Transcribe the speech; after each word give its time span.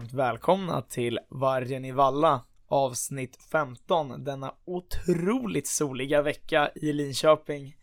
varmt 0.00 0.12
välkomna 0.12 0.82
till 0.82 1.18
Vargen 1.28 1.84
i 1.84 1.92
Valla 1.92 2.42
avsnitt 2.68 3.38
15 3.52 4.24
denna 4.24 4.54
otroligt 4.64 5.66
soliga 5.66 6.22
vecka 6.22 6.70
i 6.74 6.92
Linköping. 6.92 7.76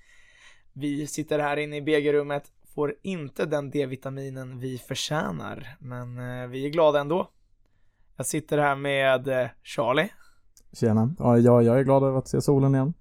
Vi 0.73 1.07
sitter 1.07 1.39
här 1.39 1.57
inne 1.57 1.77
i 1.77 1.81
BG-rummet, 1.81 2.51
får 2.75 2.95
inte 3.01 3.45
den 3.45 3.69
D-vitaminen 3.69 4.59
vi 4.59 4.77
förtjänar, 4.77 5.77
men 5.79 6.17
eh, 6.17 6.47
vi 6.47 6.65
är 6.65 6.69
glada 6.69 6.99
ändå. 6.99 7.29
Jag 8.15 8.25
sitter 8.25 8.57
här 8.57 8.75
med 8.75 9.27
eh, 9.27 9.49
Charlie 9.63 10.09
Tjena. 10.73 11.15
Ja, 11.19 11.37
jag, 11.37 11.63
jag 11.63 11.79
är 11.79 11.83
glad 11.83 12.03
över 12.03 12.17
att 12.17 12.27
se 12.27 12.41
solen 12.41 12.75
igen. 12.75 12.93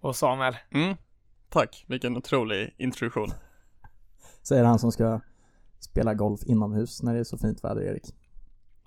och 0.00 0.16
Samuel. 0.16 0.56
Mm. 0.70 0.96
Tack, 1.48 1.84
vilken 1.88 2.16
otrolig 2.16 2.74
introduktion. 2.78 3.28
Säger 4.42 4.64
han 4.64 4.78
som 4.78 4.92
ska 4.92 5.20
spela 5.80 6.14
golf 6.14 6.40
inomhus 6.46 7.02
när 7.02 7.14
det 7.14 7.20
är 7.20 7.24
så 7.24 7.38
fint 7.38 7.64
väder, 7.64 7.82
Erik. 7.82 8.23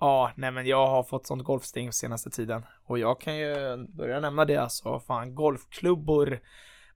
Ja, 0.00 0.32
nej 0.36 0.50
men 0.50 0.66
jag 0.66 0.86
har 0.86 1.02
fått 1.02 1.26
sånt 1.26 1.44
golfsting 1.44 1.92
senaste 1.92 2.30
tiden 2.30 2.62
och 2.84 2.98
jag 2.98 3.20
kan 3.20 3.36
ju 3.36 3.76
börja 3.88 4.20
nämna 4.20 4.44
det 4.44 4.56
alltså, 4.56 5.00
fan 5.00 5.34
golfklubbor 5.34 6.40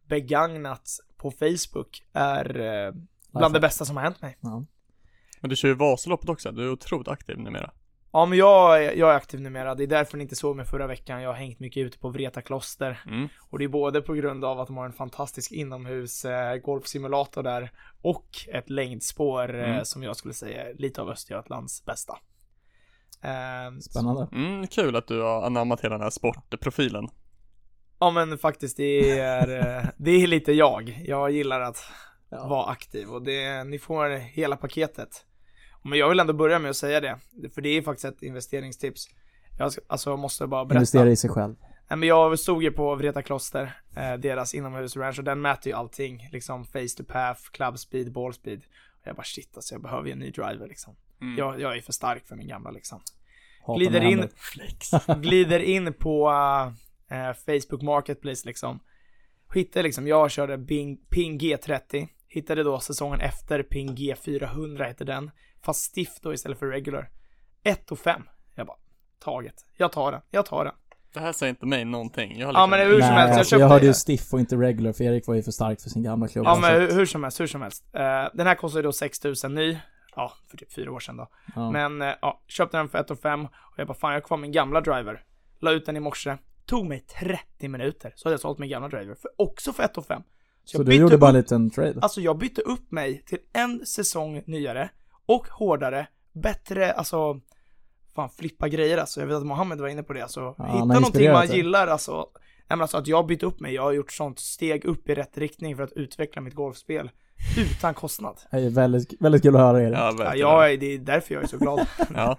begagnat 0.06 0.88
på 1.16 1.30
Facebook 1.30 2.02
är 2.12 2.60
eh, 2.60 2.92
bland 3.32 3.54
det 3.54 3.60
bästa 3.60 3.84
som 3.84 3.96
har 3.96 4.02
hänt 4.04 4.22
mig. 4.22 4.38
Ja. 4.40 4.64
Men 5.40 5.50
du 5.50 5.56
kör 5.56 5.68
ju 5.68 5.74
Vasaloppet 5.74 6.28
också, 6.28 6.52
du 6.52 6.64
är 6.64 6.70
otroligt 6.72 7.08
aktiv 7.08 7.38
numera. 7.38 7.70
Ja 8.14 8.26
men 8.26 8.38
jag, 8.38 8.84
är- 8.84 8.92
jag 8.92 9.10
är 9.10 9.14
aktiv 9.16 9.40
numera, 9.40 9.74
det 9.74 9.82
är 9.82 9.86
därför 9.86 10.16
ni 10.16 10.22
inte 10.22 10.36
såg 10.36 10.56
mig 10.56 10.66
förra 10.66 10.86
veckan, 10.86 11.22
jag 11.22 11.28
har 11.30 11.34
hängt 11.36 11.60
mycket 11.60 11.80
ute 11.86 11.98
på 11.98 12.08
Vreta 12.08 12.42
kloster 12.42 13.02
Mm. 13.06 13.28
och 13.50 13.58
det 13.58 13.64
är 13.64 13.68
både 13.68 14.00
på 14.02 14.12
grund 14.14 14.44
av 14.44 14.60
att 14.60 14.66
de 14.66 14.76
har 14.76 14.86
en 14.86 14.92
fantastisk 14.92 15.52
inomhus 15.52 16.24
eh, 16.24 16.56
golfsimulator 16.56 17.42
där 17.42 17.70
och 18.02 18.26
ett 18.52 18.70
längdspår 18.70 19.54
eh, 19.54 19.70
Mm. 19.70 19.84
som 19.84 20.02
jag 20.02 20.16
skulle 20.16 20.34
säga 20.34 20.68
är 20.68 20.74
lite 20.74 21.00
av 21.02 21.10
Östergötlands 21.10 21.84
bästa. 21.84 22.18
Eh, 23.22 23.78
Spännande. 23.80 24.28
Mm, 24.32 24.66
kul 24.66 24.96
att 24.96 25.06
du 25.06 25.20
har 25.20 25.42
anammat 25.46 25.80
hela 25.80 25.94
den 25.94 26.02
här 26.02 26.10
sportprofilen. 26.10 27.08
Ja 28.00 28.10
men 28.10 28.38
faktiskt 28.38 28.76
det 28.76 29.18
är, 29.18 29.78
eh, 29.78 29.84
det 29.96 30.10
är 30.10 30.26
lite 30.26 30.52
jag. 30.52 31.02
Jag 31.04 31.30
gillar 31.30 31.60
att 31.60 31.78
Ja. 32.34 32.46
vara 32.48 32.66
aktiv 32.70 33.08
och 33.08 33.22
det, 33.22 33.64
ni 33.64 33.78
får 33.78 34.08
hela 34.18 34.56
paketet. 34.56 35.08
Men 35.82 35.98
jag 35.98 36.08
vill 36.08 36.20
ändå 36.20 36.32
börja 36.32 36.58
med 36.58 36.70
att 36.70 36.76
säga 36.76 37.00
det, 37.00 37.18
för 37.54 37.60
det 37.62 37.68
är 37.68 37.82
faktiskt 37.82 38.04
ett 38.04 38.22
investeringstips. 38.22 39.06
Jag 39.58 39.72
alltså 39.86 40.16
måste 40.16 40.46
bara 40.46 40.64
berätta. 40.64 40.78
Investera 40.78 41.10
i 41.10 41.16
sig 41.16 41.30
själv. 41.30 41.54
Nej 41.90 41.96
men 41.98 42.08
jag 42.08 42.38
stod 42.38 42.62
ju 42.62 42.70
på 42.70 42.94
Vreta 42.94 43.22
kloster, 43.22 43.76
eh, 43.96 44.14
deras 44.14 44.54
inomhusranch 44.54 45.18
och 45.18 45.24
den 45.24 45.40
mäter 45.40 45.72
ju 45.72 45.78
allting, 45.78 46.28
liksom 46.32 46.64
face 46.64 46.96
to 46.96 47.04
path, 47.08 47.40
club 47.50 47.78
speed, 47.78 48.12
ball 48.12 48.34
speed. 48.34 48.58
Och 49.00 49.06
jag 49.06 49.16
bara 49.16 49.24
shit 49.24 49.56
alltså 49.56 49.74
jag 49.74 49.82
behöver 49.82 50.06
ju 50.06 50.12
en 50.12 50.18
ny 50.18 50.30
driver 50.30 50.68
liksom. 50.68 50.96
Mm. 51.22 51.38
Jag, 51.38 51.60
jag 51.60 51.76
är 51.76 51.80
för 51.80 51.92
stark 51.92 52.26
för 52.26 52.36
min 52.36 52.48
gamla 52.48 52.70
liksom 52.70 53.00
glider 53.66 54.00
in, 54.00 54.28
glider 55.22 55.60
in 55.60 55.92
på 55.92 56.30
eh, 57.10 57.32
Facebook 57.32 57.82
Marketplace 57.82 58.46
liksom. 58.46 58.80
Hittar 59.54 59.82
liksom, 59.82 60.06
jag 60.06 60.30
körde 60.30 60.58
Bing, 60.58 60.96
Ping 60.96 61.38
G30, 61.38 62.08
hittade 62.28 62.62
då 62.62 62.80
säsongen 62.80 63.20
efter 63.20 63.62
Ping 63.62 63.96
G400 63.96 64.84
hette 64.84 65.04
den, 65.04 65.30
fast 65.64 65.82
stiff 65.82 66.20
då 66.22 66.34
istället 66.34 66.58
för 66.58 66.66
regular. 66.66 67.10
1 67.62 67.92
och 67.92 67.98
5. 67.98 68.22
Jag 68.54 68.66
bara, 68.66 68.76
taget. 69.18 69.54
Jag 69.76 69.92
tar 69.92 70.12
den, 70.12 70.20
jag 70.30 70.46
tar 70.46 70.64
den. 70.64 70.74
Det 71.14 71.20
här 71.20 71.32
säger 71.32 71.50
inte 71.50 71.66
mig 71.66 71.84
någonting. 71.84 72.38
Jag 72.38 72.46
har 72.46 72.54
Ja, 72.54 72.66
men 72.66 72.80
hur 72.80 73.00
som 73.00 73.02
helst, 73.02 73.30
jag 73.30 73.38
alltså, 73.38 73.54
jag 73.54 73.60
köpte 73.60 73.72
hörde 73.72 73.86
ju 73.86 73.94
stiff 73.94 74.32
och 74.32 74.40
inte 74.40 74.56
regular, 74.56 74.92
för 74.92 75.04
Erik 75.04 75.26
var 75.26 75.34
ju 75.34 75.42
för 75.42 75.50
stark 75.50 75.80
för 75.80 75.90
sin 75.90 76.02
gamla 76.02 76.28
klubb. 76.28 76.46
Ja 76.46 76.58
men 76.60 76.80
hur, 76.80 76.92
hur 76.92 77.06
som 77.06 77.22
helst, 77.22 77.40
hur 77.40 77.46
som 77.46 77.62
helst. 77.62 77.84
Eh, 77.92 78.24
den 78.34 78.46
här 78.46 78.54
kostade 78.54 78.82
då 78.82 78.92
6000 78.92 79.54
ny, 79.54 79.78
ja 80.16 80.32
för 80.50 80.56
typ 80.56 80.72
fyra 80.72 80.92
år 80.92 81.00
sedan 81.00 81.16
då. 81.16 81.28
ja. 81.54 81.70
Men 81.70 82.02
eh, 82.02 82.14
ja, 82.22 82.42
köpte 82.46 82.76
den 82.76 82.88
för 82.88 82.98
1 82.98 83.10
och 83.10 83.18
5 83.18 83.44
och 83.46 83.74
jag 83.76 83.86
bara 83.86 83.94
fan 83.94 84.12
jag 84.12 84.20
har 84.20 84.26
kvar 84.26 84.36
min 84.36 84.52
gamla 84.52 84.80
driver. 84.80 85.24
La 85.60 85.70
ut 85.70 85.86
den 85.86 85.96
i 85.96 86.00
morse. 86.00 86.36
Tog 86.66 86.86
mig 86.86 87.00
30 87.00 87.68
minuter 87.68 88.12
så 88.16 88.28
hade 88.28 88.32
jag 88.34 88.40
sålt 88.40 88.58
min 88.58 88.70
gamla 88.70 88.88
driver 88.88 89.14
för 89.14 89.30
också 89.38 89.72
för 89.72 89.82
1 89.82 89.98
och 89.98 90.06
5. 90.06 90.22
Så 90.64 90.76
jag 90.78 90.86
du 90.86 90.94
gjorde 90.94 91.18
bara 91.18 91.30
en 91.30 91.36
upp- 91.36 91.42
liten 91.44 91.70
trade? 91.70 91.94
Alltså 92.02 92.20
jag 92.20 92.38
bytte 92.38 92.60
upp 92.62 92.90
mig 92.90 93.22
till 93.26 93.38
en 93.52 93.86
säsong 93.86 94.42
nyare 94.46 94.90
och 95.26 95.48
hårdare, 95.48 96.06
bättre, 96.32 96.92
alltså 96.92 97.40
fan 98.14 98.30
flippa 98.30 98.68
grejer 98.68 98.98
alltså. 98.98 99.20
Jag 99.20 99.26
vet 99.26 99.36
att 99.36 99.46
Mohammed 99.46 99.80
var 99.80 99.88
inne 99.88 100.02
på 100.02 100.12
det 100.12 100.22
alltså. 100.22 100.40
Ja, 100.58 100.64
Hitta 100.64 100.78
har 100.78 100.86
någonting 100.86 101.32
man 101.32 101.46
gillar 101.46 101.86
alltså. 101.86 102.26
Nej 102.34 102.76
men 102.76 102.80
alltså 102.80 102.96
att 102.96 103.06
jag 103.06 103.26
bytt 103.26 103.42
upp 103.42 103.60
mig, 103.60 103.74
jag 103.74 103.82
har 103.82 103.92
gjort 103.92 104.12
sånt 104.12 104.38
steg 104.38 104.84
upp 104.84 105.08
i 105.08 105.14
rätt 105.14 105.38
riktning 105.38 105.76
för 105.76 105.82
att 105.82 105.92
utveckla 105.92 106.42
mitt 106.42 106.54
golfspel 106.54 107.10
utan 107.58 107.94
kostnad. 107.94 108.36
Det 108.50 108.56
är 108.56 108.70
väldigt, 108.70 109.14
väldigt 109.22 109.42
kul 109.42 109.56
att 109.56 109.60
höra 109.62 109.82
Erik. 109.82 109.98
Ja, 109.98 110.14
Ja, 110.18 110.34
jag, 110.68 110.80
det 110.80 110.86
är 110.94 110.98
därför 110.98 111.34
jag 111.34 111.42
är 111.42 111.46
så 111.48 111.58
glad. 111.58 111.80
Ja. 112.14 112.38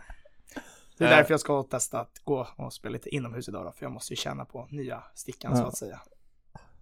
Det 0.98 1.04
är 1.04 1.12
Eh. 1.12 1.18
därför 1.18 1.34
jag 1.34 1.40
ska 1.40 1.64
testa 1.64 2.00
att 2.00 2.20
gå 2.24 2.48
och 2.56 2.74
spela 2.74 2.94
lite 2.94 3.16
inomhus 3.16 3.48
idag 3.50 3.66
då, 3.66 3.72
för 3.72 3.86
jag 3.86 3.92
måste 3.92 4.14
ju 4.14 4.18
känna 4.18 4.46
på 4.46 4.68
nya 4.70 5.04
stickan 5.16 5.52
Ja. 5.56 5.58
så 5.62 5.68
att 5.68 5.78
säga. 5.78 6.00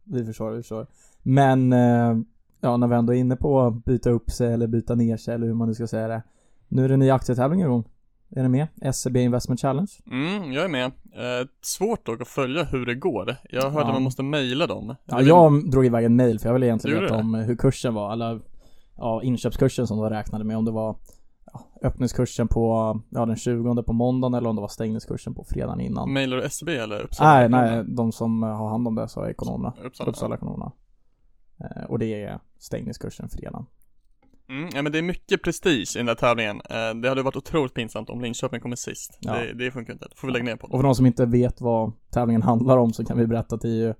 Vi 0.04 0.26
förstår, 0.26 0.52
vi 0.52 0.58
förstår. 0.62 0.88
Men, 1.22 1.74
eh, 1.74 2.18
ja, 2.62 2.78
när 2.78 2.88
vi 2.88 2.96
ändå 2.96 3.14
är 3.14 3.18
inne 3.18 3.36
på 3.36 3.62
att 3.62 3.86
byta 3.86 4.10
upp 4.10 4.32
sig 4.32 4.54
eller 4.54 4.68
byta 4.68 4.96
ner 4.96 5.18
sig 5.18 5.34
eller 5.36 5.48
hur 5.48 5.54
man 5.54 5.68
nu 5.68 5.74
ska 5.74 5.88
säga 5.88 6.08
det. 6.08 6.24
Nu 6.68 6.86
är 6.86 6.90
det 6.90 6.98
ny 6.98 7.10
aktietävling 7.10 7.62
igång. 7.62 7.84
Är 8.36 8.44
ni 8.44 8.50
med? 8.50 8.96
SEB 8.96 9.18
Investment 9.18 9.62
Challenge. 9.62 9.92
Mm, 10.12 10.54
jag 10.54 10.64
är 10.64 10.68
med. 10.68 10.86
Eh, 10.86 11.48
svårt 11.62 12.06
dock 12.06 12.22
att 12.22 12.28
följa 12.28 12.64
hur 12.64 12.86
det 12.86 12.96
går. 12.96 13.36
Jag 13.50 13.62
hörde 13.62 13.76
Ja. 13.76 13.88
att 13.88 13.94
man 13.94 14.04
måste 14.04 14.24
mejla 14.24 14.68
dem. 14.68 14.96
Ja, 15.06 15.20
är 15.20 15.24
jag 15.24 15.72
drog 15.72 15.86
iväg 15.86 16.06
en 16.06 16.16
mail 16.16 16.40
för 16.40 16.50
jag 16.50 16.54
ville 16.54 16.66
egentligen 16.66 17.02
veta 17.02 17.16
om 17.16 17.34
hur 17.34 17.56
kursen 17.56 17.94
var, 17.94 18.14
eller 18.14 18.42
ja, 18.98 19.24
inköpskursen 19.24 19.88
som 19.88 19.98
de 19.98 20.10
räknade 20.10 20.44
med, 20.44 20.58
om 20.58 20.66
det 20.66 20.72
var 20.72 20.96
ja, 21.54 21.62
öppningskursen 21.84 22.48
på, 22.48 23.00
ja 23.10 23.26
den 23.26 23.36
20 23.36 23.84
på 23.84 23.94
måndagen 23.94 24.34
eller 24.34 24.50
om 24.50 24.56
det 24.56 24.62
var 24.62 24.68
stängningskursen 24.70 25.34
på 25.34 25.44
fredagen 25.44 25.80
innan. 25.82 26.14
Mailar 26.14 26.38
du 26.38 26.50
SEB 26.50 26.70
eller 26.70 27.00
Uppsala? 27.02 27.48
nej, 27.48 27.50
nej, 27.50 27.84
de 27.88 28.12
som 28.12 28.44
har 28.44 28.70
hand 28.70 28.88
om 28.88 28.96
det 28.96 29.08
så 29.08 29.22
är 29.22 29.30
ekonomerna. 29.30 29.74
Uppsala. 29.84 30.10
Uppsala 30.10 30.36
ekonomerna. 30.36 30.72
Eh, 31.60 31.84
och 31.90 32.00
det 32.00 32.24
är 32.24 32.40
stängningskursen 32.60 33.30
fredagen. 33.30 33.66
Mm, 34.52 34.70
ja 34.74 34.82
men 34.82 34.92
det 34.92 34.98
är 34.98 35.02
mycket 35.02 35.44
prestige 35.44 35.96
i 35.96 36.00
den 36.00 36.06
där 36.06 36.16
tävlingen. 36.16 36.62
Eh, 36.70 36.94
det 37.02 37.10
hade 37.10 37.22
varit 37.24 37.36
otroligt 37.36 37.74
pinsamt 37.74 38.10
om 38.10 38.22
Linköping 38.22 38.60
kommer 38.62 38.76
sist. 38.76 39.18
Ja. 39.22 39.34
Det, 39.34 39.54
det 39.54 39.72
funkar 39.72 39.94
inte. 39.94 40.06
Då 40.06 40.16
får 40.16 40.28
vi 40.28 40.34
lägga 40.34 40.46
ner 40.46 40.56
på 40.56 40.68
Och 40.68 40.72
det. 40.72 40.78
för 40.78 40.84
de 40.84 40.96
som 40.96 41.06
inte 41.06 41.26
vet 41.26 41.62
vad 41.62 41.92
tävlingen 42.14 42.42
handlar 42.42 42.78
om 42.78 42.94
så 42.94 43.06
kan 43.06 43.18
vi 43.18 43.28
berätta 43.28 43.56
att 43.56 43.62
det 43.62 43.68
är 43.70 43.72
ju, 43.76 43.94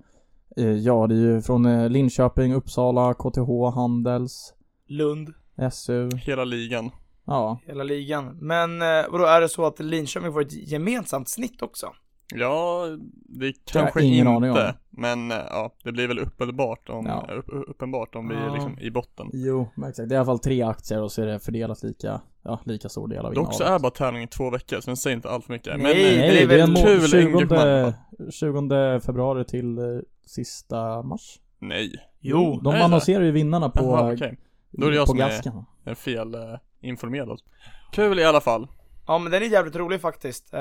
eh, 0.56 0.76
ja 0.78 1.06
det 1.06 1.14
är 1.14 1.18
ju 1.18 1.42
från 1.42 1.66
eh, 1.66 1.90
Linköping, 1.90 2.54
Uppsala, 2.54 3.14
KTH, 3.14 3.74
Handels, 3.74 4.54
Lund, 4.88 5.32
SU, 5.72 6.10
Hela 6.16 6.44
ligan. 6.44 6.90
ja. 7.26 7.58
hela 7.66 7.84
ligan. 7.84 8.38
Men 8.40 8.82
eh, 8.82 8.88
vadå, 9.10 9.24
är 9.24 9.40
det 9.40 9.48
så 9.48 9.66
att 9.66 9.80
Linköping 9.80 10.32
får 10.32 10.40
ett 10.40 10.52
gemensamt 10.70 11.28
snitt 11.28 11.62
också? 11.62 11.92
Ja, 12.34 12.86
det 13.28 13.46
jag 13.46 13.54
kanske 13.64 14.02
ingen 14.04 14.26
aning 14.26 14.50
inte. 14.50 14.66
om. 14.66 14.72
Men 14.90 15.30
eh, 15.30 15.36
ja, 15.50 15.72
det 15.84 15.92
blir 15.92 16.08
väl 16.08 16.18
uppenbart 16.18 16.88
om, 16.88 17.06
Ja. 17.06 17.28
upp, 17.34 17.46
uppenbart 17.68 18.14
om 18.14 18.28
vi 18.28 18.34
Ja. 18.34 18.40
är 18.40 18.50
liksom 18.50 18.78
i 18.78 18.90
botten. 18.90 19.30
Jo, 19.32 19.68
men 19.74 19.90
exakt. 19.90 20.08
Det 20.08 20.14
är 20.14 20.16
i 20.16 20.18
alla 20.18 20.26
fall 20.26 20.38
tre 20.38 20.62
aktier 20.62 21.02
och 21.02 21.12
så 21.12 21.22
är 21.22 21.26
det 21.26 21.38
fördelat 21.38 21.82
lika, 21.82 22.20
ja, 22.42 22.60
lika 22.64 22.88
stor 22.88 23.08
del 23.08 23.26
av 23.26 23.34
Dock 23.34 23.54
så 23.54 23.64
är 23.64 23.78
bara 23.78 23.90
tävlingen 23.90 24.28
två 24.28 24.50
veckor, 24.50 24.80
så 24.80 24.90
den 24.90 24.96
säger 24.96 25.16
inte 25.16 25.30
allt 25.30 25.44
för 25.44 25.52
mycket. 25.52 25.72
Men 25.72 25.82
Nej, 25.82 25.92
eh, 26.04 26.10
det 26.12 26.16
Nej, 26.18 26.42
är 26.42 26.48
det 26.48 26.54
är 26.54 26.66
väl 26.66 26.76
kul 26.76 27.08
20, 27.08 27.18
engagemang. 27.18 27.92
20 28.30 29.00
februari 29.00 29.44
till 29.44 29.78
eh, 29.78 29.84
sista 30.26 31.02
mars. 31.02 31.38
Nej. 31.58 31.92
Jo, 32.20 32.60
De 32.64 32.74
det 32.74 32.84
annonserar 32.84 33.24
ju 33.24 33.30
vinnarna 33.30 33.68
på, 33.68 33.84
Jaha, 33.84 34.12
okej. 34.14 34.38
Då 34.70 34.86
är 34.86 34.90
det 34.90 34.96
jag 34.96 35.08
som 35.08 35.18
är- 35.20 35.28
gasken. 35.28 35.64
är 35.84 35.94
fel 35.94 36.34
eh, 36.34 36.40
informerad. 36.80 37.40
Kul 37.92 38.18
i 38.18 38.24
alla 38.24 38.40
fall. 38.40 38.66
Ja 39.06 39.18
men 39.18 39.32
den 39.32 39.42
är 39.42 39.46
jävligt 39.46 39.76
rolig 39.76 40.00
faktiskt. 40.00 40.54
Eh, 40.54 40.60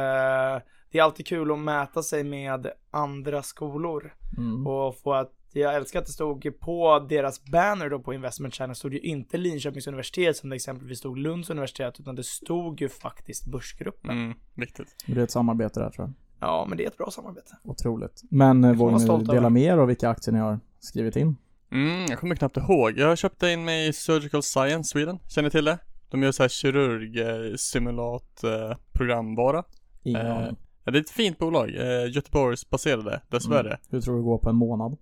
det 0.92 1.00
är 1.00 1.04
alltid 1.04 1.28
kul 1.28 1.52
att 1.52 1.60
mäta 1.60 2.04
sig 2.04 2.24
med 2.24 2.68
andra 2.92 3.44
skolor. 3.44 4.14
Mm. 4.38 4.68
Och 4.68 4.98
få 4.98 5.14
att, 5.14 5.32
jag 5.54 5.76
älskar 5.76 6.00
att 6.00 6.06
det 6.06 6.12
stod 6.12 6.60
på 6.60 7.06
deras 7.10 7.46
banner 7.46 7.90
då 7.90 8.00
på 8.00 8.14
Investment 8.14 8.56
Channel 8.56 8.76
stod 8.76 8.94
ju 8.94 9.00
inte 9.00 9.38
Linköpings 9.38 9.88
universitet 9.88 10.38
som 10.38 10.50
det 10.50 10.56
exempelvis 10.56 11.00
stod 11.00 11.18
Lunds 11.18 11.50
universitet 11.50 12.00
utan 12.00 12.16
det 12.16 12.24
stod 12.24 12.82
ju 12.82 12.90
faktiskt 12.90 13.46
Börsgruppen. 13.46 14.10
Mm, 14.10 14.38
viktigt. 14.54 14.96
Det 15.06 15.20
är 15.20 15.24
ett 15.24 15.32
samarbete 15.32 15.80
där 15.80 15.90
tror 15.90 16.08
jag. 16.08 16.14
Ja 16.40 16.66
men 16.70 16.78
det 16.78 16.84
är 16.84 16.88
ett 16.88 16.98
bra 16.98 17.12
samarbete. 17.12 17.58
Otroligt. 17.64 18.22
Men 18.30 18.64
eh, 18.64 18.74
vågar 18.74 18.94
ni 18.94 19.00
stolt 19.00 19.30
dela 19.30 19.50
med 19.50 19.64
er 19.64 19.78
av 19.78 19.88
vilka 19.88 20.10
aktier 20.10 20.34
ni 20.34 20.40
har 20.40 20.60
skrivit 20.80 21.16
in? 21.16 21.38
Mm, 21.72 22.06
jag 22.10 22.20
kommer 22.20 22.36
knappt 22.36 22.58
ihåg. 22.58 22.98
Jag 22.98 23.18
köpte 23.18 23.50
in 23.50 23.66
mig 23.66 23.88
i 23.88 23.94
Surgical 23.94 24.44
Science 24.44 24.90
Sweden. 24.90 25.20
Känner 25.28 25.48
ni 25.48 25.52
till 25.52 25.66
det? 25.66 25.78
De 26.10 26.24
gör 26.24 26.32
så 26.32 26.44
här 26.44 26.50
kirurg, 26.50 27.20
eh, 27.20 27.56
simulat, 27.56 28.44
eh, 28.44 28.78
programvara. 28.94 29.64
Ingen 30.04 30.28
Eh. 30.28 30.52
Ja, 30.84 30.92
det 30.92 30.98
är 30.98 31.02
ett 31.02 31.10
fint 31.10 31.38
bolag. 31.38 31.70
Eh, 31.76 32.12
Göteborgsbaserade, 32.12 33.22
dessvärre. 33.30 33.68
Mm. 33.70 33.80
Hur 33.90 34.02
tror 34.02 34.14
du 34.16 34.20
det 34.22 34.26
går 34.26 34.38
på 34.38 34.50
en 34.50 34.56
månad? 34.56 34.98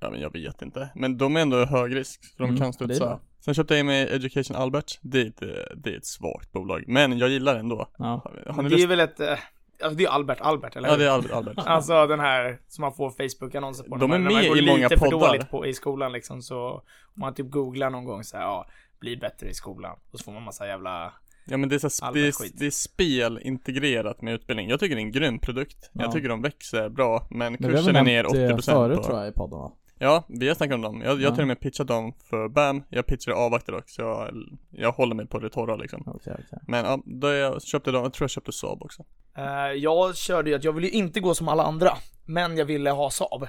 Ja 0.00 0.10
men 0.10 0.20
jag 0.20 0.32
vet 0.32 0.62
inte. 0.62 0.88
Men 0.94 1.16
de 1.18 1.36
är 1.36 1.40
ändå 1.40 1.64
hög 1.64 1.96
risk, 1.96 2.24
så 2.24 2.34
de 2.42 2.44
Mm, 2.44 2.56
kan 2.58 2.68
är 2.68 2.72
studsa. 2.72 3.20
Sen 3.40 3.54
köpte 3.54 3.74
jag 3.74 3.80
in 3.80 3.86
mig 3.86 4.02
Education 4.14 4.56
Albert. 4.56 4.98
Det 5.02 5.20
är 5.20 5.26
ett, 5.26 5.42
det 5.76 5.90
är 5.92 5.96
ett 5.96 6.06
svagt 6.06 6.52
bolag. 6.52 6.84
Men 6.88 7.18
jag 7.18 7.28
gillar 7.28 7.54
det 7.54 7.60
ändå. 7.60 7.88
Ja. 7.98 8.30
Det 8.44 8.50
är 8.50 8.62
lust? 8.62 8.86
väl 8.88 9.00
ett, 9.00 9.20
eh, 9.20 9.38
alltså 9.82 9.96
det 9.98 10.04
är 10.04 10.08
Albert 10.08 10.40
Albert 10.40 10.76
eller 10.76 10.88
Ja 10.88 10.92
hur? 10.94 10.98
det 11.00 11.06
är 11.06 11.10
Albert. 11.10 11.30
Albert. 11.32 11.58
Alltså 11.66 12.06
den 12.06 12.20
här 12.20 12.58
som 12.68 12.82
man 12.82 12.92
får 12.94 13.10
Facebook-annonser 13.10 13.84
på. 13.84 13.96
De 13.96 14.10
när 14.10 14.16
är 14.16 14.20
man, 14.20 14.24
när 14.24 14.30
man 14.32 14.40
med 14.42 14.48
går 14.48 14.58
i 14.58 14.66
många 14.66 14.88
lite 14.88 14.98
för 14.98 15.10
poddar. 15.10 15.28
dåligt 15.28 15.50
på, 15.50 15.66
i 15.66 15.72
skolan 15.74 16.12
liksom 16.12 16.42
så. 16.42 16.68
Om 16.70 16.82
man 17.20 17.34
typ 17.34 17.50
googlar 17.50 17.90
någon 17.90 18.04
gång 18.04 18.24
så 18.24 18.36
här, 18.36 18.44
ja, 18.44 18.66
bli 19.00 19.16
bättre 19.16 19.48
i 19.48 19.54
skolan. 19.54 19.98
Och 20.12 20.18
så 20.18 20.24
får 20.24 20.32
man 20.32 20.42
massa 20.42 20.66
jävla 20.66 21.12
Ja 21.48 21.56
men 21.56 21.68
det 21.68 21.74
är, 21.84 21.88
så 21.88 22.04
Allmän 22.04 22.22
det, 22.22 22.28
är, 22.28 22.58
det 22.58 22.70
spel 22.70 23.40
integrerat 23.42 24.22
med 24.22 24.34
utbildning. 24.34 24.68
Jag 24.68 24.80
tycker 24.80 24.96
det 24.96 25.00
är 25.00 25.04
en 25.06 25.12
grym 25.12 25.38
produkt. 25.38 25.90
Ja. 25.92 26.02
Jag 26.02 26.12
tycker 26.12 26.28
de 26.28 26.42
växer 26.42 26.88
bra, 26.88 27.26
men 27.30 27.56
Men 27.60 27.70
kursen 27.70 27.96
är 27.96 28.02
ner 28.02 28.22
nämnt 28.22 28.36
80% 28.36 28.50
eh, 28.50 28.74
förut 28.74 28.96
på... 28.96 29.02
tror 29.02 29.18
jag 29.18 29.28
i 29.28 29.32
podden 29.32 29.58
va? 29.58 29.72
Ja, 29.98 30.24
vi 30.28 30.48
har 30.48 30.54
snackat 30.54 30.74
om 30.74 30.82
dem. 30.82 31.00
Jag, 31.04 31.10
jag 31.12 31.20
Ja. 31.20 31.28
har 31.28 31.34
till 31.34 31.42
och 31.42 31.48
med 31.48 31.60
pitchat 31.60 31.86
dem 31.88 32.12
för 32.30 32.48
BAM, 32.48 32.82
jag 32.88 33.06
pitchade 33.06 33.36
avvaktar 33.36 33.72
dock, 33.72 33.90
så 33.90 34.02
jag, 34.02 34.30
jag 34.70 34.92
håller 34.92 35.14
mig 35.14 35.26
på 35.26 35.38
det 35.38 35.50
torra 35.50 35.76
liksom. 35.76 36.02
Okej, 36.06 36.32
okej. 36.34 36.58
Men 36.66 36.84
ja, 36.84 37.02
då 37.04 37.32
jag 37.32 37.62
köpte 37.62 37.90
dem, 37.90 38.02
jag 38.02 38.12
tror 38.12 38.24
jag 38.24 38.30
köpte 38.30 38.52
Saab 38.52 38.82
också. 38.82 39.04
Eh, 39.36 39.44
jag 39.76 40.16
körde 40.16 40.50
ju 40.50 40.56
att 40.56 40.64
jag 40.64 40.72
ville 40.72 40.86
ju 40.86 40.92
inte 40.92 41.20
gå 41.20 41.34
som 41.34 41.48
alla 41.48 41.62
andra, 41.62 41.90
men 42.24 42.56
jag 42.56 42.64
ville 42.64 42.90
ha 42.90 43.10
Saab. 43.10 43.42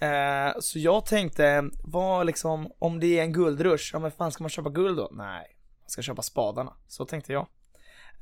Eh, 0.00 0.58
så 0.60 0.78
jag 0.78 1.06
tänkte, 1.06 1.64
vad 1.84 2.26
liksom, 2.26 2.72
om 2.78 3.00
det 3.00 3.18
är 3.18 3.22
en 3.22 3.32
guldrush, 3.32 3.90
ja 3.92 3.98
men 3.98 4.10
fan 4.10 4.32
ska 4.32 4.42
man 4.44 4.50
köpa 4.50 4.70
guld 4.70 4.96
då? 4.96 5.08
Nej, 5.12 5.46
man 5.86 5.90
ska 5.90 6.02
köpa 6.02 6.22
spadarna. 6.22 6.72
Så 6.86 7.04
tänkte 7.04 7.32
jag. 7.32 7.46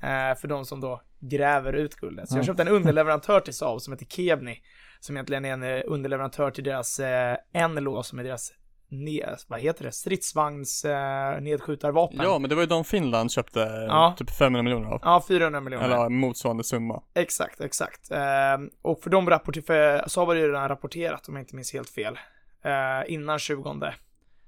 Eh, 0.02 0.34
för 0.38 0.48
de 0.48 0.64
som 0.64 0.80
då 0.80 1.00
gräver 1.20 1.72
ut 1.72 1.94
guldet. 1.94 2.28
Så 2.28 2.34
jag 2.36 2.42
Ja. 2.42 2.46
köpte 2.46 2.62
en 2.62 2.68
underleverantör 2.68 3.40
till 3.40 3.54
Saab 3.54 3.80
som 3.80 3.92
heter 3.92 4.06
Kebni. 4.06 4.62
Som 5.00 5.16
egentligen 5.16 5.44
är 5.44 5.52
en 5.52 5.62
eh, 5.62 5.82
underleverantör 5.86 6.50
till 6.50 6.64
deras 6.64 7.00
eh, 7.00 7.36
Enlo 7.52 8.02
som 8.02 8.18
är 8.18 8.24
deras, 8.24 8.52
ne- 8.90 9.36
vad 9.48 9.60
heter 9.60 9.84
det, 9.84 9.92
stridsvagns 9.92 10.84
eh, 10.84 11.40
nedskjutarvapen. 11.40 12.20
Ja, 12.22 12.38
men 12.38 12.48
det 12.50 12.54
var 12.54 12.62
ju 12.62 12.66
de 12.68 12.84
Finland 12.84 13.32
köpte 13.32 13.60
Ja. 13.88 14.14
typ 14.18 14.30
500 14.30 14.62
miljoner 14.62 14.88
av. 14.88 15.00
Ja, 15.02 15.24
400 15.28 15.60
miljoner. 15.60 15.84
Eller 15.84 16.08
motsvarande 16.08 16.64
summa. 16.64 17.02
Exakt, 17.14 17.60
exakt. 17.60 18.10
Ehm, 18.10 18.70
och 18.82 19.00
för 19.02 19.10
de 19.10 19.30
rapporter, 19.30 19.60
för 19.60 20.08
Saab 20.08 20.28
har 20.28 20.34
ju 20.34 20.48
redan 20.48 20.68
rapporterat 20.68 21.28
om 21.28 21.34
jag 21.36 21.42
inte 21.42 21.56
minns 21.56 21.72
helt 21.72 21.90
fel. 21.90 22.18
Eh, 22.64 23.12
innan 23.12 23.38
20, 23.38 23.92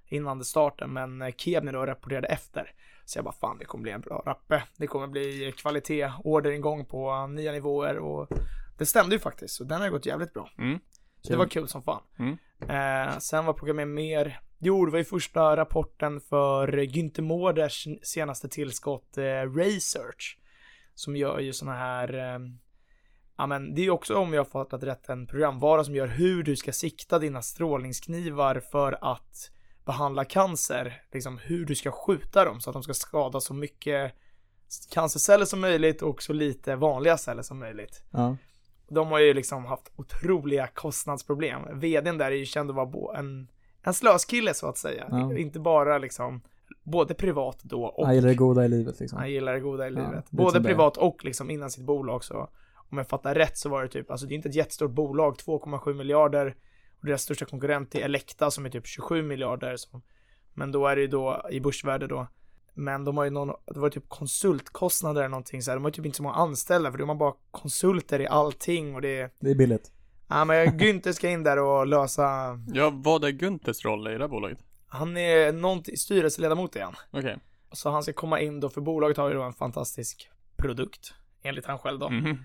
innan 0.08 0.38
det 0.38 0.44
starten, 0.44 0.92
men 0.92 1.22
eh, 1.22 1.32
Kebni 1.36 1.72
då 1.72 1.86
rapporterade 1.86 2.28
efter. 2.28 2.70
Så 3.06 3.18
jag 3.18 3.24
bara 3.24 3.34
fan 3.34 3.58
det 3.58 3.64
kommer 3.64 3.82
bli 3.82 3.92
en 3.92 4.00
bra 4.00 4.22
rappe. 4.26 4.62
Det 4.76 4.86
kommer 4.86 5.06
bli 5.06 5.52
kvalitet, 5.56 6.12
orderingång 6.24 6.84
på 6.84 7.26
nya 7.26 7.52
nivåer 7.52 7.98
och 7.98 8.28
det 8.78 8.86
stämde 8.86 9.14
ju 9.14 9.18
faktiskt. 9.18 9.54
Så 9.54 9.64
den 9.64 9.80
har 9.80 9.88
gått 9.88 10.06
jävligt 10.06 10.32
bra. 10.32 10.50
Mm. 10.58 10.78
Så 11.20 11.32
det 11.32 11.38
var 11.38 11.46
kul 11.46 11.68
som 11.68 11.82
fan. 11.82 12.02
Mm. 12.18 12.38
Eh, 12.60 13.18
sen 13.18 13.44
var 13.44 13.52
programmet 13.52 13.88
mer, 13.88 14.40
jo 14.58 14.86
det 14.86 14.92
var 14.92 14.98
ju 14.98 15.04
första 15.04 15.56
rapporten 15.56 16.20
för 16.20 16.68
Günther 16.68 17.22
Mårders 17.22 17.88
senaste 18.02 18.48
tillskott, 18.48 19.18
eh, 19.18 19.54
Research. 19.56 20.38
Som 20.94 21.16
gör 21.16 21.38
ju 21.38 21.52
såna 21.52 21.74
här, 21.74 22.14
eh, 22.14 22.40
ja 23.36 23.46
men 23.46 23.74
det 23.74 23.86
är 23.86 23.90
också 23.90 24.14
om 24.14 24.32
jag 24.32 24.40
har 24.40 24.50
fattat 24.50 24.82
rätt 24.82 25.08
en 25.08 25.26
programvara 25.26 25.84
som 25.84 25.94
gör 25.94 26.06
hur 26.06 26.42
du 26.42 26.56
ska 26.56 26.72
sikta 26.72 27.18
dina 27.18 27.42
strålningsknivar 27.42 28.60
för 28.60 28.98
att 29.00 29.50
behandla 29.86 30.24
cancer, 30.24 31.02
liksom 31.12 31.38
hur 31.38 31.66
du 31.66 31.74
ska 31.74 31.90
skjuta 31.90 32.44
dem 32.44 32.60
så 32.60 32.70
att 32.70 32.74
de 32.74 32.82
ska 32.82 32.94
skada 32.94 33.40
så 33.40 33.54
mycket 33.54 34.12
cancerceller 34.90 35.44
som 35.44 35.60
möjligt 35.60 36.02
och 36.02 36.22
så 36.22 36.32
lite 36.32 36.76
vanliga 36.76 37.16
celler 37.18 37.42
som 37.42 37.58
möjligt. 37.58 38.02
Ja. 38.10 38.36
De 38.88 39.08
har 39.08 39.18
ju 39.18 39.34
liksom 39.34 39.64
haft 39.64 39.92
otroliga 39.96 40.66
kostnadsproblem. 40.66 41.62
Vdn 41.80 42.18
där 42.18 42.26
är 42.26 42.36
ju 42.36 42.44
känd 42.46 42.70
att 42.70 42.76
vara 42.76 43.18
en, 43.18 43.48
en 43.82 43.94
slöskille 43.94 44.54
så 44.54 44.66
att 44.68 44.78
säga. 44.78 45.06
Ja. 45.10 45.36
Inte 45.36 45.60
bara 45.60 45.98
liksom, 45.98 46.40
både 46.82 47.14
privat 47.14 47.58
då 47.62 47.84
och 47.84 48.06
Han 48.06 48.14
gillar 48.14 48.28
det 48.28 48.34
goda 48.34 48.64
i 48.64 48.68
livet 48.68 49.00
liksom. 49.00 49.18
han 49.18 49.30
gillar 49.30 49.52
det 49.54 49.60
goda 49.60 49.88
i 49.88 49.92
Ja, 49.92 50.00
livet. 50.00 50.30
både 50.30 50.62
privat 50.62 50.96
och 50.96 51.24
liksom 51.24 51.50
innan 51.50 51.70
sitt 51.70 51.84
bolag 51.84 52.24
så. 52.24 52.48
Om 52.90 52.98
jag 52.98 53.08
fattar 53.08 53.34
rätt 53.34 53.58
så 53.58 53.68
var 53.68 53.82
det 53.82 53.88
typ, 53.88 54.10
alltså 54.10 54.26
det 54.26 54.34
är 54.34 54.36
inte 54.36 54.48
ett 54.48 54.54
jättestort 54.54 54.90
bolag, 54.90 55.36
2,7 55.36 55.94
miljarder. 55.94 56.56
Och 57.00 57.06
deras 57.06 57.22
största 57.22 57.44
konkurrent 57.44 57.94
är 57.94 58.00
Elekta 58.00 58.50
som 58.50 58.66
är 58.66 58.70
typ 58.70 58.86
27 58.86 59.22
miljarder. 59.22 59.76
Som, 59.76 60.02
men 60.54 60.72
då 60.72 60.86
är 60.86 60.96
det 60.96 61.02
ju 61.02 61.08
då 61.08 61.46
i 61.50 61.60
börsvärde 61.60 62.06
då. 62.06 62.26
Men 62.74 63.04
de 63.04 63.16
har 63.16 63.24
ju 63.24 63.30
någon, 63.30 63.48
det 63.74 63.80
var 63.80 63.90
typ 63.90 64.08
konsultkostnader 64.08 65.20
eller 65.20 65.28
någonting 65.28 65.62
så 65.62 65.70
här. 65.70 65.76
De 65.76 65.84
har 65.84 65.90
ju 65.90 65.94
typ 65.94 66.06
inte 66.06 66.16
så 66.16 66.22
många 66.22 66.34
anställda 66.34 66.90
för 66.90 66.98
de 66.98 67.08
har 67.08 67.16
bara 67.16 67.34
konsulter 67.50 68.20
i 68.20 68.26
allting 68.26 68.94
och 68.94 69.02
det 69.02 69.20
är, 69.20 69.30
Det 69.40 69.50
är 69.50 69.54
billigt. 69.54 69.92
ja 70.28 70.44
men 70.44 70.66
Günther 70.80 71.12
ska 71.12 71.28
in 71.30 71.42
där 71.42 71.58
och 71.58 71.86
lösa, 71.86 72.58
Ja, 72.74 72.90
vad 72.94 73.24
är 73.24 73.30
Gunters 73.30 73.84
roll 73.84 74.08
i 74.08 74.12
det 74.12 74.18
här 74.18 74.28
bolaget? 74.28 74.58
han 74.88 75.16
är 75.16 75.52
någonting, 75.52 75.96
styrelseledamot 75.96 76.76
är 76.76 76.82
han. 76.82 76.94
Okej. 77.10 77.38
Så 77.72 77.90
han 77.90 78.02
ska 78.02 78.12
komma 78.12 78.40
in 78.40 78.60
då, 78.60 78.68
för 78.68 78.80
bolaget 78.80 79.16
har 79.16 79.28
ju 79.28 79.34
då 79.34 79.42
en 79.42 79.52
fantastisk 79.52 80.30
produkt, 80.56 81.14
enligt 81.42 81.66
han 81.66 81.78
själv 81.78 81.98
då. 81.98 82.08
Mhm. 82.10 82.38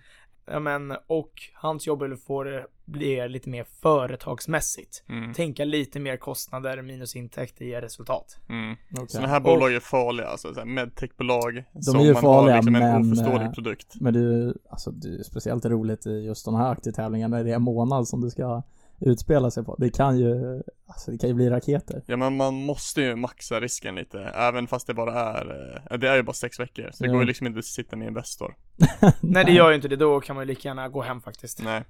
Ja 0.45 0.59
men, 0.59 0.93
och 1.07 1.31
hans 1.53 1.87
jobb 1.87 2.01
är 2.01 2.11
att 2.11 2.23
få 2.23 2.43
det 2.43 2.65
bli 2.85 3.29
lite 3.29 3.49
mer 3.49 3.65
företagsmässigt. 3.81 5.03
Mm. 5.09 5.33
Tänka 5.33 5.65
lite 5.65 5.99
mer 5.99 6.17
kostnader 6.17 6.81
minus 6.81 7.15
intäkter 7.15 7.65
ger 7.65 7.81
resultat. 7.81 8.39
Mm. 8.49 8.75
Okej. 8.93 9.07
Sådana 9.07 9.27
här 9.27 9.39
bolag 9.39 9.73
är 9.73 9.79
farliga, 9.79 10.27
alltså 10.27 10.65
medtechbolag 10.65 11.63
som 11.81 11.99
är 11.99 12.03
ju 12.03 12.13
man 12.13 12.21
farliga, 12.21 12.55
har 12.55 12.61
liksom 12.61 12.75
en 12.75 12.81
men, 12.81 13.11
oförståelig 13.11 13.45
eh, 13.45 13.51
produkt. 13.51 13.95
Men 14.01 14.13
det 14.13 14.19
är 14.19 14.23
ju, 14.23 14.53
alltså 14.69 14.91
det 14.91 15.07
är 15.07 15.23
speciellt 15.23 15.65
roligt 15.65 16.05
i 16.05 16.09
just 16.09 16.45
de 16.45 16.55
här 16.55 16.71
aktietävlingarna 16.71 17.37
när 17.37 17.43
det 17.43 17.51
är 17.51 17.55
en 17.55 17.61
månad 17.61 18.07
som 18.07 18.21
du 18.21 18.29
ska 18.29 18.63
utspela 19.01 19.51
sig 19.51 19.63
på. 19.63 19.75
Det 19.79 19.89
kan 19.89 20.19
ju, 20.19 20.61
alltså 20.87 21.11
det 21.11 21.17
kan 21.17 21.29
ju 21.29 21.33
bli 21.35 21.49
raketer. 21.49 22.03
Ja 22.05 22.17
men 22.17 22.37
man 22.37 22.53
måste 22.53 23.01
ju 23.01 23.15
maxa 23.15 23.59
risken 23.59 23.95
lite, 23.95 24.19
även 24.21 24.67
fast 24.67 24.87
det 24.87 24.93
bara 24.93 25.13
är, 25.13 25.75
eh, 25.91 25.97
det 25.97 26.09
är 26.09 26.15
ju 26.15 26.23
bara 26.23 26.33
sex 26.33 26.59
veckor, 26.59 26.89
så 26.93 27.03
det 27.03 27.07
Ja. 27.07 27.13
går 27.13 27.21
ju 27.21 27.27
liksom 27.27 27.47
inte 27.47 27.59
att 27.59 27.65
sitta 27.65 27.95
med 27.95 28.07
Investor. 28.07 28.55
Nej 29.21 29.45
det 29.45 29.51
gör 29.51 29.69
ju 29.69 29.75
inte 29.75 29.87
det, 29.87 29.95
då 29.95 30.19
kan 30.19 30.35
man 30.35 30.43
ju 30.43 30.47
lika 30.47 30.67
gärna 30.67 30.89
gå 30.89 31.01
hem 31.01 31.21
faktiskt. 31.21 31.61
Nej, 31.63 31.83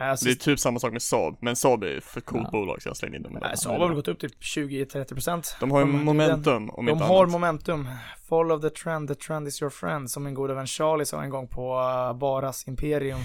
Äh, 0.00 0.14
det 0.24 0.30
är 0.30 0.34
typ 0.34 0.58
samma 0.60 0.78
sak 0.78 0.92
med 0.92 1.02
Saab, 1.02 1.36
men 1.40 1.56
Saab 1.56 1.82
är 1.82 1.88
ju 1.88 2.00
för 2.00 2.20
coolt 2.20 2.42
Ja. 2.44 2.50
bolag 2.50 2.82
så 2.82 2.88
jag 2.88 2.96
slängde 2.96 3.16
in 3.16 3.22
dem 3.22 3.32
nej, 3.40 3.50
det. 3.50 3.56
Saab 3.56 3.78
har 3.80 3.86
väl 3.88 3.96
gått 3.96 4.08
upp 4.08 4.18
typ 4.18 4.32
20-30% 4.42 5.56
De 5.60 5.70
har 5.70 5.78
ju 5.78 5.84
Om- 5.84 6.04
momentum 6.04 6.70
om 6.70 6.86
De 6.86 6.92
inte 6.92 7.04
har 7.04 7.18
annat. 7.22 7.30
momentum. 7.32 7.88
Follow 8.28 8.60
the 8.60 8.70
trend, 8.70 9.08
the 9.08 9.14
trend 9.14 9.48
is 9.48 9.62
your 9.62 9.70
friend, 9.70 10.10
som 10.10 10.22
min 10.24 10.34
gode 10.34 10.54
vän 10.54 10.66
Charlie 10.66 11.04
sa 11.06 11.22
en 11.22 11.30
gång 11.30 11.48
på 11.48 11.78
uh, 11.80 12.18
Baras 12.18 12.68
Imperium. 12.68 13.18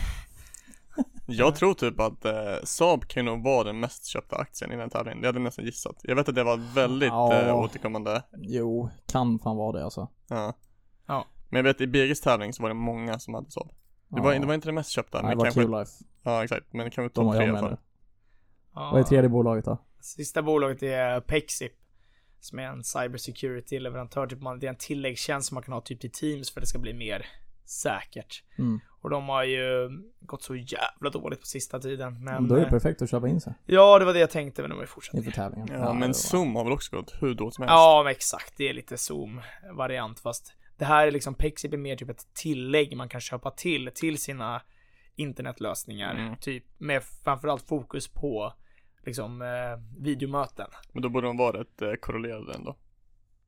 Jag 1.30 1.56
tror 1.56 1.74
typ 1.74 2.00
att 2.00 2.26
eh, 2.26 2.34
Saab 2.64 3.08
kan 3.08 3.26
nog 3.26 3.44
vara 3.44 3.64
den 3.64 3.80
mest 3.80 4.06
köpta 4.06 4.36
aktien 4.36 4.72
i 4.72 4.74
den 4.74 4.82
här 4.82 4.90
tävlingen, 4.90 5.22
det 5.22 5.28
hade 5.28 5.38
jag 5.40 5.44
nästan 5.44 5.66
gissat. 5.66 5.96
Jag 6.04 6.16
vet 6.16 6.30
att 6.30 6.36
det 6.36 6.44
var 6.44 6.58
väldigt 6.76 7.10
Ja. 7.10 7.34
eh, 7.42 7.56
återkommande. 7.56 8.24
Jo, 8.38 8.90
kan 9.08 9.40
fan 9.40 9.58
vara 9.58 9.78
det 9.78 9.84
alltså. 9.84 10.08
Ja. 10.30 10.54
Ja. 11.08 11.26
Men 11.50 11.58
jag 11.58 11.64
vet 11.64 11.82
i 11.82 11.88
BGs 11.88 12.22
tävling 12.22 12.54
så 12.54 12.62
var 12.64 12.70
det 12.70 12.76
många 12.76 13.20
som 13.20 13.34
hade 13.34 13.52
Saab. 13.52 13.70
Det, 14.10 14.22
var, 14.22 14.34
det 14.36 14.46
var 14.46 14.54
inte 14.54 14.68
det 14.68 14.74
mest 14.74 14.90
köpta, 14.90 15.18
Nej, 15.22 15.24
det 15.24 15.28
men 15.30 15.38
var 15.38 15.46
kanske, 15.46 15.62
Q-Life. 15.62 15.92
ja 16.24 16.44
exakt, 16.44 16.74
men 16.74 16.86
det 16.86 16.92
kan 16.92 17.04
De 17.04 17.10
topp 17.10 17.36
tre 17.36 17.46
i 17.46 17.50
alla 17.50 17.60
fall. 17.60 17.78
Ja. 18.74 18.90
Vad 18.92 19.00
är 19.00 19.04
tredje 19.04 19.30
bolaget 19.30 19.66
då? 19.66 19.78
Sista 20.02 20.42
bolaget 20.42 20.84
är 20.84 21.20
Pexip. 21.22 21.72
Som 22.40 22.60
är 22.60 22.64
en 22.64 22.84
cybersecurity 22.84 23.80
leverantör. 23.80 24.28
Typ 24.28 24.42
man, 24.42 24.60
det 24.60 24.68
är 24.68 24.70
en 24.70 24.78
tilläggstjänst 24.78 25.48
som 25.48 25.56
man 25.56 25.64
kan 25.64 25.74
ha 25.74 25.82
typ 25.82 26.02
till 26.02 26.12
Teams 26.12 26.52
för 26.54 26.60
att 26.60 26.64
det 26.64 26.68
ska 26.68 26.80
bli 26.80 26.94
mer 26.94 27.26
säkert. 27.70 28.44
Mm. 28.58 28.80
Och 29.02 29.10
de 29.10 29.30
har 29.30 29.44
ju 29.44 29.90
gått 30.20 30.44
så 30.44 30.56
jävla 30.56 31.10
dåligt 31.10 31.40
på 31.40 31.46
sista 31.46 31.80
tiden. 31.80 32.14
Men, 32.24 32.34
Men 32.34 32.48
då 32.48 32.56
är 32.56 32.60
det 32.60 32.66
eh, 32.66 32.70
perfekt 32.72 33.02
att 33.02 33.10
köpa 33.10 33.28
in 33.28 33.42
sig 33.42 33.54
ja, 33.66 34.00
det 34.00 34.06
var 34.06 34.14
det 34.14 34.20
jag 34.20 34.30
tänkte, 34.30 34.62
men 34.62 34.70
de 34.70 34.76
har 34.76 34.84
ju 34.84 34.88
fortsatt 34.88 35.16
inför 35.16 35.32
tävlingen. 35.32 35.68
Ja, 35.72 35.94
men 35.94 36.02
det 36.02 36.08
var- 36.08 36.14
Zoom 36.14 36.56
har 36.56 36.64
väl 36.64 36.74
också 36.74 36.96
gått 36.96 37.14
hur 37.22 37.34
dåligt 37.34 37.54
som 37.56 37.62
helst. 37.62 37.72
Ja, 37.74 38.02
men 38.04 38.12
exakt. 38.12 38.54
Det 38.58 38.70
är 38.70 38.74
lite 38.74 38.96
Zoom-variant 38.98 40.20
fast 40.20 40.54
det 40.78 40.86
här 40.86 41.08
är 41.08 41.12
liksom 41.12 41.34
Pexip 41.34 41.74
är 41.74 41.78
mer 41.78 41.96
typ 41.96 42.10
ett 42.10 42.34
tillägg 42.34 42.98
man 42.98 43.10
kan 43.10 43.22
köpa 43.22 43.52
till, 43.52 43.92
till 43.96 44.18
sina 44.18 44.62
internetlösningar. 45.16 46.16
Mm. 46.16 46.36
Typ 46.38 46.64
med 46.78 47.04
framförallt 47.04 47.68
fokus 47.68 48.08
på 48.08 48.54
liksom 49.06 49.42
eh, 49.42 50.02
videomöten. 50.04 50.68
Men 50.94 51.02
då 51.02 51.10
borde 51.10 51.28
de 51.28 51.38
vara 51.38 51.60
rätt 51.60 51.82
eh, 51.82 51.94
korrelerade 52.02 52.54
ändå. 52.54 52.76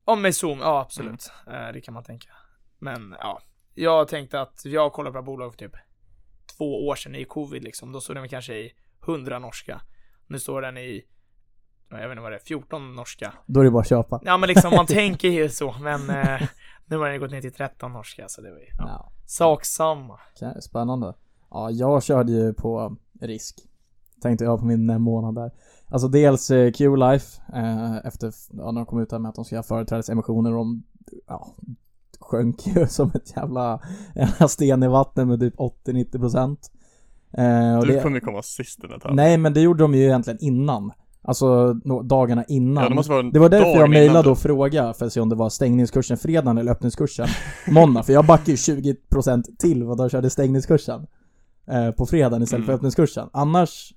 Ja, 0.06 0.14
med 0.16 0.34
Zoom, 0.34 0.58
ja 0.58 0.80
absolut. 0.80 1.32
Eh, 1.46 1.72
det 1.72 1.80
kan 1.80 1.94
man 1.94 2.04
tänka. 2.04 2.28
Men 2.78 3.16
ja, 3.18 3.40
jag 3.80 4.08
tänkte 4.08 4.40
att 4.40 4.64
jag 4.64 4.92
kollade 4.92 5.12
på 5.12 5.16
det 5.16 5.22
här 5.22 5.26
bolaget 5.26 5.52
för 5.52 5.66
typ 5.66 5.76
två 6.58 6.86
år 6.86 6.94
sedan 6.94 7.14
i 7.14 7.24
covid 7.24 7.64
liksom. 7.64 7.92
Då 7.92 8.00
stod 8.00 8.16
den 8.16 8.28
kanske 8.28 8.54
i 8.54 8.72
100 9.06 9.38
norska. 9.38 9.80
Nu 10.26 10.38
står 10.38 10.62
den 10.62 10.78
i, 10.78 11.04
jag 11.90 11.98
vet 11.98 12.10
inte 12.10 12.22
vad 12.22 12.32
det 12.32 12.36
är, 12.36 12.40
14 12.40 12.94
norska. 12.94 13.32
Då 13.46 13.60
är 13.60 13.64
det 13.64 13.70
bara 13.70 13.80
att 13.80 13.88
köpa. 13.88 14.20
Ja 14.24 14.36
men 14.36 14.48
liksom 14.48 14.70
man 14.70 14.86
tänker 15.00 15.28
ju 15.28 15.48
så, 15.48 15.74
men 15.80 16.10
eh, 16.10 16.42
nu 16.86 16.96
har 16.96 17.08
den 17.08 17.20
gått 17.20 17.30
ner 17.30 17.40
till 17.40 17.52
13 17.52 17.92
norska 17.92 18.24
så 18.28 18.40
det 18.40 18.50
var 18.50 18.58
ju 18.58 18.66
ja. 18.78 18.84
Ja. 18.88 19.12
sak 19.26 19.64
samma. 19.64 20.20
Spännande. 20.60 21.14
Ja, 21.50 21.70
jag 21.70 22.02
körde 22.02 22.32
ju 22.32 22.54
på 22.54 22.96
risk. 23.20 23.56
Tänkte 24.22 24.44
jag 24.44 24.58
på 24.58 24.66
min 24.66 24.90
eh, 24.90 24.98
månad 24.98 25.34
där. 25.34 25.50
Alltså 25.88 26.08
dels 26.08 26.50
eh, 26.50 26.72
Q-Life, 26.72 27.42
eh, 27.54 27.96
efter, 28.06 28.32
ja, 28.50 28.70
när 28.70 28.80
de 28.80 28.86
kom 28.86 29.00
ut 29.00 29.12
här 29.12 29.18
med 29.18 29.28
att 29.28 29.34
de 29.34 29.44
ska 29.44 29.54
göra 29.54 29.62
företrädesemissioner 29.62 30.50
de, 30.50 30.82
ja, 31.26 31.54
sjönk 32.20 32.66
ju 32.66 32.86
som 32.88 33.10
ett 33.14 33.36
jävla, 33.36 33.80
jävla 34.16 34.48
sten 34.48 34.82
i 34.82 34.88
vattnet 34.88 35.26
med 35.28 35.40
typ 35.40 35.54
80-90 35.56 36.18
procent. 36.18 36.70
Eh, 37.38 37.78
och 37.78 37.86
Du 37.86 37.92
det- 38.00 38.08
ju 38.10 38.20
komma 38.20 38.42
sist 38.42 38.78
i 38.78 38.82
den 38.82 38.90
här 38.90 38.98
tävlingen. 38.98 39.16
Nej 39.16 39.38
men 39.38 39.54
det 39.54 39.60
gjorde 39.60 39.84
de 39.84 39.94
ju 39.94 40.04
egentligen 40.04 40.38
innan. 40.40 40.92
Alltså 41.22 41.72
no, 41.84 42.02
dagarna 42.02 42.44
innan. 42.44 42.82
Ja, 42.84 42.88
det 42.88 42.94
måste 42.94 43.12
vara 43.12 43.22
det 43.22 43.38
var 43.38 43.48
därför 43.48 43.80
jag 43.80 43.90
mejlade 43.90 44.30
och 44.30 44.38
frågade 44.38 44.94
för 44.94 45.06
att 45.06 45.12
se 45.12 45.20
om 45.20 45.28
det 45.28 45.34
var 45.36 45.48
stängningskursen 45.50 46.16
fredagen 46.16 46.58
eller 46.58 46.72
öppningskursen 46.72 47.26
måndag. 47.70 48.02
För 48.02 48.12
jag 48.12 48.26
backade 48.26 48.50
ju 48.50 48.56
20% 48.56 49.42
till 49.58 49.84
vad 49.84 49.98
de 49.98 50.08
körde 50.08 50.30
stängningskursen. 50.30 51.06
Eh, 51.70 51.90
på 51.90 52.06
fredagen 52.06 52.42
istället 52.42 52.66
för 52.66 52.72
Mm. 52.72 52.76
öppningskursen. 52.78 53.28
Annars, 53.32 53.94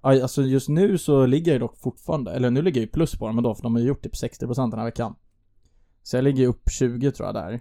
alltså 0.00 0.42
just 0.42 0.68
nu 0.68 0.98
så 0.98 1.26
ligger 1.26 1.52
jag 1.52 1.60
dock 1.60 1.78
fortfarande, 1.78 2.32
eller 2.32 2.50
nu 2.50 2.62
ligger 2.62 2.80
jag 2.80 2.86
ju 2.86 2.90
plus 2.92 3.18
på 3.18 3.26
dem 3.26 3.38
ändå 3.38 3.54
för 3.54 3.62
de 3.62 3.74
har 3.74 3.82
ju 3.82 3.88
gjort 3.88 4.02
typ 4.02 4.14
60% 4.14 4.70
den 4.70 4.78
här 4.78 4.86
veckan. 4.86 5.14
Så 6.06 6.16
jag 6.16 6.24
ligger 6.24 6.46
upp 6.48 6.70
20 6.70 7.12
tror 7.12 7.26
jag 7.28 7.34
där. 7.34 7.60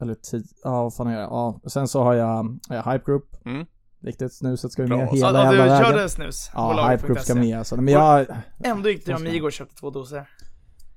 Eller 0.00 0.14
tio, 0.14 0.42
ja 0.64 0.82
vad 0.82 0.94
fan 0.94 1.06
är 1.06 1.16
det? 1.16 1.22
Ja, 1.22 1.60
sen 1.66 1.88
så 1.88 2.02
har 2.02 2.14
jag, 2.14 2.58
jag 2.68 2.92
Hype 2.92 3.04
Group. 3.06 3.36
Mm. 3.44 3.66
Viktigt, 4.00 4.32
snuset 4.32 4.72
ska 4.72 4.82
ju 4.82 4.88
med 4.88 5.08
hela 5.08 5.38
ja, 5.38 5.44
jävla 5.44 5.64
vägen. 5.64 5.84
körde 5.84 6.08
snus? 6.08 6.50
Ja, 6.54 6.88
Hype 6.90 7.06
Group 7.06 7.18
ska 7.20 7.34
med 7.34 7.58
alltså. 7.58 7.76
Men 7.76 7.94
jag. 7.94 8.26
Ändå 8.64 8.88
gick 8.88 9.04
till 9.04 9.14
Amigo 9.14 9.44
och 9.44 9.52
köpte 9.52 9.74
två 9.74 9.90
doser. 9.90 10.28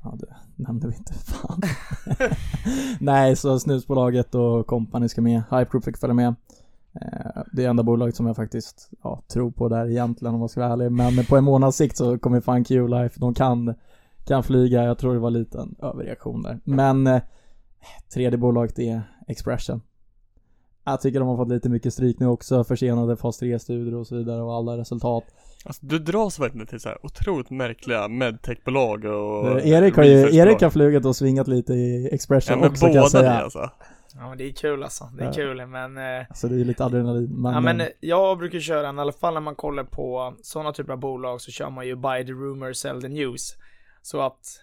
ja 0.03 0.15
det 0.19 0.35
nämnde 0.55 0.87
vi 0.87 0.95
inte, 0.95 1.13
fan. 1.13 1.61
Nej, 2.99 3.35
så 3.35 3.59
snusbolaget 3.59 4.35
och 4.35 4.67
company 4.67 5.09
ska 5.09 5.21
med. 5.21 5.43
Hype 5.51 5.67
Group 5.71 5.85
fick 5.85 5.97
följa 5.97 6.13
med. 6.13 6.27
Eh, 7.01 7.41
Det 7.51 7.65
är 7.65 7.69
enda 7.69 7.83
bolaget 7.83 8.15
som 8.15 8.25
jag 8.27 8.35
faktiskt, 8.35 8.89
ja, 9.03 9.23
tror 9.33 9.51
på 9.51 9.69
där 9.69 9.89
egentligen 9.89 10.33
om 10.33 10.39
man 10.39 10.49
ska 10.49 10.59
vara 10.61 10.73
ärlig. 10.73 10.91
Men 10.91 11.25
på 11.25 11.37
en 11.37 11.43
månads 11.43 11.77
sikt 11.77 11.97
så 11.97 12.17
kommer 12.19 12.41
fan 12.41 12.63
Q-Life, 12.63 13.19
de 13.19 13.33
kan, 13.33 13.75
kan 14.27 14.43
flyga. 14.43 14.83
Jag 14.83 14.97
tror 14.97 15.13
det 15.13 15.19
var 15.19 15.29
lite 15.31 15.57
en 15.59 15.75
överreaktion 15.81 16.41
där. 16.41 16.59
Men 16.63 17.07
eh, 17.07 17.21
tredje 18.13 18.37
bolaget 18.37 18.79
är 18.79 19.01
Expression. 19.27 19.81
Jag 20.85 21.01
tycker 21.01 21.19
de 21.19 21.27
har 21.29 21.37
fått 21.37 21.49
lite 21.49 21.69
mycket 21.69 21.93
stryk 21.93 22.19
nu 22.19 22.27
också, 22.27 22.63
försenade 22.63 23.17
fas 23.17 23.41
3-studier 23.41 23.95
och 23.95 24.07
så 24.07 24.15
vidare 24.15 24.41
och 24.41 24.53
alla 24.53 24.77
resultat. 24.77 25.23
Alltså 25.65 25.85
du 25.85 25.99
dras 25.99 26.39
verkligen 26.39 26.67
till 26.67 26.79
så 26.79 26.89
här 26.89 27.05
otroligt 27.05 27.49
märkliga 27.49 28.07
medtechbolag 28.07 29.05
och 29.05 29.47
Eh, 29.61 29.69
Erik 29.69 29.95
har 29.95 30.03
ju. 30.03 30.35
Erik 30.35 30.61
har 30.61 30.69
flugit 30.69 31.05
och 31.05 31.15
svingat 31.15 31.47
lite 31.47 31.73
i 31.73 32.03
Ja 32.03 32.09
Expression 32.15 32.59
men 32.59 32.69
också 32.69 32.85
kan 32.85 32.93
jag 32.95 33.01
båda 33.01 33.09
säga. 33.09 33.35
ni 33.37 33.41
alltså. 33.43 33.69
Ja 34.15 34.29
men 34.29 34.37
det 34.37 34.43
är 34.47 34.51
kul 34.51 34.83
alltså, 34.83 35.09
det 35.17 35.23
är 35.23 35.27
Ja. 35.27 35.33
kul 35.33 35.65
men 35.65 35.97
eh, 35.97 36.03
Alltså 36.29 36.47
det 36.47 36.61
är 36.61 36.65
lite 36.65 36.85
adrenalin. 36.85 37.41
Men, 37.41 37.53
Ja 37.53 37.59
men 37.59 37.81
eh, 37.81 37.87
jag 37.99 38.37
brukar 38.37 38.59
köra, 38.59 38.83
i 38.95 38.99
alla 38.99 39.11
fall 39.11 39.33
när 39.33 39.41
man 39.41 39.55
kollar 39.55 39.83
på 39.83 40.33
sådana 40.41 40.71
typer 40.73 40.93
av 40.93 40.99
bolag 40.99 41.41
så 41.41 41.51
kör 41.51 41.69
man 41.69 41.87
ju 41.87 41.95
buy 41.95 42.25
the 42.25 42.31
rumor, 42.31 42.73
sell 42.73 43.01
the 43.01 43.07
news. 43.07 43.55
Så 44.03 44.21
att 44.21 44.59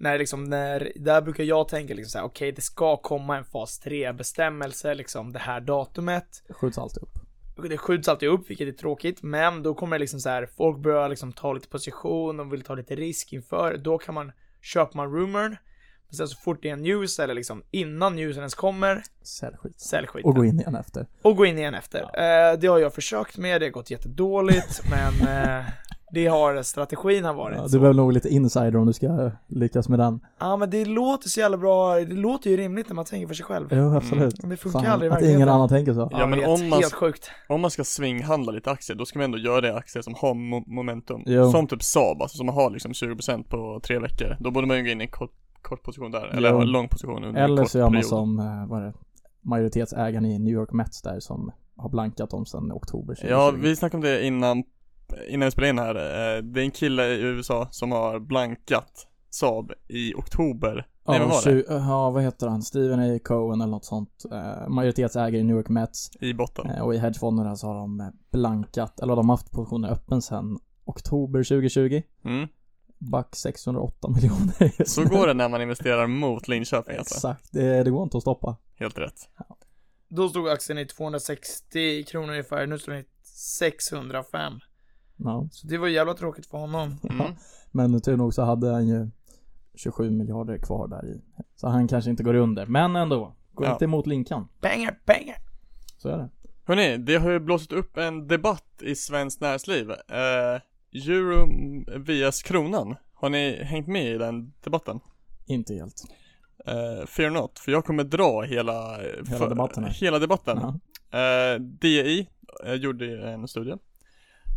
när 0.00 0.18
liksom, 0.18 0.44
när, 0.44 0.92
där 0.96 1.22
brukar 1.22 1.44
jag 1.44 1.68
tänka 1.68 1.94
liksom 1.94 2.10
såhär, 2.10 2.24
okej 2.24 2.52
det 2.52 2.62
ska 2.62 2.96
komma 2.96 3.36
en 3.36 3.44
fas 3.44 3.78
3 3.78 4.12
bestämmelse 4.12 4.94
liksom 4.94 5.32
det 5.32 5.38
här 5.38 5.60
datumet. 5.60 6.42
skjuts 6.50 6.78
alltid 6.78 7.02
upp. 7.02 7.18
Det 7.68 7.78
skjuts 7.78 8.08
alltid 8.08 8.28
upp, 8.28 8.50
vilket 8.50 8.68
är 8.68 8.72
tråkigt, 8.72 9.22
men 9.22 9.62
då 9.62 9.74
kommer 9.74 9.96
det 9.96 10.00
liksom 10.00 10.20
så 10.20 10.28
här, 10.28 10.48
folk 10.56 10.78
börjar 10.78 11.08
liksom 11.08 11.32
ta 11.32 11.52
lite 11.52 11.68
position, 11.68 12.36
de 12.36 12.50
vill 12.50 12.62
ta 12.62 12.74
lite 12.74 12.94
risk 12.96 13.32
inför, 13.32 13.76
då 13.76 13.98
kan 13.98 14.14
man, 14.14 14.32
köper 14.62 14.96
man 14.96 15.12
rumorn, 15.12 15.56
men 16.08 16.16
sen 16.16 16.28
så 16.28 16.36
fort 16.38 16.62
det 16.62 16.68
är 16.68 16.72
en 16.72 16.82
news, 16.82 17.18
eller 17.18 17.34
liksom 17.34 17.62
innan 17.70 18.16
newsen 18.16 18.38
ens 18.40 18.54
kommer, 18.54 19.02
Sälj 19.22 19.56
skit. 19.56 19.80
sälj 19.80 20.06
skiten. 20.06 20.30
Och 20.30 20.36
gå 20.36 20.44
in 20.44 20.60
igen 20.60 20.74
efter. 20.74 21.06
Och 21.22 21.36
gå 21.36 21.46
in 21.46 21.58
igen 21.58 21.74
efter. 21.74 22.00
Eh, 22.00 22.58
det 22.58 22.66
har 22.66 22.78
jag 22.78 22.94
försökt 22.94 23.36
med, 23.38 23.60
det 23.60 23.66
har 23.66 23.70
gått 23.70 23.90
jättedåligt, 23.90 24.82
men 24.90 25.28
eh, 25.58 25.64
det 26.12 26.26
har, 26.26 26.62
strategin 26.62 27.24
har 27.24 27.34
varit 27.34 27.56
Ja, 27.56 27.62
så. 27.68 27.72
du 27.72 27.78
behöver 27.80 27.96
nog 27.96 28.12
lite 28.12 28.28
insider 28.28 28.76
om 28.76 28.86
du 28.86 28.92
ska 28.92 29.30
lyckas 29.46 29.88
med 29.88 29.98
den. 29.98 30.20
Ja 30.38 30.56
men 30.56 30.70
det 30.70 30.84
låter 30.84 31.28
så 31.28 31.40
jävla 31.40 31.56
bra, 31.56 31.94
det 31.94 32.14
låter 32.14 32.50
ju 32.50 32.56
rimligt 32.56 32.88
när 32.88 32.94
man 32.94 33.04
tänker 33.04 33.26
för 33.26 33.34
sig 33.34 33.44
själv. 33.46 33.68
Jo, 33.70 33.94
absolut. 33.96 34.40
Men 34.42 34.50
det 34.50 34.56
funkar 34.56 34.80
Fan, 34.80 34.88
aldrig 34.92 35.12
att 35.12 35.22
ingen 35.22 35.48
annan 35.48 35.68
tänker 35.68 35.92
så. 35.94 36.08
Ja, 36.12 36.18
Ja, 36.20 36.26
men 36.26 36.44
om 36.44 36.68
man- 36.68 36.78
Helt 36.80 36.92
sjukt. 36.92 37.30
Om 37.48 37.60
man 37.60 37.70
ska 37.70 37.84
swinghandla 37.84 38.52
lite 38.52 38.70
aktier, 38.70 38.96
då 38.96 39.04
ska 39.04 39.18
man 39.18 39.24
ändå 39.24 39.38
göra 39.38 39.60
det 39.60 39.76
aktier 39.76 40.02
som 40.02 40.14
har 40.14 40.34
mo- 40.34 40.64
momentum. 40.66 41.22
Jo. 41.26 41.50
Som 41.50 41.66
typ 41.66 41.82
Saab, 41.82 42.22
alltså 42.22 42.36
som 42.36 42.48
har 42.48 42.70
liksom 42.70 42.92
20% 42.92 43.48
på 43.48 43.80
tre 43.84 43.98
veckor. 43.98 44.36
Då 44.40 44.50
borde 44.50 44.66
man 44.66 44.76
ju 44.76 44.82
gå 44.82 44.88
in 44.88 45.00
i 45.00 45.04
en 45.04 45.10
kort, 45.10 45.32
kort 45.62 45.82
position 45.82 46.10
där, 46.10 46.26
eller 46.36 46.50
Jo. 46.50 46.60
en 46.60 46.68
lång 46.70 46.88
position 46.88 47.24
under 47.24 47.28
en 47.40 47.44
Eller 47.50 47.62
kort 47.62 47.70
så 47.70 47.78
gör 47.78 47.84
man 47.84 47.92
period. 47.92 48.06
som, 48.06 48.38
eh, 48.38 48.66
vad 48.68 48.82
är 48.82 48.86
det, 48.86 48.92
majoritetsägaren 49.42 50.24
i 50.24 50.38
New 50.38 50.52
York 50.54 50.72
Mets 50.72 51.02
där 51.02 51.20
som 51.20 51.52
har 51.76 51.88
blankat 51.88 52.30
dem 52.30 52.46
sedan 52.46 52.72
oktober 52.72 53.14
2020. 53.14 53.30
Ja, 53.30 53.50
vi 53.62 53.76
snackade 53.76 53.96
om 53.96 54.02
det 54.02 54.26
innan, 54.26 54.64
innan 55.28 55.46
vi 55.46 55.50
spelade 55.50 55.70
in 55.70 55.78
här. 55.78 55.94
Eh, 56.36 56.42
Det 56.42 56.60
är 56.60 56.64
en 56.64 56.70
kille 56.70 57.06
i 57.08 57.20
USA 57.20 57.68
som 57.70 57.92
har 57.92 58.18
blankat 58.20 59.06
Saab 59.30 59.72
i 59.88 60.14
oktober. 60.14 60.74
Nej, 61.08 61.18
vad 61.20 61.28
Ja, 61.28 61.32
var 61.44 61.52
det? 61.52 61.64
ja, 61.68 62.10
vad 62.10 62.22
heter 62.22 62.46
han? 62.48 62.62
Steven 62.62 63.00
A. 63.16 63.18
Cohen 63.24 63.60
eller 63.60 63.70
något 63.70 63.84
sånt. 63.84 64.24
Eh, 64.32 64.68
majoritetsägare 64.68 65.38
i 65.38 65.44
New 65.44 65.56
York 65.56 65.68
Mets. 65.68 66.10
I 66.20 66.34
botten. 66.34 66.70
Eh, 66.70 66.80
och 66.82 66.94
i 66.94 66.98
hedgefonderna 66.98 67.56
så 67.56 67.66
har 67.66 67.74
de 67.74 68.12
blankat, 68.32 69.00
eller 69.00 69.16
de 69.16 69.28
har 69.28 69.36
haft 69.36 69.50
positionen 69.50 69.90
öppen 69.90 70.22
sedan 70.22 70.58
oktober 70.84 71.42
2020. 71.44 72.02
Mm. 72.24 72.48
Back 72.98 73.36
608 73.36 74.08
miljoner 74.08 74.84
Så 74.84 75.04
går 75.04 75.26
det 75.26 75.34
när 75.34 75.48
man 75.48 75.62
investerar 75.62 76.06
mot 76.06 76.48
Linköping 76.48 76.96
alltså. 76.96 77.14
Exakt, 77.14 77.52
det, 77.52 77.82
det 77.84 77.90
går 77.90 78.02
inte 78.02 78.16
att 78.16 78.22
stoppa. 78.22 78.56
Helt 78.78 78.98
rätt. 78.98 79.28
Då 80.08 80.28
stod 80.28 80.48
aktien 80.48 80.78
i 80.78 80.86
260 80.86 82.04
kronor 82.04 82.28
ungefär, 82.30 82.66
nu 82.66 82.78
står 82.78 82.92
den 82.92 83.00
i 83.02 83.04
605. 83.22 84.52
Ja. 85.18 85.48
Så 85.50 85.66
det 85.66 85.78
var 85.78 85.88
jävla 85.88 86.14
tråkigt 86.14 86.46
för 86.46 86.58
honom. 86.58 86.96
Mm. 87.10 87.32
Men 87.70 88.00
tur 88.00 88.16
nog 88.16 88.34
så 88.34 88.42
hade 88.42 88.70
han 88.72 88.88
ju 88.88 89.08
27 89.74 90.10
miljarder 90.10 90.58
kvar 90.58 90.88
där 90.88 91.06
i. 91.06 91.20
Så 91.56 91.68
han 91.68 91.88
kanske 91.88 92.10
inte 92.10 92.22
går 92.22 92.34
under, 92.34 92.66
men 92.66 92.96
ändå. 92.96 93.36
Går 93.54 93.66
Ja. 93.66 93.72
inte 93.72 93.84
emot 93.84 94.06
Linkan. 94.06 94.48
Banger, 94.60 94.98
banger! 95.06 95.36
Så 95.96 96.08
är 96.08 96.16
det. 96.18 96.28
Hörni, 96.64 96.96
det 96.98 97.16
har 97.16 97.30
ju 97.30 97.38
blåst 97.40 97.72
upp 97.72 97.96
en 97.96 98.26
debatt 98.26 98.82
i 98.82 98.94
svenskt 98.94 99.40
näringsliv. 99.40 99.90
Eh, 99.90 100.60
euro 100.92 101.46
vs 101.98 102.42
kronan. 102.42 102.94
Har 103.14 103.30
ni 103.30 103.62
hängt 103.64 103.86
med 103.86 104.06
i 104.14 104.18
den 104.18 104.52
debatten? 104.64 105.00
Inte 105.46 105.74
helt. 105.74 106.02
Eh, 106.66 107.06
fear 107.06 107.30
not, 107.30 107.58
för 107.58 107.72
jag 107.72 107.84
kommer 107.84 108.04
dra 108.04 108.42
hela, 108.42 108.96
Hela 109.28 109.48
debatten 109.48 109.84
här. 109.84 109.90
Hela 109.90 110.18
debatten. 110.18 110.58
Ja. 111.10 111.18
Eh, 111.18 111.60
DI 111.60 112.28
eh, 112.66 112.74
gjorde 112.74 113.30
en 113.30 113.48
studie 113.48 113.74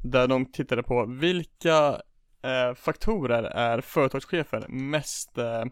där 0.03 0.27
de 0.27 0.45
tittade 0.45 0.83
på 0.83 1.05
vilka 1.05 2.01
eh, 2.41 2.75
faktorer 2.75 3.43
är 3.43 3.81
företagschefer 3.81 4.65
mest 4.67 5.37
eh, 5.37 5.63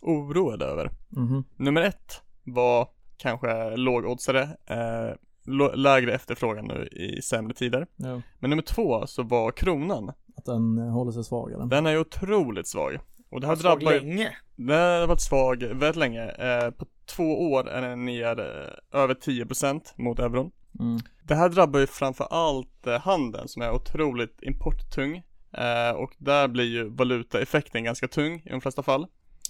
oroade 0.00 0.64
över. 0.64 0.90
Mhm. 1.08 1.44
Nummer 1.56 1.82
ett 1.82 2.22
var 2.44 2.88
kanske 3.16 3.76
lågoddsare, 3.76 4.42
eh, 4.66 5.74
lägre 5.74 6.14
efterfrågan 6.14 6.64
nu 6.64 6.86
i 6.86 7.22
sämre 7.22 7.54
tider. 7.54 7.86
Ja. 7.96 8.20
Men 8.38 8.50
nummer 8.50 8.62
två 8.62 9.06
så 9.06 9.22
var 9.22 9.50
kronan. 9.50 10.12
Att 10.36 10.44
den 10.44 10.78
eh, 10.78 10.92
håller 10.92 11.12
sig 11.12 11.24
svag 11.24 11.52
eller? 11.52 11.66
Den 11.66 11.86
är 11.86 11.90
ju 11.90 11.98
otroligt 11.98 12.68
svag. 12.68 12.98
Och 13.30 13.40
det 13.40 13.54
drabbar 13.54 13.92
ju 13.92 14.00
länge. 14.00 14.36
Den 14.56 15.00
har 15.00 15.06
varit 15.06 15.20
svag 15.20 15.62
väldigt 15.62 15.96
länge. 15.96 16.28
Eh, 16.28 16.70
på 16.70 16.86
två 17.06 17.52
år 17.52 17.68
är 17.68 17.82
den 17.82 18.04
ner 18.04 18.40
eh, 18.40 19.00
över 19.00 19.14
10% 19.14 19.80
mot 19.96 20.18
euron. 20.18 20.50
Mm. 20.80 20.98
Det 21.22 21.34
här 21.34 21.48
drabbar 21.48 21.80
ju 21.80 21.86
framför 21.86 22.24
allt 22.30 22.86
eh, 22.86 23.00
handeln 23.00 23.48
som 23.48 23.62
är 23.62 23.70
otroligt 23.70 24.42
importtung. 24.42 25.22
Eh, 25.52 25.90
och 25.96 26.14
där 26.18 26.48
blir 26.48 26.64
ju 26.64 26.88
valutaeffekten 26.88 27.84
ganska 27.84 28.08
tung 28.08 28.42
i 28.44 28.48
de 28.50 28.60
flesta 28.60 28.82
fall. 28.82 29.06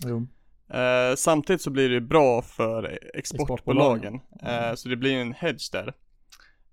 Jo. 0.07 0.27
Eh, 0.79 1.15
samtidigt 1.17 1.63
så 1.63 1.71
blir 1.71 1.89
det 1.89 1.95
ju 1.95 2.01
bra 2.01 2.43
för 2.43 2.99
exportbolagen. 3.15 4.15
Exportbolagen. 4.15 4.71
Eh, 4.71 4.75
så 4.75 4.89
det 4.89 4.97
blir 4.97 5.11
ju 5.13 5.21
en 5.21 5.33
hedge 5.33 5.73
där. 5.73 5.95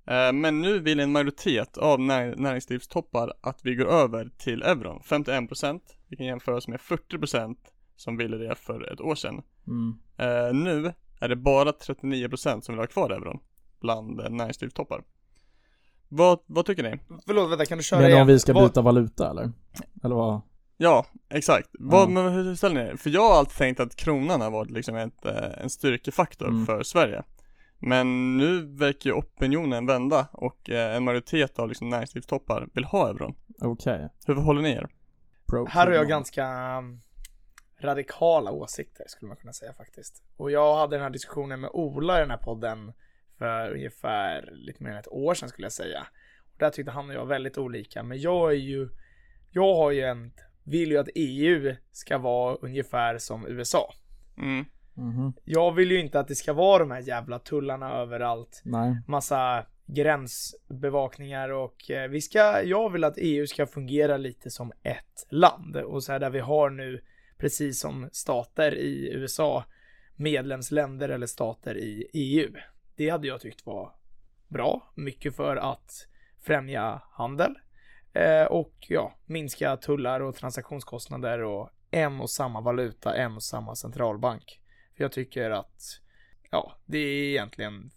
Eh, 0.07 0.33
men 0.33 0.61
nu 0.61 0.79
vill 0.79 0.99
en 0.99 1.11
majoritet 1.11 1.77
av 1.77 1.99
när- 1.99 2.35
näringslivstoppar 2.35 3.33
att 3.41 3.59
vi 3.63 3.75
går 3.75 3.87
över 3.87 4.29
till 4.37 4.63
euron. 4.63 5.01
51% 5.03 5.81
vi 6.07 6.17
kan 6.17 6.25
jämföras 6.25 6.67
med 6.67 6.79
40% 6.81 7.57
som 7.95 8.17
ville 8.17 8.37
det 8.37 8.55
för 8.55 8.93
ett 8.93 9.01
år 9.01 9.15
sedan. 9.15 9.41
Mm. 9.67 9.93
Eh, 10.17 10.53
nu 10.53 10.93
är 11.21 11.29
det 11.29 11.35
bara 11.35 11.71
39% 11.71 12.61
som 12.65 12.75
vill 12.75 12.79
ha 12.79 12.87
kvar 12.87 13.09
euron 13.09 13.39
bland 13.81 14.19
eh, 14.21 14.29
näringslivstoppar. 14.29 15.03
Vad, 16.09 16.39
vad 16.45 16.65
tycker 16.65 16.83
ni? 16.83 16.99
Förlåt, 17.25 17.49
vänta, 17.51 17.65
kan 17.65 17.77
du 17.77 17.83
köra 17.83 17.99
Men 17.99 18.09
igen? 18.09 18.21
om 18.21 18.27
vi 18.27 18.39
ska 18.39 18.53
Vad- 18.53 18.69
byta 18.69 18.81
valuta 18.81 19.29
eller? 19.29 19.51
Eller 20.03 20.15
vad? 20.15 20.41
Ja, 20.77 21.05
exakt. 21.29 21.69
Vad, 21.79 22.01
Ja. 22.03 22.07
men 22.07 22.33
hur 22.33 22.55
ställer 22.55 22.91
ni? 22.91 22.97
För 22.97 23.09
jag 23.09 23.21
har 23.29 23.37
alltid 23.39 23.57
tänkt 23.57 23.79
att 23.79 23.95
kronan 23.95 24.41
har 24.41 24.51
varit 24.51 24.71
liksom 24.71 24.95
ett, 24.95 25.25
eh, 25.25 25.61
en 25.63 25.69
styrkefaktor 25.69 26.47
Mm. 26.47 26.65
för 26.65 26.83
Sverige. 26.83 27.23
Men 27.79 28.37
nu 28.37 28.65
verkar 28.75 29.09
ju 29.09 29.13
opinionen 29.15 29.85
vända 29.85 30.27
och 30.31 30.69
eh, 30.69 30.95
en 30.95 31.03
majoritet 31.03 31.59
av 31.59 31.67
liksom 31.69 31.89
näringslivstoppar 31.89 32.67
vill 32.73 32.83
ha 32.83 33.09
euron. 33.09 33.35
Okej. 33.61 34.09
Hur 34.25 34.35
förhåller 34.35 34.61
ni 34.61 34.69
er? 34.71 34.87
Pro 35.47 35.65
Här 35.69 35.87
har 35.87 35.93
jag 35.93 36.07
ganska 36.07 36.77
um, 36.77 37.01
radikala 37.81 38.51
åsikter 38.51 39.05
skulle 39.07 39.27
man 39.27 39.37
kunna 39.37 39.53
säga 39.53 39.73
faktiskt. 39.73 40.23
Och 40.37 40.51
jag 40.51 40.75
hade 40.77 40.95
den 40.95 41.03
här 41.03 41.09
diskussionen 41.09 41.59
med 41.61 41.69
Ola 41.73 42.17
i 42.17 42.21
den 42.21 42.29
här 42.29 42.37
podden 42.37 42.93
för 43.41 43.71
ungefär 43.71 44.49
lite 44.51 44.83
mer 44.83 44.91
än 44.91 44.97
ett 44.97 45.07
år 45.07 45.33
sedan 45.33 45.49
skulle 45.49 45.65
jag 45.65 45.71
säga. 45.71 46.07
Och 46.39 46.55
där 46.57 46.69
tyckte 46.69 46.91
han 46.91 47.09
och 47.09 47.15
jag 47.15 47.25
väldigt 47.25 47.57
olika, 47.57 48.03
men 48.03 48.21
jag 48.21 48.51
är 48.51 48.55
ju, 48.55 48.89
jag 49.51 49.75
har 49.75 49.91
ju 49.91 50.01
en, 50.01 50.31
vill 50.63 50.91
ju 50.91 50.97
att 50.97 51.09
EU 51.15 51.75
ska 51.91 52.17
vara 52.17 52.55
ungefär 52.55 53.17
som 53.17 53.47
USA. 53.47 53.93
Mm. 54.37 54.65
Mhm. 54.93 55.33
Jag 55.43 55.71
vill 55.71 55.91
ju 55.91 55.99
inte 55.99 56.19
att 56.19 56.27
det 56.27 56.35
ska 56.35 56.53
vara 56.53 56.79
de 56.79 56.91
här 56.91 56.99
jävla 56.99 57.39
tullarna 57.39 57.93
överallt 57.93 58.61
Nej. 58.65 58.97
massa 59.07 59.65
gränsbevakningar 59.85 61.49
och 61.49 61.91
eh, 61.91 62.09
vi 62.09 62.21
ska, 62.21 62.63
jag 62.63 62.89
vill 62.89 63.03
att 63.03 63.17
EU 63.17 63.47
ska 63.47 63.67
fungera 63.67 64.17
lite 64.17 64.49
som 64.49 64.71
ett 64.83 65.27
land 65.29 65.75
och 65.77 66.03
så 66.03 66.11
här 66.11 66.19
där 66.19 66.29
vi 66.29 66.39
har 66.39 66.69
nu 66.69 67.01
precis 67.37 67.79
som 67.79 68.09
stater 68.11 68.75
i 68.75 69.13
USA 69.13 69.63
medlemsländer 70.15 71.09
eller 71.09 71.27
stater 71.27 71.77
i 71.77 72.07
EU. 72.13 72.51
Det 73.01 73.09
hade 73.09 73.27
jag 73.27 73.41
tyckt 73.41 73.65
var 73.65 73.91
bra, 74.47 74.91
mycket 74.95 75.35
för 75.35 75.55
att 75.55 76.07
främja 76.41 77.01
handel 77.11 77.55
eh, 78.13 78.43
och 78.43 78.73
ja, 78.79 79.15
minska 79.25 79.77
tullar 79.77 80.19
och 80.19 80.35
transaktionskostnader 80.35 81.39
och 81.39 81.69
en 81.91 82.21
och 82.21 82.29
samma 82.29 82.61
valuta, 82.61 83.15
en 83.15 83.35
och 83.35 83.43
samma 83.43 83.75
centralbank. 83.75 84.61
För 84.97 85.03
jag 85.03 85.11
tycker 85.11 85.51
att 85.51 85.99
ja, 86.51 86.73
det 86.85 86.97
är 86.97 87.29
egentligen 87.29 87.91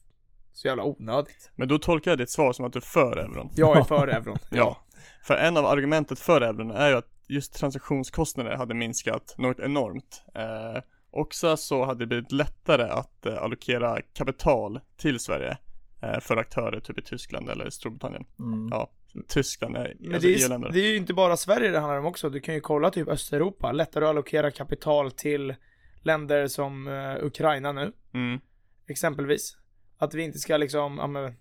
så 0.52 0.68
jävla 0.68 0.84
onödigt. 0.84 1.50
Men 1.54 1.68
då 1.68 1.78
tolkar 1.78 2.10
jag 2.10 2.18
ditt 2.18 2.30
svar 2.30 2.52
som 2.52 2.64
att 2.64 2.72
du 2.72 2.78
är 2.78 2.80
för 2.80 3.16
euron. 3.16 3.50
Jag 3.56 3.78
är 3.78 3.82
för 3.82 4.08
euron. 4.16 4.38
Ja. 4.50 4.76
För 5.22 5.34
en 5.34 5.56
av 5.56 5.66
argumentet 5.66 6.18
för 6.18 6.40
euron 6.40 6.70
är 6.70 6.88
ju 6.88 6.96
att 6.96 7.10
just 7.28 7.54
transaktionskostnader 7.54 8.56
hade 8.56 8.74
minskat 8.74 9.34
något 9.38 9.60
enormt. 9.60 10.24
Eh, 10.34 10.82
också 11.14 11.56
så 11.56 11.84
hade 11.84 12.00
det 12.00 12.06
blivit 12.06 12.32
lättare 12.32 12.82
att 12.82 13.26
eh, 13.26 13.42
allokera 13.42 14.00
kapital 14.12 14.80
till 14.96 15.18
Sverige 15.20 15.58
eh, 16.02 16.20
för 16.20 16.36
aktörer 16.36 16.80
typ 16.80 16.98
i 16.98 17.02
Tyskland 17.02 17.50
eller 17.50 17.70
Storbritannien. 17.70 18.24
Mm. 18.38 18.68
Ja, 18.70 18.90
Tyskland 19.28 19.76
är 19.76 19.96
Men 20.00 20.14
alltså 20.14 20.28
det 20.28 20.42
är, 20.42 20.72
det 20.72 20.80
är 20.80 20.90
ju 20.90 20.96
inte 20.96 21.14
bara 21.14 21.36
Sverige 21.36 21.70
det 21.70 21.78
handlar 21.78 21.98
om 21.98 22.06
också. 22.06 22.30
Du 22.30 22.40
kan 22.40 22.54
ju 22.54 22.60
kolla 22.60 22.90
typ 22.90 23.08
Östeuropa. 23.08 23.72
Lättare 23.72 24.04
att 24.04 24.10
allokera 24.10 24.50
kapital 24.50 25.10
till 25.10 25.54
länder 26.02 26.46
som 26.46 26.88
eh, 26.88 27.24
Ukraina 27.26 27.72
nu. 27.72 27.92
Mm, 28.14 28.40
Exempelvis. 28.86 29.56
Att 29.98 30.14
vi 30.14 30.22
inte 30.22 30.38
ska 30.38 30.56
liksom, 30.56 30.98
ja 30.98 31.06
men, 31.06 31.34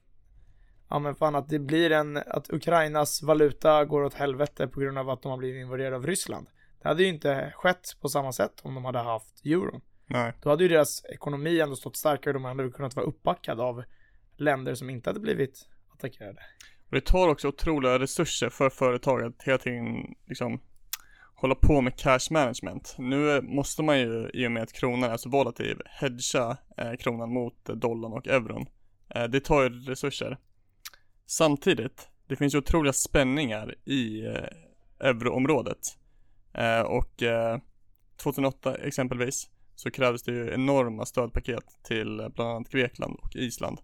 ja 0.90 1.00
men 1.00 1.16
fan 1.16 1.36
att 1.36 1.50
det 1.50 1.60
blir 1.60 1.92
en, 1.92 2.18
att 2.18 2.54
Ukrainas 2.54 3.24
valuta 3.24 3.86
går 3.86 4.04
åt 4.04 4.14
helvete 4.14 4.68
på 4.68 4.80
grund 4.80 4.98
av 4.98 5.10
att 5.10 5.22
de 5.22 5.30
har 5.30 5.38
blivit 5.38 5.62
invaderade 5.62 5.96
av 5.96 6.08
Ryssland. 6.08 6.48
Det 6.84 6.90
hade 6.90 7.04
ju 7.04 7.10
inte 7.10 7.54
skett 7.56 7.98
på 8.02 8.10
samma 8.10 8.32
sätt 8.32 8.62
om 8.62 8.76
de 8.76 8.86
hade 8.86 9.00
haft 9.00 9.46
euron. 9.46 9.82
nej. 10.06 10.34
Då 10.42 10.50
hade 10.50 10.64
ju 10.64 10.70
deras 10.70 11.06
ekonomi 11.06 11.60
ändå 11.60 11.76
stått 11.76 11.98
starkare 11.98 12.30
och 12.30 12.42
de 12.42 12.46
hade 12.46 12.70
kunnat 12.70 12.96
vara 12.96 13.06
uppbackade 13.06 13.64
av 13.64 13.84
länder 14.38 14.76
som 14.76 14.90
inte 14.90 15.10
hade 15.10 15.20
blivit 15.20 15.70
attackerade. 15.94 16.40
Och 16.86 16.96
det 16.96 17.02
tar 17.02 17.28
också 17.28 17.48
otroliga 17.48 18.00
resurser 18.00 18.50
för 18.50 18.70
företag 18.70 19.24
att 19.24 19.44
hela 19.44 19.58
tiden 19.58 20.16
liksom 20.28 20.62
hålla 21.36 21.56
på 21.56 21.82
med 21.82 21.96
cash 21.96 22.32
management. 22.32 22.96
Nu 22.98 23.42
måste 23.42 23.84
man 23.84 24.00
ju 24.00 24.30
i 24.34 24.48
och 24.48 24.52
med 24.52 24.64
att 24.64 24.74
kronan 24.74 25.12
är 25.12 25.18
så 25.18 25.30
volatil 25.30 25.82
hedga 25.86 26.58
eh, 26.78 26.94
kronan 27.00 27.34
mot 27.34 27.66
dollarn 27.66 28.14
och 28.14 28.28
euron. 28.28 28.66
Eh, 29.10 29.24
det 29.24 29.40
tar 29.40 29.64
ju 29.64 29.70
resurser. 29.70 30.38
Samtidigt, 31.26 32.10
det 32.28 32.36
finns 32.36 32.54
ju 32.54 32.58
otroliga 32.58 32.94
spänningar 32.94 33.76
i 33.86 34.26
eh, 34.26 35.08
euroområdet. 35.08 36.03
Eh, 36.54 36.82
och 36.82 37.24
eh, 37.24 37.60
2008 38.18 38.76
exempelvis 38.76 39.50
så 39.76 39.92
krävdes 39.92 40.24
det 40.24 40.32
ju 40.32 40.54
enorma 40.54 41.06
stödpaket 41.06 41.64
till 41.84 42.20
eh, 42.20 42.30
bland 42.30 42.50
annat 42.50 42.70
Grekland 42.70 43.20
och 43.22 43.36
Island. 43.36 43.78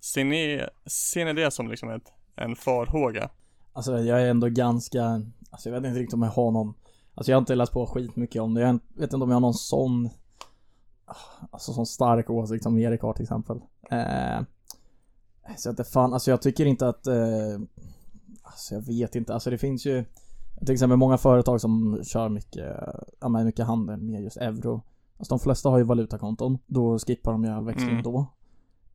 Ser 0.00 0.24
ni, 0.24 0.66
ser 0.86 1.24
ni 1.24 1.32
det 1.32 1.50
som 1.50 1.68
liksom 1.68 1.90
ett, 1.90 2.12
en 2.36 2.56
farhåga? 2.56 3.30
Alltså 3.72 3.98
jag 3.98 4.22
är 4.22 4.26
ändå 4.26 4.48
ganska, 4.48 5.22
alltså 5.50 5.68
jag 5.68 5.80
vet 5.80 5.88
inte 5.88 6.00
riktigt 6.00 6.14
om 6.14 6.22
jag 6.22 6.30
har 6.30 6.50
någon 6.50 6.74
Alltså 7.14 7.32
jag 7.32 7.36
har 7.36 7.40
inte 7.40 7.54
läst 7.54 7.72
på 7.72 7.86
skitmycket 7.86 8.42
om 8.42 8.54
det, 8.54 8.60
jag 8.60 8.78
vet 8.94 9.12
inte 9.12 9.16
om 9.16 9.30
jag 9.30 9.36
har 9.36 9.40
någon 9.40 9.54
sån 9.54 10.10
Alltså 11.50 11.72
sån 11.72 11.86
stark 11.86 12.30
åsikt 12.30 12.62
som 12.62 12.78
Erik 12.78 13.02
har 13.02 13.12
till 13.12 13.22
exempel 13.22 13.60
eh, 13.90 14.40
Så 15.56 15.70
att 15.70 15.76
det 15.76 15.84
fan, 15.84 16.12
alltså 16.14 16.30
jag 16.30 16.42
tycker 16.42 16.66
inte 16.66 16.88
att 16.88 17.06
eh, 17.06 17.60
Alltså 18.42 18.74
jag 18.74 18.86
vet 18.86 19.16
inte, 19.16 19.34
alltså 19.34 19.50
det 19.50 19.58
finns 19.58 19.86
ju 19.86 20.04
till 20.66 20.72
exempel 20.72 20.96
många 20.98 21.18
företag 21.18 21.60
som 21.60 22.00
kör 22.04 22.28
mycket, 22.28 22.76
ja 23.20 23.28
mycket 23.28 23.66
handel 23.66 24.00
med 24.00 24.22
just 24.22 24.36
euro 24.36 24.82
Alltså 25.18 25.34
de 25.34 25.40
flesta 25.40 25.68
har 25.68 25.78
ju 25.78 25.84
valutakonton, 25.84 26.58
då 26.66 26.98
skippar 26.98 27.32
de 27.32 27.44
ju 27.44 27.50
all 27.50 27.64
växling 27.64 27.90
Mm. 27.90 28.02
då 28.02 28.26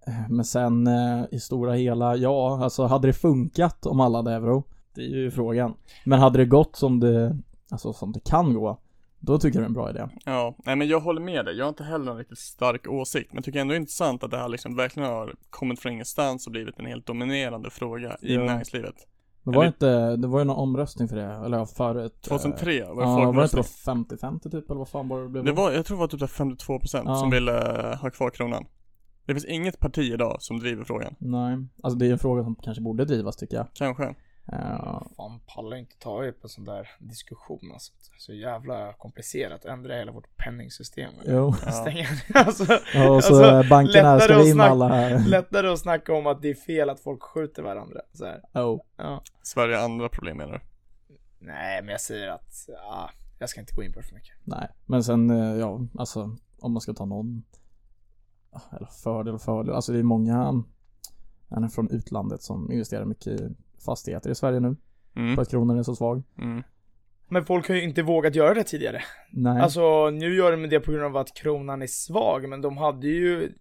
Eh, 0.07 0.29
Men 0.29 0.45
sen 0.45 0.87
eh, 0.87 1.23
i 1.31 1.39
stora 1.39 1.73
hela, 1.73 2.15
ja 2.15 2.63
alltså 2.63 2.85
hade 2.85 3.07
det 3.07 3.13
funkat 3.13 3.85
om 3.85 3.99
alla 3.99 4.17
hade 4.17 4.33
euro? 4.33 4.63
Det 4.95 5.01
är 5.01 5.05
ju 5.15 5.31
frågan. 5.31 5.73
Men 6.05 6.19
hade 6.19 6.37
det 6.37 6.45
gått 6.45 6.75
som 6.75 6.99
det, 6.99 7.37
alltså 7.71 7.93
som 7.93 8.11
det 8.11 8.19
kan 8.19 8.53
gå, 8.53 8.79
då 9.19 9.37
tycker 9.37 9.59
jag 9.59 9.63
det 9.63 9.65
är 9.65 9.67
en 9.67 9.73
bra 9.73 9.89
idé. 9.89 10.07
Ja, 10.25 10.55
nej 10.65 10.75
men 10.75 10.87
jag 10.87 10.99
håller 10.99 11.21
med 11.21 11.45
dig. 11.45 11.57
Jag 11.57 11.65
har 11.65 11.69
inte 11.69 11.83
heller 11.83 12.05
någon 12.05 12.17
riktigt 12.17 12.37
stark 12.37 12.87
åsikt, 12.87 13.33
men 13.33 13.43
tycker 13.43 13.59
ändå 13.59 13.71
det 13.71 13.75
är 13.75 13.79
intressant 13.79 14.23
att 14.23 14.31
det 14.31 14.37
här 14.37 14.49
liksom 14.49 14.75
verkligen 14.75 15.09
har 15.09 15.35
kommit 15.49 15.79
från 15.79 15.91
ingenstans 15.91 16.45
och 16.45 16.51
blivit 16.51 16.79
en 16.79 16.85
helt 16.85 17.05
dominerande 17.05 17.69
fråga 17.69 18.17
i 18.21 18.33
Ja. 18.35 18.43
näringslivet. 18.43 18.95
Men 19.45 19.55
var 19.55 19.61
det 19.63 19.67
inte, 19.67 20.15
det 20.15 20.27
var 20.27 20.39
ju 20.39 20.45
någon 20.45 20.57
omröstning 20.57 21.07
för 21.07 21.15
det, 21.15 21.23
eller 21.45 21.65
för 21.65 21.95
ett 22.05 22.21
2003 22.21 22.83
var 22.83 22.95
det 22.95 23.01
Ja, 23.01 23.05
var 23.05 23.33
det 23.33 23.43
inte 23.43 23.55
folkomröstning. 23.55 24.05
då 24.09 24.27
50-50 24.49 24.51
typ, 24.51 24.69
eller 24.69 24.77
vad 24.79 24.87
fan 24.89 25.07
var 25.07 25.21
det 25.21 25.29
blev 25.29 25.43
Det 25.45 25.51
var, 25.51 25.71
jag 25.71 25.85
tror 25.85 25.97
det 25.97 26.01
var 26.01 26.07
typ 26.07 26.19
så 26.19 26.43
här 26.43 26.49
52% 26.51 27.01
Ja. 27.05 27.15
som 27.15 27.29
ville 27.29 27.81
eh, 27.91 27.97
ha 27.97 28.09
kvar 28.09 28.29
kronan. 28.29 28.65
Det 29.25 29.33
finns 29.33 29.45
inget 29.45 29.79
parti 29.79 29.99
idag 30.13 30.37
som 30.39 30.59
driver 30.59 30.83
frågan. 30.83 31.15
Nej, 31.19 31.57
alltså 31.83 31.99
det 31.99 32.07
är 32.07 32.11
en 32.11 32.19
fråga 32.19 32.43
som 32.43 32.55
kanske 32.55 32.81
borde 32.83 33.05
drivas 33.05 33.35
tycker 33.35 33.57
jag. 33.57 33.67
Kanske. 33.73 34.15
Ja, 34.51 35.07
Fan 35.17 35.39
pallar 35.55 35.77
inte 35.77 35.95
ta 35.99 36.23
upp 36.25 36.43
en 36.43 36.49
sån 36.49 36.65
där 36.65 36.89
diskussion 36.99 37.71
alltså. 37.73 37.93
Så 38.17 38.33
jävla 38.33 38.93
komplicerat. 38.93 39.65
Ändra 39.65 39.93
hela 39.95 40.11
vårt 40.11 40.37
penningsystem. 40.37 41.13
jo. 41.25 41.53
Ja. 41.65 41.71
Stänga. 41.71 42.07
alltså, 42.45 42.65
Ja, 42.93 43.09
och 43.09 43.23
så 43.23 43.43
Alltså, 43.43 43.61
lättare 43.83 44.19
ska 44.19 44.35
att 44.35 44.45
vi 44.45 44.49
in 44.49 44.55
snacka- 44.55 44.69
alla 44.71 44.87
här. 44.87 45.19
lättare 45.27 45.67
att 45.67 45.79
snacka 45.79 46.13
om 46.13 46.27
att 46.27 46.41
det 46.41 46.49
är 46.49 46.53
fel 46.55 46.89
att 46.89 46.99
folk 46.99 47.23
skjuter 47.23 47.63
varandra. 47.63 48.01
Så 48.13 48.25
här. 48.25 48.41
Oh. 48.53 48.81
Ja. 48.97 49.21
Sverige 49.41 49.75
har 49.75 49.83
andra 49.83 50.09
problem 50.09 50.37
menar 50.37 50.53
du? 50.53 50.59
Nej, 51.39 51.81
men 51.81 51.91
jag 51.91 52.01
säger 52.01 52.27
att, 52.27 52.65
ja, 52.67 53.09
jag 53.39 53.49
ska 53.49 53.59
inte 53.59 53.73
gå 53.75 53.83
in 53.83 53.93
på 53.93 53.99
det 53.99 54.05
för 54.07 54.15
mycket. 54.15 54.35
Nej, 54.43 54.67
men 54.85 55.03
sen 55.03 55.29
eh, 55.29 55.55
ja, 55.59 55.79
alltså 55.97 56.37
om 56.59 56.71
man 56.73 56.81
ska 56.81 56.93
ta 56.93 57.05
någon 57.05 57.43
ah, 58.51 58.75
eller 58.77 58.87
fördel 59.03 59.33
och 59.33 59.41
fördel, 59.41 59.73
alltså 59.75 59.91
det 59.91 59.99
är 59.99 60.03
många 60.03 60.63
från 61.71 61.89
utlandet 61.91 62.41
som 62.41 62.71
investerar 62.71 63.05
mycket 63.05 63.27
i 63.27 63.55
fastigheter 63.85 64.29
i 64.29 64.35
Sverige 64.35 64.59
nu, 64.59 64.75
Mm. 65.15 65.35
för 65.35 65.41
att 65.41 65.49
kronan 65.49 65.79
är 65.79 65.83
så 65.83 65.95
svag. 65.95 66.23
Mm. 66.41 66.63
Men 67.27 67.45
folk 67.45 67.67
har 67.67 67.75
ju 67.75 67.83
inte 67.83 68.01
vågat 68.03 68.35
göra 68.35 68.53
det 68.53 68.63
tidigare. 68.63 69.03
Nej. 69.31 69.61
Alltså, 69.61 70.09
nu 70.09 70.35
gör 70.35 70.51
de 70.51 70.69
det 70.69 70.79
på 70.79 70.91
grund 70.91 71.05
av 71.05 71.17
att 71.17 71.33
kronan 71.33 71.81
är 71.81 71.87
svag, 71.87 72.49
men 72.49 72.61
de 72.61 72.77
hade 72.77 73.07
ju 73.07 73.51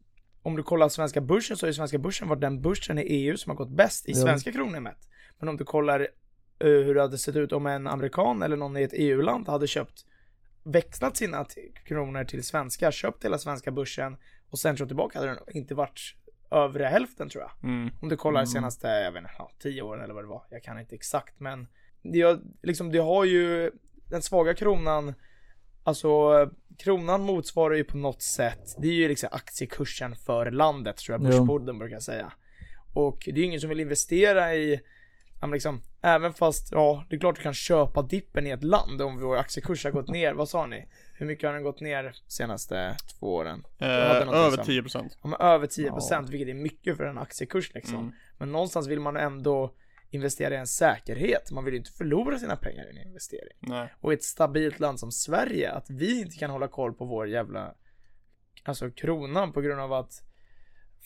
om 0.43 0.57
du 0.57 0.63
kollar 0.63 0.89
svenska 0.89 1.21
börsen 1.21 1.57
så 1.57 1.67
har 1.67 1.69
ju 1.69 1.75
svenska 1.75 1.99
börsen 1.99 2.29
varit 2.29 2.41
den 2.41 2.61
börsen 2.63 2.99
i 2.99 3.03
EU 3.03 3.37
som 3.37 3.51
har 3.51 3.57
gått 3.57 3.71
bäst 3.71 4.09
i 4.09 4.13
Ja. 4.13 4.17
svenska 4.23 4.53
kronor 4.53 4.81
mätt. 4.81 5.09
Men 5.39 5.49
om 5.49 5.57
du 5.57 5.65
kollar 5.65 6.01
eh, 6.01 6.07
hur 6.69 6.95
det 6.95 7.01
hade 7.01 7.19
sett 7.19 7.37
ut 7.37 7.53
om 7.53 7.67
en 7.67 7.87
amerikan 7.87 8.43
eller 8.43 8.57
någon 8.57 8.77
i 8.77 8.83
ett 8.83 8.93
EU-land 8.95 9.49
hade 9.49 9.67
köpt 9.67 10.05
växlat 10.63 11.17
sina 11.17 11.47
kronor 11.85 12.25
till 12.25 12.43
svenska, 12.45 12.93
köpt 12.93 13.25
hela 13.25 13.39
svenska 13.39 13.71
börsen 13.71 14.17
och 14.51 14.59
sen 14.59 14.77
köpt 14.77 14.89
tillbaka 14.89 15.19
hade 15.19 15.31
den 15.31 15.57
inte 15.57 15.75
varit 15.75 16.01
övre 16.55 16.85
hälften 16.85 17.29
tror 17.29 17.43
jag. 17.45 17.71
Mm. 17.71 17.91
Om 18.03 18.09
du 18.09 18.17
kollar 18.17 18.41
Mm. 18.41 18.47
senaste, 18.47 18.87
jag 18.89 19.13
vet 19.13 19.21
inte, 19.21 19.33
ja, 19.39 19.51
tio 19.59 19.83
åren 19.83 20.05
eller 20.05 20.15
vad 20.15 20.25
det 20.25 20.29
var. 20.29 20.43
Jag 20.51 20.63
kan 20.63 20.79
inte 20.81 20.95
exakt 20.95 21.41
men 21.41 21.67
det, 22.03 22.21
har- 22.23 22.41
liksom, 22.63 22.93
det 22.93 22.99
har 22.99 23.25
ju 23.25 23.71
den 24.11 24.23
svaga 24.23 24.55
kronan 24.55 25.15
Alltså 25.87 26.51
kronan 26.79 27.21
motsvarar 27.23 27.75
ju 27.75 27.85
på 27.85 27.97
något 27.97 28.23
sätt, 28.23 28.75
det 28.79 28.89
är 28.89 28.93
ju 28.93 29.09
liksom 29.09 29.29
aktiekursen 29.33 30.17
för 30.17 30.51
landet 30.51 30.97
tror 30.97 31.15
jag 31.19 31.23
Jo. 31.33 31.39
Börsborden 31.39 31.79
brukar 31.79 31.99
säga. 32.01 32.33
Och 32.95 33.23
det 33.25 33.31
är 33.31 33.37
ju 33.37 33.45
ingen 33.45 33.61
som 33.61 33.69
vill 33.69 33.81
investera 33.81 34.55
i, 34.55 34.81
men 35.47 35.53
liksom, 35.53 35.83
även 36.03 36.35
fast, 36.35 36.73
ja 36.73 37.05
det 37.11 37.17
är 37.17 37.21
klart 37.21 37.37
du 37.37 37.43
kan 37.43 37.55
köpa 37.55 38.03
dippen 38.03 38.47
i 38.47 38.51
ett 38.51 38.65
land 38.65 39.03
om 39.03 39.21
vår 39.21 39.37
aktiekurs 39.37 39.85
har 39.85 39.91
gått 39.91 40.09
ner, 40.09 40.35
vad 40.35 40.49
sa 40.49 40.67
ni? 40.67 40.89
Hur 41.15 41.27
mycket 41.27 41.49
har 41.49 41.55
den 41.55 41.63
gått 41.63 41.81
ner 41.81 42.17
senaste 42.27 42.97
två 43.19 43.35
åren? 43.35 43.65
Eh, 43.79 43.89
över 43.89 44.57
som- 44.57 44.65
10% 44.65 45.19
Ja, 45.23 45.29
men 45.29 45.41
över 45.41 45.67
10% 45.67 46.31
vilket 46.31 46.49
är 46.49 46.55
mycket 46.55 46.97
för 46.97 47.05
en 47.05 47.19
aktiekurs 47.19 47.75
liksom. 47.75 47.99
Mm. 47.99 48.13
Men 48.39 48.53
någonstans 48.53 48.89
vill 48.89 49.01
man 49.01 49.17
ändå 49.17 49.75
investera 50.11 50.55
i 50.55 50.57
en 50.57 50.67
säkerhet. 50.67 51.51
Man 51.51 51.65
vill 51.65 51.75
ju 51.75 51.79
inte 51.79 51.93
förlora 51.93 52.39
sina 52.39 52.57
pengar 52.57 52.87
i 52.87 52.91
en 52.91 53.07
investering. 53.07 53.57
Nej. 53.61 53.95
Och 54.01 54.13
i 54.13 54.15
ett 54.15 54.25
stabilt 54.25 54.81
land 54.81 55.01
som 55.01 55.13
Sverige, 55.13 55.73
att 55.73 55.91
vi 55.91 56.21
inte 56.21 56.37
kan 56.37 56.51
hålla 56.51 56.69
koll 56.69 56.93
på 56.95 57.05
vår 57.05 57.29
jävla, 57.29 57.75
alltså 58.65 58.91
kronan 58.91 59.53
på 59.53 59.61
grund 59.61 59.81
av 59.81 59.93
att, 59.93 60.23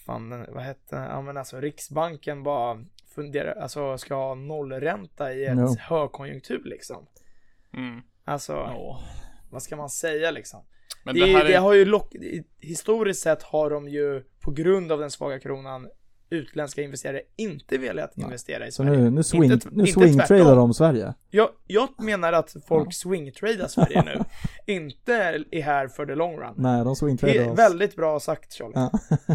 fan, 0.07 0.46
vad 0.48 0.62
hette 0.62 0.96
ja 0.96 1.22
men 1.22 1.37
alltså 1.37 1.61
Riksbanken 1.61 2.42
bara 2.42 2.85
funderar, 3.19 3.55
alltså 3.55 3.99
ska 3.99 4.15
ha 4.15 4.35
nollränta 4.35 5.33
i 5.35 5.45
ett 5.45 5.55
Jo. 5.59 5.77
högkonjunktur 5.81 6.63
liksom. 6.65 7.07
Mm. 7.75 8.03
Alltså, 8.25 8.53
Ja. 8.53 9.01
vad 9.51 9.63
ska 9.63 9.77
man 9.77 9.91
säga 9.91 10.31
liksom? 10.31 10.61
Men 11.05 11.15
det, 11.15 11.21
det, 11.27 11.33
här 11.33 11.45
det 11.45 11.55
är, 11.55 11.61
har 11.61 11.73
ju 11.73 11.85
lock, 11.85 12.13
historiskt 12.61 13.21
sett 13.23 13.43
har 13.43 13.71
de 13.71 13.89
ju 13.89 14.25
på 14.41 14.51
grund 14.51 14.93
av 14.93 14.99
den 15.01 15.11
svaga 15.11 15.39
kronan 15.41 15.89
utländska 16.31 16.83
investerare 16.83 17.21
inte 17.37 17.79
velat 17.79 18.17
Nej. 18.17 18.25
investera 18.25 18.67
i 18.67 18.73
Så 18.73 18.83
Sverige. 18.83 18.99
nu, 19.01 19.11
nu 19.11 19.23
swing, 19.23 19.53
Inte- 19.53 19.69
nu 19.73 19.87
swing-tradar 19.87 20.27
tvärtom. 20.45 20.57
de 20.57 20.75
Sverige. 20.75 21.14
Jag, 21.31 21.49
jag 21.67 21.88
menar 22.03 22.33
att 22.33 22.57
folk 22.69 22.93
swing-tradar 22.95 23.67
Sverige 23.69 24.03
nu. 24.03 24.25
inte 24.75 25.14
är 25.51 25.62
här 25.62 25.88
för 25.88 26.07
the 26.07 26.14
long 26.14 26.37
run. 26.37 26.55
Nej, 26.57 26.79
de 26.79 26.88
Det 26.88 26.95
swing-tradar 26.97 27.35
är 27.35 27.51
oss. 27.53 27.59
väldigt 27.59 27.97
bra 27.97 28.21
sagt 28.21 28.53
Charlie. 28.53 28.73
Ja. 28.75 28.91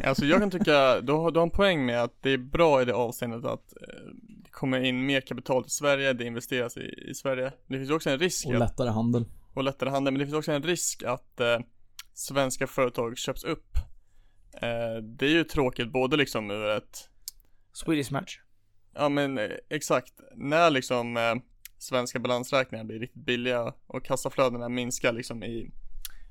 alltså 0.05 0.25
jag 0.25 0.39
kan 0.39 0.51
tycka, 0.51 1.01
du 1.01 1.11
har, 1.13 1.31
du 1.31 1.39
har 1.39 1.43
en 1.45 1.49
poäng 1.51 1.85
med 1.85 2.03
att 2.03 2.13
det 2.21 2.29
är 2.29 2.37
bra 2.37 2.81
i 2.81 2.85
det 2.85 2.93
avseendet 2.95 3.45
att 3.45 3.73
eh, 3.81 3.87
det 4.43 4.49
kommer 4.51 4.79
in 4.83 5.05
mer 5.05 5.21
kapital 5.21 5.63
till 5.63 5.71
Sverige, 5.71 6.13
det 6.13 6.23
investeras 6.25 6.77
i, 6.77 7.09
i 7.09 7.13
Sverige. 7.13 7.51
Det 7.67 7.77
finns 7.77 7.91
också 7.91 8.09
en 8.09 8.19
risk 8.19 8.47
Och 8.47 8.53
att, 8.53 8.59
lättare 8.59 8.89
handel. 8.89 9.25
och 9.53 9.63
lättare 9.63 9.89
handel, 9.89 10.13
men 10.13 10.19
det 10.19 10.25
finns 10.25 10.37
också 10.37 10.51
en 10.51 10.63
risk 10.63 11.03
att 11.03 11.39
eh, 11.39 11.59
svenska 12.13 12.67
företag 12.67 13.17
köps 13.17 13.43
upp. 13.43 13.77
Eh, 14.61 15.03
det 15.03 15.25
är 15.25 15.29
ju 15.29 15.43
tråkigt 15.43 15.91
både 15.91 16.17
liksom 16.17 16.51
ur 16.51 16.69
ett 16.69 17.09
Swedish 17.73 18.11
match. 18.11 18.39
Ja 18.93 19.09
men 19.09 19.37
eh, 19.37 19.51
exakt, 19.69 20.13
när 20.35 20.69
liksom 20.69 21.17
eh, 21.17 21.35
svenska 21.77 22.19
balansräkningar 22.19 22.83
blir 22.83 22.99
riktigt 22.99 23.25
billiga 23.25 23.73
och 23.87 24.05
kassaflödena 24.05 24.69
minskar 24.69 25.13
liksom 25.13 25.43
i 25.43 25.71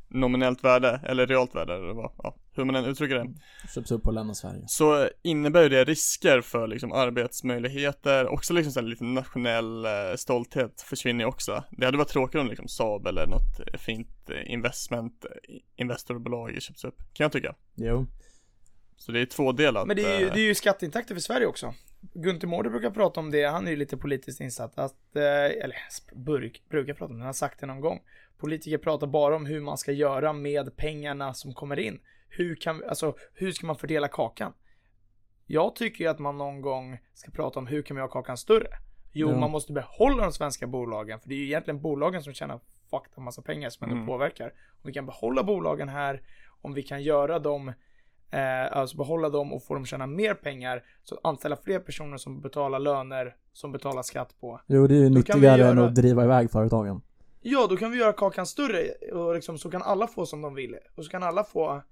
nominellt 0.09 0.65
värde 0.65 1.01
eller 1.05 1.27
realt 1.27 1.55
värde 1.55 1.75
eller 1.75 1.95
vad, 1.95 2.13
ja. 2.19 2.37
Hur 2.55 2.65
man 2.65 2.75
än 2.75 2.85
uttrycker 2.85 3.15
det. 3.15 3.35
Köps 3.75 3.91
upp 3.91 4.07
och 4.07 4.13
lämnar 4.13 4.35
Sverige. 4.35 4.65
Så 4.67 5.09
innebär 5.23 5.63
ju 5.63 5.69
det 5.69 5.85
risker 5.85 6.41
för 6.41 6.67
liksom 6.67 6.93
arbetsmöjligheter, 6.93 8.27
också 8.27 8.53
liksom 8.53 8.73
så 8.73 8.81
här 8.81 8.87
lite 8.87 9.05
nationell 9.05 9.85
eh, 9.85 9.91
stolthet 10.17 10.83
försvinner 10.83 11.25
ju 11.25 11.29
också. 11.29 11.65
Det 11.71 11.85
hade 11.85 11.99
varit 11.99 12.09
tråkigt 12.09 12.41
om 12.41 12.49
liksom 12.49 12.69
Saab 12.69 13.07
eller 13.07 13.27
något 13.27 13.81
fint 13.81 14.31
eh, 14.31 14.53
investment, 14.53 15.25
eh, 15.25 15.55
investorbolag 15.77 16.63
köps 16.63 16.85
upp, 16.85 16.99
kan 17.13 17.25
jag 17.25 17.33
tycka. 17.33 17.55
Jo. 17.75 18.07
Så 18.97 19.13
det 19.13 19.21
är 19.21 19.27
tvådelat. 19.27 19.87
Men 19.87 19.97
det 19.97 20.05
är, 20.05 20.21
ju, 20.21 20.31
det 20.31 20.41
är 20.41 20.45
ju 20.45 20.55
skatteintäkter 20.55 21.15
för 21.15 21.23
Sverige 21.23 21.47
också. 21.47 21.75
Gunther 22.15 22.49
Mårder 22.49 22.71
brukar 22.71 22.91
prata 22.91 23.21
om 23.21 23.31
det, 23.31 23.45
han 23.45 23.67
är 23.67 23.71
ju 23.71 23.77
lite 23.77 23.97
politiskt 23.97 24.41
insatt, 24.41 24.79
att, 24.79 25.17
eller 25.17 25.77
burk, 26.15 26.63
brukar 26.69 26.95
prata 26.95 27.13
om 27.13 27.19
det, 27.19 27.23
han 27.23 27.27
har 27.27 27.33
sagt 27.33 27.61
det 27.61 27.67
någon 27.67 27.81
gång. 27.81 28.01
Politiker 28.39 28.79
pratar 28.79 29.07
bara 29.07 29.37
om 29.37 29.47
hur 29.47 29.61
man 29.61 29.79
ska 29.79 29.93
göra 29.93 30.33
med 30.33 30.77
pengarna 30.77 31.35
som 31.35 31.55
kommer 31.55 31.79
in. 31.79 32.01
Hur 32.37 32.55
kan, 32.55 32.83
alltså, 32.89 33.15
hur 33.35 33.53
ska 33.53 33.67
man 33.67 33.77
fördela 33.77 34.09
kakan? 34.09 34.53
Jag 35.47 35.75
tycker 35.77 36.05
ju 36.05 36.11
att 36.11 36.19
man 36.19 36.39
någon 36.39 36.61
gång 36.61 36.99
ska 37.15 37.31
prata 37.31 37.59
om 37.59 37.67
hur 37.67 37.83
kan 37.83 37.97
vi 37.97 38.01
göra 38.01 38.11
kakan 38.11 38.37
större? 38.37 38.67
Jo, 39.13 39.31
Ja. 39.31 39.37
man 39.39 39.51
måste 39.51 39.73
behålla 39.73 40.23
de 40.23 40.33
svenska 40.33 40.67
bolagen, 40.67 41.21
för 41.21 41.29
det 41.29 41.35
är 41.35 41.39
ju 41.39 41.45
egentligen 41.47 41.81
bolagen 41.83 42.23
som 42.23 42.33
tjänar 42.35 42.61
fuck 42.91 43.03
en 43.17 43.23
massa 43.25 43.43
pengar 43.43 43.71
som 43.71 43.85
ändå 43.85 43.97
Mm. 43.97 44.07
påverkar. 44.07 44.47
Om 44.73 44.81
vi 44.83 44.93
kan 44.93 45.07
behålla 45.07 45.43
bolagen 45.43 45.89
här, 45.89 46.23
om 46.63 46.75
vi 46.75 46.83
kan 46.83 47.03
göra 47.03 47.39
dem 47.39 47.73
Eh, 48.35 48.77
alltså 48.77 48.97
behålla 48.97 49.29
dem 49.29 49.53
och 49.53 49.65
få 49.65 49.75
dem 49.75 49.87
tjäna 49.87 50.07
mer 50.07 50.35
pengar. 50.35 50.83
Så 51.03 51.21
anställa 51.23 51.57
fler 51.57 51.79
personer 51.79 52.17
som 52.17 52.41
betalar 52.41 52.79
löner, 52.79 53.37
som 53.53 53.73
betalar 53.73 54.03
skatt 54.03 54.35
på. 54.41 54.61
Jo, 54.67 54.87
det 54.87 54.95
är 54.95 54.99
ju 54.99 55.09
nyttigare 55.11 55.63
än 55.69 55.77
göra- 55.77 55.87
att 55.87 55.95
driva 55.95 56.25
iväg 56.25 56.51
företagen. 56.51 57.03
Ja, 57.41 57.67
då 57.71 57.77
kan 57.77 57.91
vi 57.91 57.99
göra 57.99 58.13
kakan 58.13 58.47
större 58.47 58.91
och 59.13 59.35
liksom 59.35 59.59
så 59.59 59.71
kan 59.71 59.83
alla 59.83 60.07
få 60.07 60.27
som 60.27 60.43
de 60.43 60.55
vill. 60.55 60.77
Och 60.95 61.05
så 61.05 61.11
kan 61.11 61.23
alla 61.23 61.45
få 61.45 61.83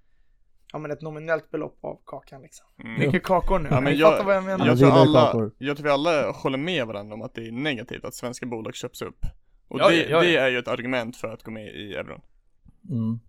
ja, 0.72 0.78
men 0.78 0.90
ett 0.90 1.00
nominellt 1.02 1.50
belopp 1.50 1.78
av 1.84 2.00
kakan 2.06 2.42
liksom. 2.42 2.66
mm. 2.84 2.98
Mycket 3.00 3.22
kakor 3.24 3.58
nu. 3.58 3.68
Ja, 3.70 3.80
men 3.80 3.96
jag- 3.96 4.12
fattar 4.12 4.24
vad 4.24 4.36
jag 4.36 4.44
menar? 4.44 4.66
Jag 4.66 4.72
Jag 4.72 4.78
tror, 4.78 4.90
alla, 4.90 5.50
jag 5.58 5.76
tror 5.76 5.84
vi 5.84 5.90
alla 5.90 6.30
håller 6.30 6.58
med 6.58 6.86
varandra 6.86 7.14
om 7.14 7.22
att 7.22 7.34
det 7.34 7.46
är 7.48 7.52
negativt 7.52 8.04
att 8.04 8.14
svenska 8.14 8.46
bolag 8.46 8.74
köps 8.74 9.02
upp. 9.02 9.24
Och 9.68 9.80
Ja, 9.80 9.88
det, 9.88 9.96
ja, 9.96 10.08
ja, 10.08 10.20
det 10.20 10.36
är 10.36 10.48
ju 10.48 10.58
ett 10.58 10.68
argument 10.68 11.16
för 11.16 11.28
att 11.28 11.42
gå 11.42 11.50
med 11.50 11.66
i 11.74 11.94
euron. 11.94 12.20
Mm. 12.90 13.20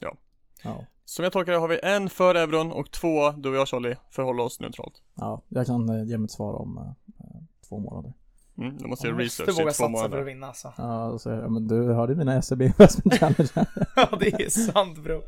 Ja. 0.00 0.16
Ja. 0.64 0.84
Som 1.04 1.22
jag 1.22 1.32
tolkar 1.32 1.52
det 1.52 1.58
har 1.58 1.68
vi 1.68 1.80
en 1.82 2.08
för 2.10 2.34
euron 2.34 2.72
och 2.72 2.90
två, 2.90 3.30
du 3.30 3.48
och 3.48 3.54
jag 3.56 3.68
Charlie, 3.68 3.96
förhåller 4.10 4.42
oss 4.42 4.60
neutralt. 4.60 5.02
Ja, 5.14 5.42
jag 5.48 5.66
kan 5.66 5.88
eh, 5.88 6.04
ge 6.04 6.18
mitt 6.18 6.30
svar 6.30 6.54
om 6.54 6.78
eh, 6.78 6.84
eh, 6.84 7.42
två 7.68 7.78
månader. 7.78 8.12
Mm, 8.58 8.78
då 8.78 8.88
måste 8.88 9.06
jag 9.06 9.14
måste 9.14 9.24
research 9.42 9.58
våga 9.58 9.62
i 9.62 9.64
två 9.64 9.70
satsa 9.70 9.78
för 9.78 9.84
att 9.84 9.90
månader. 10.10 10.22
vinna 10.22 10.46
alltså. 10.46 10.72
Ja, 10.76 11.18
så, 11.18 11.30
ja 11.30 11.48
men 11.48 11.68
du 11.68 11.92
hörde 11.92 12.14
mina 12.14 12.42
SEB 12.42 12.62
Investment 12.62 13.14
Challenge. 13.20 13.50
Ja, 13.96 14.08
det 14.20 14.26
är 14.32 14.48
sant 14.50 14.98
bror. 14.98 15.22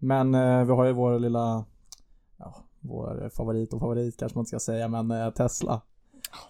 Men 0.00 0.34
eh, 0.34 0.64
vi 0.64 0.72
har 0.72 0.84
ju 0.84 0.92
vår 0.92 1.18
lilla, 1.18 1.64
ja, 2.38 2.64
vår 2.80 3.30
favorit 3.36 3.72
och 3.72 3.80
favorit 3.80 4.16
kanske 4.16 4.36
man 4.36 4.42
inte 4.42 4.48
ska 4.48 4.58
säga, 4.58 4.88
men 4.88 5.10
eh, 5.10 5.30
Tesla. 5.30 5.80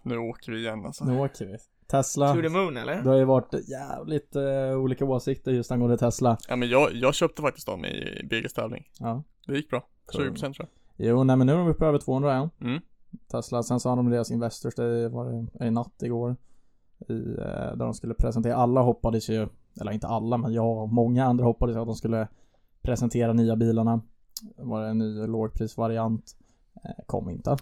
Nu 0.02 0.18
åker 0.18 0.52
vi 0.52 0.58
igen 0.58 0.86
alltså. 0.86 1.04
Nu 1.04 1.20
åker 1.20 1.46
vi. 1.46 1.56
Tesla. 1.90 2.34
To 2.34 2.42
the 2.42 2.48
moon 2.48 2.76
eller? 2.76 3.02
Det 3.02 3.08
har 3.08 3.16
ju 3.16 3.24
varit 3.24 3.54
jävligt 3.68 4.36
eh, 4.36 4.78
olika 4.78 5.04
åsikter 5.04 5.50
just 5.52 5.72
angående 5.72 5.98
Tesla. 5.98 6.38
Ja 6.48 6.56
men 6.56 6.68
jag, 6.68 6.94
jag 6.94 7.14
köpte 7.14 7.42
faktiskt 7.42 7.66
dem 7.66 7.84
i 7.84 8.26
BGs 8.30 8.52
tävling. 8.52 8.84
Ja. 8.98 9.22
Det 9.46 9.56
gick 9.56 9.70
bra. 9.70 9.86
Cool. 10.06 10.30
20% 10.30 10.38
tror 10.38 10.54
jag. 10.58 10.68
Jo, 10.96 11.24
nej 11.24 11.36
men 11.36 11.46
nu 11.46 11.52
är 11.52 11.56
de 11.56 11.68
uppe 11.68 11.86
över 11.86 11.98
200 11.98 12.34
igen. 12.34 12.50
Mm. 12.60 12.80
Tesla. 13.30 13.62
Sen 13.62 13.80
så 13.80 13.88
har 13.88 13.96
de 13.96 14.10
deras 14.10 14.30
Investors 14.30 14.74
Day, 14.74 15.08
var 15.08 15.48
det 15.58 15.66
i 15.66 15.70
natt 15.70 16.02
igår. 16.02 16.36
I, 17.08 17.12
eh, 17.12 17.44
där 17.44 17.76
de 17.76 17.94
skulle 17.94 18.14
presentera, 18.14 18.54
alla 18.54 18.80
hoppades 18.80 19.28
ju, 19.28 19.48
eller 19.80 19.92
inte 19.92 20.06
alla 20.06 20.36
men 20.36 20.52
jag 20.52 20.78
och 20.78 20.88
många 20.88 21.24
andra 21.24 21.44
hoppades 21.44 21.76
att 21.76 21.86
de 21.86 21.94
skulle 21.94 22.28
presentera 22.82 23.32
nya 23.32 23.56
bilarna. 23.56 24.00
Det 24.56 24.62
var 24.62 24.82
en 24.84 24.98
ny 24.98 25.26
lågprisvariant. 25.26 26.36
Eh, 26.84 27.04
kom 27.06 27.30
inte. 27.30 27.56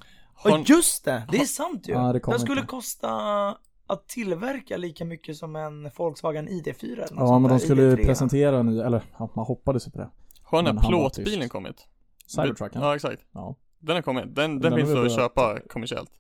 Ja 0.45 0.63
just 0.67 1.05
det, 1.05 1.23
det 1.33 1.37
är 1.39 1.45
sant 1.45 1.89
ju. 1.89 1.93
Ja, 1.93 2.13
det 2.13 2.21
Den 2.27 2.39
skulle 2.41 2.61
inte. 2.61 2.71
kosta 2.71 3.11
att 3.87 4.09
tillverka 4.09 4.77
lika 4.77 5.05
mycket 5.05 5.37
som 5.37 5.57
en 5.57 5.91
Volkswagen 5.97 6.49
ID4 6.49 6.85
eller 6.85 7.01
något 7.01 7.11
Ja 7.17 7.27
sånt 7.27 7.43
men 7.43 7.51
de 7.51 7.59
skulle 7.59 7.83
ju 7.83 7.97
ID3. 7.97 8.05
presentera 8.07 8.59
en 8.59 8.67
ny, 8.67 8.81
eller 8.81 9.03
ja, 9.19 9.31
man 9.37 9.45
hoppades 9.47 9.87
ju 9.87 9.91
på 9.91 9.99
det. 9.99 10.11
har 10.43 10.63
den 10.63 10.79
här 10.79 10.89
plåtbilen 10.89 11.49
kommit? 11.49 11.87
Cybertrucken. 12.27 12.83
Ja 12.83 12.95
exakt. 12.95 13.23
Ja. 13.33 13.57
Den 13.79 13.95
har 13.95 14.03
kommit. 14.03 14.25
Den, 14.25 14.35
den, 14.35 14.61
Den 14.61 14.87
finns 14.87 14.99
att 14.99 15.13
köpa 15.17 15.59
kommersiellt. 15.69 16.11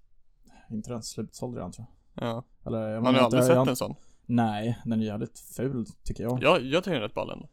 Inte 0.71 0.91
den 0.91 1.03
slutsåld 1.03 1.55
redan 1.57 1.73
tror 1.73 1.87
jag. 2.15 2.29
Ja. 2.29 2.45
Eller 2.67 2.89
jag 2.89 3.03
Man 3.03 3.15
har 3.15 3.21
ju 3.21 3.25
aldrig 3.25 3.45
sett 3.45 3.55
jag- 3.55 3.69
en 3.69 3.77
sån. 3.77 3.95
Nej, 4.27 4.79
den 4.85 5.01
är 5.01 5.07
jävligt 5.07 5.39
ful 5.39 5.87
tycker 6.05 6.23
jag. 6.25 6.43
Jag, 6.43 6.63
jag 6.63 6.85
tycker 6.85 6.95
den 6.95 7.03
är 7.03 7.07
rätt 7.07 7.15
ball 7.15 7.31
ändå. 7.31 7.49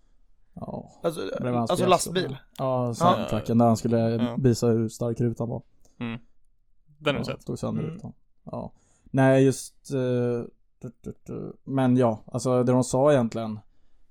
Ja. 0.56 0.92
Alltså, 1.04 1.22
alltså 1.40 1.86
lastbil. 1.88 2.38
Ja, 2.58 2.94
Cybertrucken 2.94 3.58
där 3.58 3.66
han 3.66 3.78
skulle 3.78 3.98
Ja. 4.00 4.36
visa 4.40 4.68
hur 4.68 4.90
stark 4.90 5.22
rutan 5.22 5.50
var. 5.50 5.62
Den 5.98 6.20
har 7.06 7.14
du 7.14 7.20
ja, 7.20 7.24
sett. 7.24 7.46
Tog 7.46 7.60
sönder 7.60 7.82
Mm. 7.84 7.96
rutan. 7.96 8.14
Ja. 8.44 8.72
Nej, 9.12 9.44
just... 9.46 9.92
eh, 9.92 9.98
du, 10.82 10.92
du, 11.02 11.14
du. 11.26 11.54
Men 11.64 11.98
ja, 11.98 12.24
alltså 12.28 12.64
det 12.64 12.72
de 12.72 12.84
sa 12.84 13.12
egentligen. 13.14 13.60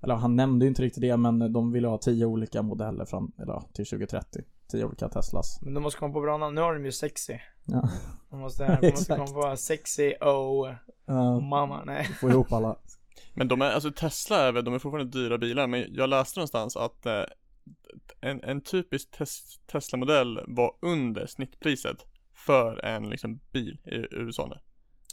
Eller 0.02 0.14
han 0.14 0.37
nämnde 0.37 0.64
ju 0.64 0.68
inte 0.68 0.83
riktigt 0.83 1.00
det, 1.00 1.16
men 1.16 1.52
de 1.52 1.72
ville 1.72 1.88
ha 1.88 1.98
tio 1.98 2.26
olika 2.26 2.62
modeller 2.62 3.04
fram, 3.04 3.33
eller 3.38 3.62
till 3.72 3.87
2030. 3.87 4.42
Tio 4.70 4.85
olika 4.85 5.09
Teslas. 5.09 5.59
Men 5.62 5.74
de 5.74 5.83
måste 5.83 5.98
komma 5.98 6.12
på 6.14 6.20
bra 6.20 6.37
namn. 6.37 6.54
Nu 6.54 6.61
har 6.61 6.74
de 6.74 6.85
ju 6.85 6.92
sexy. 6.92 7.38
Ja. 7.64 7.88
De 8.30 8.40
måste, 8.40 8.78
de 8.80 8.90
måste 8.90 9.16
komma 9.16 9.26
på 9.50 9.57
sexy 9.57 10.12
och 10.12 10.66
Uh, 11.11 11.40
mamma. 11.40 11.85
Nej. 11.85 12.04
få 12.04 12.30
ihop 12.30 12.52
alla. 12.52 12.76
Men 13.35 13.49
de 13.49 13.62
är, 13.62 13.70
alltså 13.70 13.90
Tesla 13.90 14.37
är 14.37 14.53
väl, 14.53 14.64
de 14.64 14.75
är 14.75 14.79
fortfarande 14.79 15.18
dyra 15.18 15.38
bilar, 15.38 15.66
men 15.66 15.94
jag 15.94 16.11
läste 16.11 16.40
någonstans 16.40 16.77
att 16.77 17.07
eh, 17.07 17.23
en, 18.20 18.42
en 18.44 18.61
typisk 18.61 19.11
tes, 19.11 19.59
Tesla-modell 19.66 20.40
var 20.47 20.73
under 20.83 21.27
snittpriset 21.27 21.97
för 22.35 22.85
en 22.85 23.11
liksom 23.11 23.40
bil 23.53 23.79
i 23.85 23.94
USA 24.16 24.47
nu. 24.47 24.57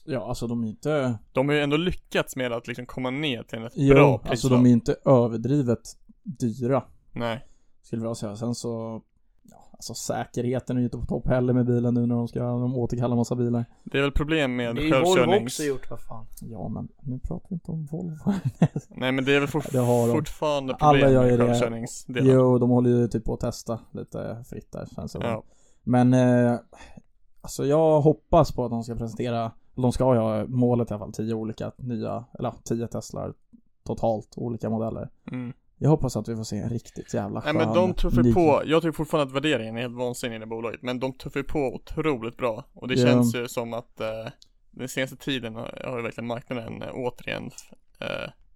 Ja, 0.06 0.28
alltså 0.30 0.48
de 0.48 0.64
är 0.64 0.68
inte... 0.68 1.20
De 1.32 1.48
har 1.50 1.56
ju 1.56 1.62
ändå 1.62 1.78
lyckats 1.78 2.36
med 2.36 2.52
att 2.52 2.68
liksom 2.68 2.86
komma 2.86 3.10
ner 3.10 3.44
till 3.44 3.64
ett 3.64 3.74
Jo, 3.76 3.94
bra 3.94 4.14
alltså 4.14 4.30
prislag. 4.30 4.52
de 4.52 4.66
är 4.66 4.70
inte 4.72 4.96
överdrivet 5.06 5.80
dyra. 6.24 6.84
Nej. 7.12 7.48
Skulle 7.82 8.04
jag 8.04 8.18
säga. 8.18 8.36
Sen 8.36 8.56
så... 8.56 9.02
Alltså 9.82 9.94
säkerheten 9.94 10.78
är 10.78 10.82
ju 10.82 10.86
inte 10.86 10.98
på 10.98 11.06
topp 11.06 11.28
heller 11.28 11.54
med 11.54 11.66
bilen 11.66 11.94
nu 11.94 12.06
när 12.06 12.16
de 12.16 12.28
ska 12.28 12.40
de 12.40 12.76
återkalla 12.76 13.16
massa 13.16 13.36
bilar. 13.36 13.66
Det 13.84 13.98
är 13.98 14.02
väl 14.02 14.12
problem 14.12 14.56
med 14.56 14.76
Det 14.76 14.82
är 14.82 14.84
ju 14.84 14.92
Volvo 14.92 15.06
självkörnings... 15.06 15.54
också 15.54 15.64
gjort, 15.64 15.90
vad 15.90 16.02
fan. 16.02 16.26
Ja, 16.42 16.68
men 16.70 16.88
nu 17.02 17.20
pratar 17.20 17.50
vi 17.50 17.56
inte 17.56 17.72
om 17.72 17.86
Volvo. 17.86 18.34
Nej 18.90 19.12
men 19.12 19.26
det 19.26 19.36
är 19.36 19.40
väl 19.40 19.50
fort... 19.50 19.72
Det 19.72 19.80
har 19.80 20.08
de. 20.08 20.14
fortfarande 20.14 20.76
Alla 20.76 20.92
problem 20.92 21.14
gör 21.14 21.38
med 21.38 21.48
självkörningsdelen. 21.48 22.34
Jo, 22.34 22.58
de 22.58 22.70
håller 22.70 22.90
ju 22.90 23.08
typ 23.08 23.26
på 23.26 23.34
att 23.34 23.40
testa 23.40 23.80
lite 23.92 24.44
fritt 24.50 24.72
där 24.72 24.86
känns 24.96 25.12
det 25.14 25.20
som. 25.20 25.22
Ja. 25.22 25.44
Men 25.84 26.14
eh, 26.14 26.60
alltså 27.42 27.66
jag 27.66 28.02
hoppas 28.02 28.52
på 28.52 28.66
att 28.66 28.72
de 28.72 28.84
ska 28.84 28.96
presentera, 28.96 29.52
de 29.76 29.92
ska 29.92 30.04
ha 30.04 30.46
målet 30.48 30.92
i 30.92 30.94
alla 30.94 31.00
fall, 31.00 31.14
tio 31.14 31.34
olika 31.34 31.72
nya, 31.78 32.26
eller 32.40 32.54
tio 32.64 32.88
Teslar 32.88 33.34
totalt, 33.84 34.34
olika 34.38 34.70
modeller. 34.70 35.10
Mm. 35.32 35.54
Jag 35.84 35.90
hoppas 35.90 36.16
att 36.18 36.28
vi 36.30 36.36
får 36.36 36.44
se 36.44 36.58
en 36.58 36.70
riktigt 36.70 37.14
jävla 37.14 37.40
Nej 37.40 37.54
skön 37.54 37.56
men 37.66 37.74
de 37.76 37.94
tuffar 37.94 38.24
ny- 38.24 38.34
på, 38.34 38.62
jag 38.66 38.82
tycker 38.82 38.92
fortfarande 38.94 39.30
att 39.30 39.36
värderingen 39.36 39.78
är 39.78 39.82
helt 39.82 39.96
vansinnig 39.96 40.36
i 40.36 40.40
det 40.40 40.46
bolaget, 40.46 40.82
men 40.82 41.00
de 41.00 41.14
tuffar 41.14 41.44
på 41.44 41.60
otroligt 41.76 42.38
bra. 42.38 42.66
Och 42.74 42.88
det 42.88 42.94
Ja. 42.94 43.08
känns 43.08 43.36
ju 43.36 43.48
som 43.48 43.74
att 43.74 44.00
eh, 44.02 44.08
den 44.72 44.88
senaste 44.88 45.16
tiden 45.18 45.56
har, 45.56 45.96
ju 45.98 46.04
verkligen 46.04 46.28
marknaden 46.28 46.82
eh, 46.82 46.90
återigen 46.94 47.44
eh, 48.00 48.08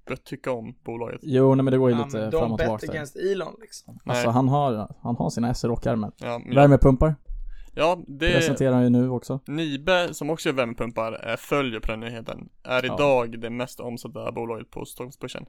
börjat 0.08 0.24
tycka 0.26 0.52
om 0.52 0.76
bolaget. 0.84 1.20
Jo, 1.24 1.56
nej 1.56 1.64
men 1.64 1.72
det 1.72 1.78
går 1.78 1.90
ju 1.92 1.98
Ja, 1.98 2.06
lite 2.06 2.20
fram 2.20 2.32
de 2.32 2.52
och 2.52 2.58
bet 2.58 2.66
tillbaka 2.66 2.86
där. 2.86 2.94
against 2.94 3.16
Elon 3.16 3.56
liksom. 3.62 4.00
Alltså 4.06 4.26
Nej. 4.28 4.34
han 4.34 4.50
har, 4.50 4.96
han 5.02 5.16
har 5.16 5.30
sina 5.30 5.50
S 5.50 5.64
i 5.64 5.68
rockärmen. 5.68 6.12
Ja, 6.18 6.42
men 6.46 6.56
Värmepumpar 6.56 7.16
ja, 7.78 8.04
det 8.08 8.32
presenterar 8.34 8.74
han 8.74 8.84
ju 8.84 8.90
nu 8.90 9.10
också. 9.10 9.40
Nibe, 9.48 10.14
som 10.14 10.30
också 10.30 10.50
är 10.50 10.54
värmepumpar, 10.54 11.30
eh, 11.30 11.36
följer 11.36 11.80
på 11.80 11.92
den 11.92 12.00
nyheten. 12.00 12.50
Är 12.64 12.84
Ja. 12.84 12.94
idag 12.96 13.40
det 13.40 13.50
mest 13.50 13.80
omsatta 13.80 14.32
bolaget 14.32 14.70
på 14.72 14.86
Stockholmsbörsen. 14.86 15.46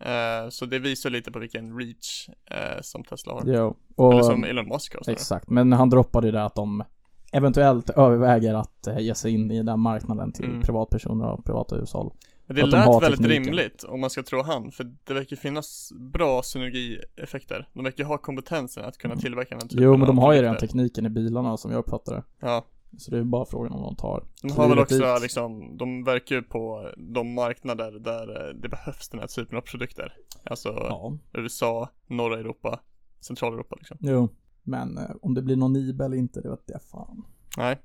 Eh, 0.00 0.48
så 0.50 0.66
det 0.66 0.78
visar 0.78 1.10
lite 1.10 1.32
på 1.32 1.38
vilken 1.38 1.78
reach 1.78 2.28
eh, 2.50 2.80
som 2.82 3.04
Tesla 3.04 3.32
har. 3.32 3.42
Jo. 3.46 3.76
Och, 3.96 4.12
Eller 4.12 4.22
som 4.22 4.44
Elon 4.44 4.68
Musk 4.68 4.94
har 4.94 5.12
exakt, 5.12 5.50
men 5.50 5.72
han 5.72 5.90
droppade 5.90 6.26
ju 6.26 6.32
det 6.32 6.44
att 6.44 6.54
de 6.54 6.84
eventuellt 7.32 7.90
överväger 7.90 8.54
att 8.54 8.86
eh, 8.86 8.98
ge 8.98 9.14
sig 9.14 9.34
in 9.34 9.50
i 9.50 9.62
den 9.62 9.80
marknaden 9.80 10.32
till 10.32 10.44
Mm. 10.44 10.62
privatpersoner 10.62 11.26
och 11.26 11.44
privata 11.44 11.76
hushåll. 11.76 12.12
Men 12.46 12.56
det 12.56 12.62
de 12.62 12.70
lät 12.70 12.84
har 12.84 13.00
väldigt 13.00 13.20
tekniken. 13.20 13.44
rimligt 13.44 13.84
om 13.84 14.00
man 14.00 14.10
ska 14.10 14.22
tro 14.22 14.42
han, 14.42 14.70
för 14.70 14.84
det 15.04 15.14
verkar 15.14 15.36
finnas 15.36 15.92
bra 16.12 16.42
synergieffekter. 16.42 17.68
De 17.74 17.84
verkar 17.84 18.04
ha 18.04 18.18
kompetensen 18.18 18.84
att 18.84 18.98
kunna 18.98 19.16
tillverka 19.16 19.56
den 19.58 19.68
typen 19.68 19.84
Jo, 19.84 19.96
men 19.96 20.06
de 20.06 20.18
har 20.18 20.32
ju 20.32 20.42
redan 20.42 20.56
tekniken 20.56 21.06
i 21.06 21.10
bilarna 21.10 21.56
som 21.56 21.70
jag 21.70 21.78
uppfattar 21.78 22.14
det. 22.14 22.22
Ja, 22.40 22.64
Så 22.96 23.10
det 23.10 23.18
är 23.18 23.24
bara 23.24 23.44
frågan 23.44 23.72
om 23.72 23.82
de 23.82 23.96
tar 23.96 24.24
de 24.42 24.50
har 24.50 24.68
väl 24.68 24.78
också 24.78 25.14
dit. 25.14 25.22
liksom, 25.22 25.76
de 25.76 26.04
verkar 26.04 26.36
ju 26.36 26.42
på 26.42 26.92
de 26.96 27.34
marknader 27.34 27.90
där 27.90 28.48
eh, 28.48 28.54
det 28.54 28.68
behövs 28.68 29.08
den 29.08 29.20
här 29.20 29.26
typen 29.26 29.58
av 29.58 29.62
produkter. 29.62 30.16
Alltså 30.44 30.68
Ja, 30.68 31.18
USA, 31.32 31.88
norra 32.06 32.38
Europa, 32.38 32.80
Centraleuropa 33.20 33.76
liksom. 33.78 33.96
jo. 34.00 34.28
Men 34.62 34.98
eh, 34.98 35.10
om 35.22 35.34
det 35.34 35.42
blir 35.42 35.56
någon 35.56 35.72
Nibe 35.72 36.04
eller 36.04 36.16
inte, 36.16 36.40
det 36.40 36.50
vet 36.50 36.62
jag 36.66 36.82
fan. 36.82 37.24
Nej. 37.56 37.78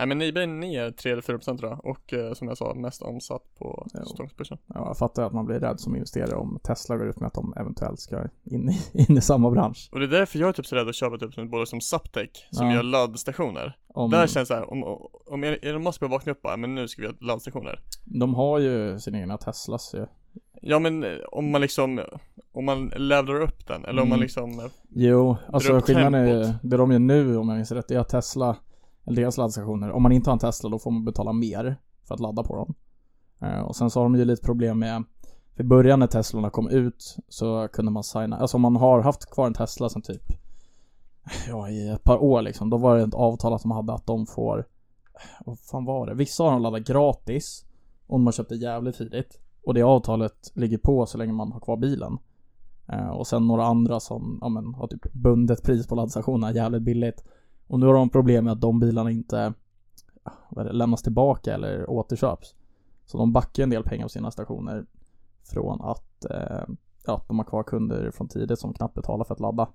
Nej 0.00 0.06
men 0.06 0.22
Ebay 0.22 0.42
är 0.42 0.46
ner 0.46 0.90
3-4% 0.90 1.58
tror 1.58 1.70
jag 1.70 1.86
och 1.86 2.12
eh, 2.12 2.32
som 2.32 2.48
jag 2.48 2.58
sa 2.58 2.74
mest 2.74 3.02
omsatt 3.02 3.42
på. 3.58 3.86
Stockholmsbörsen. 4.04 4.58
Ja, 4.66 4.86
jag 4.86 4.96
fattar 4.98 5.22
att 5.22 5.32
man 5.32 5.46
blir 5.46 5.60
rädd 5.60 5.80
som 5.80 5.94
investerare 5.96 6.34
om 6.36 6.58
Tesla 6.62 6.96
går 6.96 7.08
ut 7.08 7.20
med 7.20 7.26
att 7.26 7.34
de 7.34 7.54
eventuellt 7.56 8.00
ska 8.00 8.22
in 8.44 8.68
i, 8.70 8.80
in 9.08 9.16
i 9.18 9.20
samma 9.20 9.50
bransch. 9.50 9.88
Och 9.92 9.98
det 10.00 10.04
är 10.06 10.08
därför 10.08 10.38
jag 10.38 10.48
är 10.48 10.52
typ 10.52 10.66
så 10.66 10.76
rädd 10.76 10.88
att 10.88 10.94
köpa 10.94 11.18
typ 11.18 11.34
som 11.34 11.44
ett 11.44 11.50
bolag 11.50 11.68
som 11.68 11.80
Zaptec 11.80 12.30
som 12.50 12.66
Ja. 12.66 12.74
gör 12.74 12.82
laddstationer. 12.82 13.76
Om, 13.94 14.10
Där 14.10 14.26
känns 14.26 14.48
det 14.48 14.54
här, 14.54 14.70
om, 14.70 14.84
om 15.26 15.44
Elon 15.44 15.82
Musk 15.82 16.00
bara 16.00 16.10
vaknar 16.10 16.30
upp 16.32 16.42
bara, 16.42 16.56
men 16.56 16.74
nu 16.74 16.88
ska 16.88 17.02
vi 17.02 17.08
ha 17.08 17.14
laddstationer. 17.20 17.80
De 18.04 18.34
har 18.34 18.58
ju 18.58 18.98
sina 18.98 19.18
egna 19.20 19.38
Teslas 19.38 19.94
ju. 19.94 20.06
Ja 20.62 20.78
men 20.78 21.04
eh, 21.04 21.10
om 21.32 21.50
man 21.50 21.60
liksom, 21.60 22.00
om 22.52 22.64
man 22.64 22.92
levlar 22.96 23.40
upp 23.40 23.66
den 23.66 23.84
eller 23.84 24.02
om 24.02 24.08
man 24.08 24.16
Mm. 24.18 24.22
liksom 24.22 24.58
eh, 24.58 24.64
Jo, 24.90 25.36
alltså 25.52 25.80
skillnaden 25.80 26.14
är 26.14 26.42
tempot. 26.44 26.60
det 26.62 26.76
de 26.76 26.92
gör 26.92 26.98
nu 26.98 27.36
om 27.36 27.48
jag 27.48 27.56
minns 27.56 27.72
rätt, 27.72 27.88
det 27.88 27.94
är 27.94 27.98
att 27.98 28.08
Tesla, 28.08 28.56
eller 29.06 29.22
deras 29.22 29.36
laddstationer, 29.36 29.90
om 29.90 30.02
man 30.02 30.12
inte 30.12 30.30
har 30.30 30.32
en 30.32 30.38
Tesla 30.38 30.70
då 30.70 30.78
får 30.78 30.90
man 30.90 31.04
betala 31.04 31.32
mer 31.32 31.76
för 32.04 32.14
att 32.14 32.20
ladda 32.20 32.42
på 32.42 32.56
dem. 32.56 32.74
Eh, 33.40 33.60
och 33.60 33.76
sen 33.76 33.90
så 33.90 34.00
har 34.00 34.04
de 34.04 34.14
ju 34.14 34.24
lite 34.24 34.42
problem 34.42 34.78
med, 34.78 35.04
i 35.56 35.62
början 35.62 35.98
när 35.98 36.06
Teslorna 36.06 36.50
kom 36.50 36.68
ut 36.68 37.16
så 37.28 37.68
kunde 37.72 37.90
man 37.90 38.04
signa, 38.04 38.36
alltså 38.36 38.56
om 38.56 38.60
man 38.60 38.76
har 38.76 39.02
haft 39.02 39.30
kvar 39.30 39.46
en 39.46 39.54
Tesla 39.54 39.88
sen 39.88 40.02
typ, 40.02 40.22
ja 41.48 41.68
i 41.68 41.88
ett 41.88 42.04
par 42.04 42.22
år 42.22 42.42
liksom, 42.42 42.70
då 42.70 42.76
var 42.76 42.96
det 42.96 43.02
ett 43.02 43.14
avtal 43.14 43.52
att 43.52 43.62
de 43.62 43.70
hade 43.70 43.92
att 43.92 44.06
de 44.06 44.26
får, 44.26 44.58
eh, 45.14 45.46
vad 45.46 45.58
fan 45.58 45.84
var 45.84 46.06
det? 46.06 46.14
Vissa 46.14 46.44
har 46.44 46.50
de 46.50 46.62
laddat 46.62 46.86
gratis 46.86 47.64
om 48.06 48.22
man 48.22 48.32
köpte 48.32 48.54
jävligt 48.54 48.96
tidigt. 48.96 49.40
Och 49.64 49.74
det 49.74 49.82
avtalet 49.82 50.52
ligger 50.54 50.78
på 50.78 51.06
så 51.06 51.18
länge 51.18 51.32
man 51.32 51.52
har 51.52 51.60
kvar 51.60 51.76
bilen. 51.76 52.18
Eh, 52.88 53.08
och 53.08 53.26
sen 53.26 53.46
några 53.46 53.64
andra 53.64 54.00
som, 54.00 54.38
ja 54.40 54.48
men, 54.48 54.74
har 54.74 54.86
typ 54.86 55.12
bundet 55.12 55.62
pris 55.62 55.86
på 55.86 55.94
laddstationerna 55.94 56.52
jävligt 56.52 56.82
billigt. 56.82 57.24
Och 57.70 57.80
nu 57.80 57.86
har 57.86 57.94
de 57.94 58.10
problem 58.10 58.44
med 58.44 58.52
att 58.52 58.60
de 58.60 58.80
bilarna 58.80 59.10
inte 59.10 59.52
vad 60.48 60.64
är 60.66 60.70
det, 60.70 60.76
lämnas 60.76 61.02
tillbaka 61.02 61.54
eller 61.54 61.90
återköps. 61.90 62.54
Så 63.06 63.18
de 63.18 63.32
backar 63.32 63.62
en 63.62 63.70
del 63.70 63.82
pengar 63.84 64.04
på 64.04 64.08
sina 64.08 64.30
stationer 64.30 64.86
från 65.52 65.80
att 65.80 66.24
eh, 66.24 66.64
ja, 67.06 67.24
de 67.28 67.38
har 67.38 67.44
kvar 67.44 67.62
kunder 67.62 68.10
från 68.10 68.28
tidigt 68.28 68.58
som 68.58 68.74
knappt 68.74 68.94
betalar 68.94 69.24
för 69.24 69.34
att 69.34 69.40
ladda. 69.40 69.68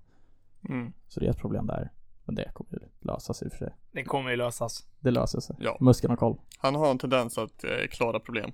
mm, 0.69 0.93
Så 1.08 1.19
det 1.19 1.25
är 1.25 1.29
ett 1.29 1.38
problem 1.38 1.67
där. 1.67 1.91
Men 2.25 2.36
det 2.36 2.51
kommer 2.53 2.71
ju 2.71 2.79
lösa 2.99 3.34
sig 3.34 3.45
i 3.45 3.49
och 3.49 3.51
för 3.53 3.58
sig. 3.65 3.75
Det 3.91 4.03
kommer 4.03 4.29
ju 4.31 4.36
lösas. 4.38 4.88
Det 4.99 5.12
löser 5.12 5.39
sig. 5.39 5.55
Ja. 5.60 5.77
Musken 5.79 6.10
har 6.10 6.17
koll. 6.17 6.38
han 6.58 6.75
har 6.75 6.91
en 6.91 6.97
tendens 6.97 7.38
att 7.38 7.63
eh, 7.63 7.88
klara 7.91 8.19
problem. 8.19 8.51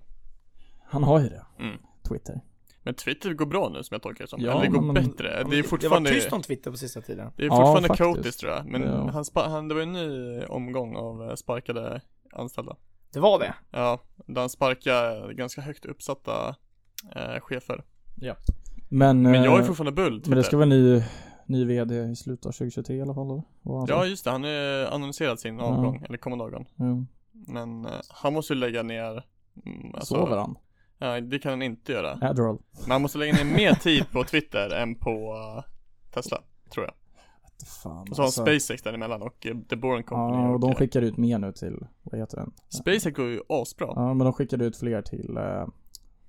Han 0.83 1.03
har 1.03 1.19
ju 1.19 1.29
det. 1.29 1.45
Mm. 1.59 1.77
Twitter. 2.09 2.41
Men 2.83 2.93
Twitter 2.93 3.33
går 3.33 3.45
bra 3.45 3.69
nu 3.69 3.83
som 3.83 3.95
jag 3.95 4.01
tolkar 4.01 4.23
det 4.23 4.29
som. 4.29 4.41
Ja, 4.41 4.51
eller 4.51 4.61
det 4.61 4.67
går 4.67 4.81
men- 4.81 4.93
bättre. 4.93 5.27
Det 5.29 5.39
är 5.39 5.43
Det 5.49 5.55
var 5.55 5.63
fortfarande 5.63 6.09
tyst 6.09 6.33
om 6.33 6.41
Twitter 6.41 6.71
på 6.71 6.77
sista 6.77 7.01
tiden. 7.01 7.31
Det 7.37 7.43
är 7.43 7.47
Ja, 7.47 7.55
fortfarande 7.55 7.87
faktiskt. 7.87 8.15
Cotis 8.15 8.37
tror 8.37 8.51
jag, 8.51 8.65
men 8.65 8.81
Ja. 8.81 9.09
han, 9.13 9.23
spa- 9.25 9.47
han, 9.49 9.67
det 9.67 9.75
var 9.75 9.81
en 9.81 9.93
ny 9.93 10.41
omgång 10.43 10.95
av 10.95 11.29
eh, 11.29 11.35
sparkade 11.35 12.01
anställda. 12.33 12.75
Det 13.13 13.19
var 13.19 13.39
det. 13.39 13.53
Ja, 13.71 13.99
där 14.25 14.41
han 14.41 14.49
sparkade 14.49 15.33
ganska 15.33 15.61
högt 15.61 15.85
uppsatta 15.85 16.55
eh, 17.15 17.39
chefer. 17.41 17.83
Men, 18.89 19.21
Men 19.21 19.43
jag 19.43 19.55
är 19.55 19.59
eh, 19.59 19.65
fortfarande 19.65 19.91
bull 19.91 20.11
Men 20.11 20.19
det 20.19 20.25
Twitter. 20.25 20.41
ska 20.41 20.57
vara 20.57 20.65
ny, 20.65 21.03
ny 21.45 21.65
VD 21.65 21.95
i 21.95 22.15
slutet 22.15 22.45
av 22.45 22.51
2023 22.51 22.95
i 22.95 23.01
alla 23.01 23.13
fall 23.13 23.27
sa? 23.63 23.85
Ja 23.87 24.05
just 24.05 24.23
det, 24.25 24.31
han 24.31 24.43
har 24.43 24.49
ju 24.49 24.85
annonserat 24.87 25.39
sin 25.39 25.57
Ja. 25.57 25.63
avgång, 25.63 26.03
eller 26.07 26.17
kommande 26.17 26.43
avgång. 26.45 26.67
Ja. 26.75 27.05
Men 27.47 27.85
eh, 27.85 27.91
han 28.09 28.33
måste 28.33 28.53
ju 28.53 28.59
lägga 28.59 28.83
ner 28.83 29.23
mm, 29.65 29.95
alltså, 29.95 30.15
Sover 30.15 30.37
han? 30.37 30.55
Ja, 31.01 31.21
det 31.21 31.39
kan 31.39 31.51
han 31.51 31.61
inte 31.61 31.91
göra. 31.91 32.11
Adderall? 32.29 32.57
Men 32.81 32.91
han 32.91 33.01
måste 33.01 33.17
lägga 33.17 33.33
ner 33.33 33.55
mer 33.55 33.73
tid 33.73 34.11
på 34.11 34.23
Twitter 34.23 34.69
än 34.69 34.95
på 34.95 35.35
eh, 35.57 35.63
Tesla, 36.13 36.37
tror 36.73 36.85
jag. 36.85 36.93
Fan 37.83 38.07
Och 38.09 38.15
så 38.15 38.21
har 38.21 38.25
han 38.25 38.31
SpaceX 38.59 38.81
däremellan 38.83 39.21
och 39.21 39.45
uh, 39.45 39.61
The 39.61 39.75
Boring 39.75 40.03
Company. 40.03 40.43
Ja, 40.43 40.49
och 40.49 40.59
de 40.59 40.69
eh, 40.69 40.75
skickar 40.75 41.01
ut 41.01 41.17
mer 41.17 41.37
nu 41.39 41.51
till, 41.51 41.87
vad 42.03 42.19
heter 42.19 42.37
den? 42.37 42.51
SpaceX 42.69 43.15
går 43.17 43.27
ju 43.29 43.41
asbra. 43.49 43.87
Ja, 43.95 44.13
men 44.13 44.25
de 44.25 44.33
skickade 44.33 44.65
ut 44.65 44.77
fler 44.77 45.01
till 45.01 45.37
eh, 45.37 45.67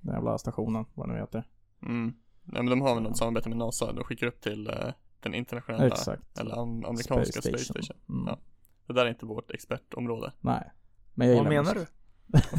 den 0.01 0.13
jävla 0.15 0.37
stationen, 0.37 0.85
vad 0.93 1.09
det 1.09 1.13
nu 1.13 1.19
heter. 1.19 1.47
Mm. 1.81 2.13
Nej 2.43 2.63
men 2.63 2.69
de 2.69 2.81
har 2.81 2.93
väl 2.95 3.03
något 3.03 3.17
samarbete 3.17 3.49
med 3.49 3.57
NASA, 3.57 3.91
de 3.93 4.03
skickar 4.03 4.27
upp 4.27 4.41
till 4.41 4.67
eh, 4.67 4.73
den 5.19 5.33
internationella, 5.33 5.87
Exakt. 5.87 6.39
eller 6.39 6.55
am- 6.55 6.85
amerikanska 6.85 7.41
space 7.41 7.63
station. 7.65 7.97
Mm. 8.09 8.27
Ja. 8.27 8.37
Det 8.87 8.93
där 8.93 9.05
är 9.05 9.09
inte 9.09 9.25
vårt 9.25 9.51
expertområde. 9.51 10.31
Nej. 10.41 10.71
Men 11.13 11.27
jag 11.27 11.35
Vad 11.35 11.47
menar 11.47 11.63
Musk. 11.63 11.75
du? 11.75 11.85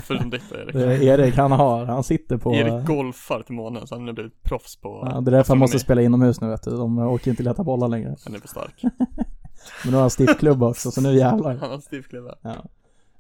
Förutom 0.07 0.31
ditt 0.31 0.53
Erik. 0.53 0.74
Erik, 1.03 1.37
han 1.37 1.53
har, 1.53 1.85
han 1.85 2.05
sitter 2.05 2.37
på... 2.37 2.55
Erik 2.55 2.87
golfar 2.87 3.42
till 3.42 3.55
månen 3.55 3.87
så 3.87 3.94
han 3.94 4.07
har 4.07 4.12
blivit 4.12 4.42
proffs 4.42 4.77
på 4.77 5.09
ja, 5.12 5.20
det 5.20 5.31
är 5.31 5.37
därför 5.37 5.48
han 5.48 5.59
måste 5.59 5.79
spela 5.79 6.03
inomhus 6.03 6.40
nu 6.40 6.48
vet 6.48 6.62
du. 6.62 6.70
De 6.70 6.98
orkar 6.98 7.31
inte 7.31 7.42
leta 7.42 7.64
bollar 7.64 7.88
längre. 7.88 8.16
Han 8.24 8.35
är 8.35 8.38
för 8.38 8.48
stark. 8.48 8.83
Men 9.85 9.90
nu 9.90 9.92
har 9.92 10.00
han 10.00 10.11
stiftklubb 10.11 10.62
också, 10.62 10.90
så 10.90 11.00
nu 11.00 11.14
jävlar. 11.14 11.57
Han 11.57 11.70
har 11.70 11.79
stiftklubba. 11.79 12.35
Ja. 12.42 12.55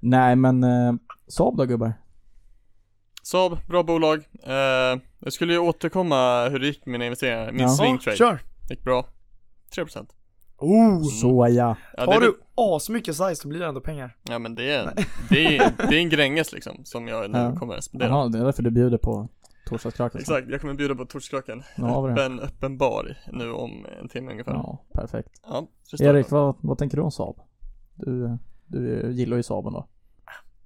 Nej 0.00 0.36
men, 0.36 0.64
eh, 0.64 0.92
Saab 1.28 1.56
då 1.56 1.64
gubbar? 1.64 1.92
Saab, 3.22 3.58
bra 3.68 3.82
bolag. 3.82 4.18
Eh, 4.42 5.00
jag 5.18 5.32
skulle 5.32 5.52
ju 5.52 5.58
återkomma 5.58 6.48
hur 6.48 6.58
det 6.58 6.66
gick 6.66 6.86
med 6.86 6.92
mina 6.92 7.04
investeringar. 7.04 7.52
Min 7.52 7.60
Ja. 7.62 7.68
swing 7.68 7.98
trade 7.98 8.16
Kör! 8.16 8.38
gick 8.70 8.82
bra. 8.84 9.06
3% 9.76 10.06
Oh! 10.58 11.02
Så 11.02 11.48
ja. 11.50 11.76
ja, 11.96 12.04
Har 12.06 12.20
det 12.20 12.26
du 12.26 12.34
asmycket 12.54 13.16
size 13.16 13.36
så 13.36 13.48
blir 13.48 13.60
det 13.60 13.66
ändå 13.66 13.80
pengar. 13.80 14.16
Ja 14.22 14.38
men 14.38 14.54
det 14.54 14.70
är, 14.70 14.92
det 15.30 15.56
är, 15.56 15.72
det 15.90 15.96
är 15.96 15.98
en 16.00 16.08
Gränges 16.08 16.52
liksom 16.52 16.80
som 16.84 17.08
jag 17.08 17.30
nu 17.30 17.38
Ja. 17.38 17.56
kommer 17.56 17.74
att 17.76 17.84
spendera. 17.84 18.08
Jaha, 18.08 18.28
det 18.28 18.38
är 18.38 18.44
därför 18.44 18.62
du 18.62 18.70
bjuder 18.70 18.98
på 18.98 19.28
torsdagskraken. 19.66 20.20
Exakt, 20.20 20.48
jag 20.50 20.60
kommer 20.60 20.74
bjuda 20.74 20.94
på 20.94 21.04
torsdagskraken. 21.04 21.62
Öppen, 22.12 22.40
öppen 22.40 22.78
bar 22.78 23.16
nu 23.32 23.52
om 23.52 23.86
en 24.02 24.08
timme 24.08 24.30
ungefär. 24.32 24.52
Ja, 24.52 24.84
Ja, 24.92 25.00
perfekt. 25.00 25.28
står 25.86 26.02
Erik, 26.06 26.30
vad, 26.30 26.54
vad 26.60 26.78
tänker 26.78 26.96
du 26.96 27.02
om 27.02 27.10
Saab? 27.10 27.36
Du, 27.94 28.38
du 28.66 29.10
gillar 29.12 29.36
ju 29.36 29.42
Saaben 29.42 29.72
då. 29.72 29.86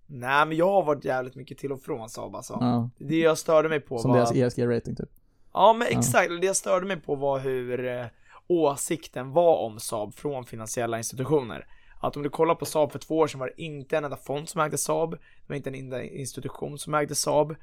Nej 0.06 0.46
men 0.46 0.56
jag 0.56 0.72
har 0.72 0.82
varit 0.82 1.04
jävligt 1.04 1.34
mycket 1.34 1.58
till 1.58 1.72
och 1.72 1.80
från 1.82 2.08
Saab 2.08 2.34
alltså. 2.36 2.56
Ja. 2.60 2.90
Det 2.98 3.18
jag 3.18 3.38
störde 3.38 3.68
mig 3.68 3.80
på 3.80 3.98
Som 3.98 4.10
var... 4.10 4.16
deras 4.18 4.32
ESG-rating 4.34 4.96
typ. 4.96 5.08
Ja 5.52 5.72
men 5.78 5.88
Ja. 5.90 5.98
exakt, 5.98 6.30
det 6.40 6.46
jag 6.46 6.56
störde 6.56 6.86
mig 6.86 7.00
på 7.00 7.14
var 7.14 7.38
hur 7.38 7.86
eh, 7.86 8.04
åsikten 8.48 9.32
var 9.32 9.56
om 9.56 9.80
Saab 9.80 10.14
från 10.14 10.44
finansiella 10.46 10.98
institutioner. 10.98 11.66
Att 12.00 12.16
om 12.16 12.22
du 12.22 12.30
kollar 12.30 12.54
på 12.54 12.66
Saab 12.66 12.92
för 12.92 12.98
två 12.98 13.18
år 13.18 13.26
sedan 13.26 13.40
var 13.40 13.46
det 13.56 13.62
inte 13.62 13.96
en 13.96 14.04
enda 14.04 14.16
fond 14.16 14.48
som 14.48 14.60
ägde 14.60 14.78
Saab, 14.78 15.10
det 15.10 15.48
var 15.48 15.56
inte 15.56 15.70
en 15.70 15.74
enda 15.74 16.02
institution 16.02 16.78
som 16.78 16.94
ägde 16.94 17.14
Saab 17.14 17.54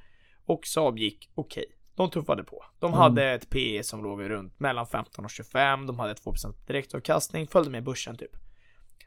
och 0.45 0.65
Saab 0.67 0.97
gick 0.99 1.29
okej. 1.35 1.65
De 1.95 2.09
tuffade 2.09 2.43
på. 2.43 2.65
De 2.79 2.85
Mm. 2.85 2.99
hade 2.99 3.31
ett 3.31 3.49
PE 3.49 3.83
som 3.83 4.03
låg 4.03 4.29
runt 4.29 4.59
mellan 4.59 4.87
15 4.87 5.25
och 5.25 5.31
25, 5.31 5.85
de 5.87 5.99
hade 5.99 6.13
2% 6.13 6.55
direktavkastning, 6.67 7.47
följde 7.47 7.71
med 7.71 7.83
börsen 7.83 8.17
typ. 8.17 8.31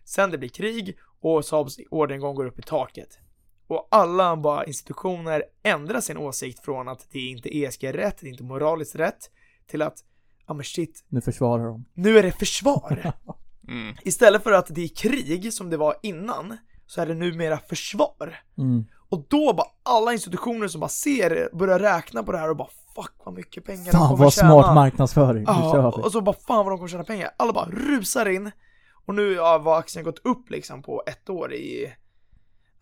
Sen 0.05 0.31
det 0.31 0.39
blir 0.39 0.49
krig 0.49 0.99
och 1.21 1.45
Saabs 1.45 1.77
orderingång 1.91 2.35
går 2.35 2.47
upp 2.47 2.59
i 2.59 2.63
taket. 2.63 3.19
Och 3.67 3.89
alla 3.91 4.37
bara 4.37 4.65
institutioner 4.65 5.45
ändrar 5.63 6.01
sin 6.01 6.17
åsikt 6.17 6.65
från 6.65 6.89
att 6.89 7.07
det 7.11 7.21
inte 7.21 7.57
är 7.57 7.65
ESG-rätt, 7.69 8.19
det 8.21 8.27
är 8.27 8.31
inte 8.31 8.43
moraliskt 8.45 8.95
rätt, 8.97 9.31
till 9.67 9.83
att, 9.83 10.05
ja 10.49 10.55
men 10.55 10.65
shit, 10.65 11.05
Nu 11.09 11.21
försvarar 11.21 11.65
de. 11.65 11.85
nu 11.95 12.19
är 12.19 12.23
det 12.23 12.33
försvar. 12.33 13.13
Mm. 13.69 13.97
Istället 14.05 14.43
för 14.43 14.53
att 14.53 14.67
det 14.71 14.85
är 14.85 14.89
krig 14.89 15.53
som 15.53 15.71
det 15.71 15.77
var 15.77 15.95
innan, 16.03 16.57
så 16.87 17.01
är 17.01 17.07
det 17.07 17.15
numera 17.15 17.59
försvar. 17.59 18.35
Mm. 18.59 18.85
Och 19.09 19.27
då 19.29 19.53
bara 19.53 19.67
alla 19.83 20.13
institutioner 20.13 20.69
som 20.69 20.81
bara 20.81 20.89
ser, 20.89 21.57
börjar 21.57 21.79
räkna 21.79 22.23
på 22.23 22.33
det 22.33 22.39
här 22.39 22.51
och 22.51 22.57
bara 22.57 22.69
fuck 22.95 23.13
vad 23.25 23.35
mycket 23.35 23.65
pengar 23.65 23.85
de 23.85 23.91
Fan 23.91 24.09
kommer 24.09 24.25
vad 24.25 24.33
tjäna. 24.33 24.49
smart 24.49 24.75
marknadsföring. 24.75 25.45
Ja, 25.47 25.93
och 26.05 26.13
så 26.13 26.21
bara 26.21 26.37
fan 26.47 26.65
vad 26.65 26.73
de 26.73 26.79
kommer 26.79 26.89
tjäna 26.89 27.05
pengar. 27.05 27.31
Alla 27.37 27.53
bara 27.53 27.71
rusar 27.71 28.27
in. 28.29 28.51
Och 29.07 29.15
nu 29.15 29.33
ja, 29.33 29.59
har 29.65 29.79
aktien 29.79 30.05
gått 30.05 30.19
upp 30.25 30.51
liksom 30.51 30.83
på 30.83 31.03
ett 31.07 31.31
år 31.31 31.53
i 31.53 31.93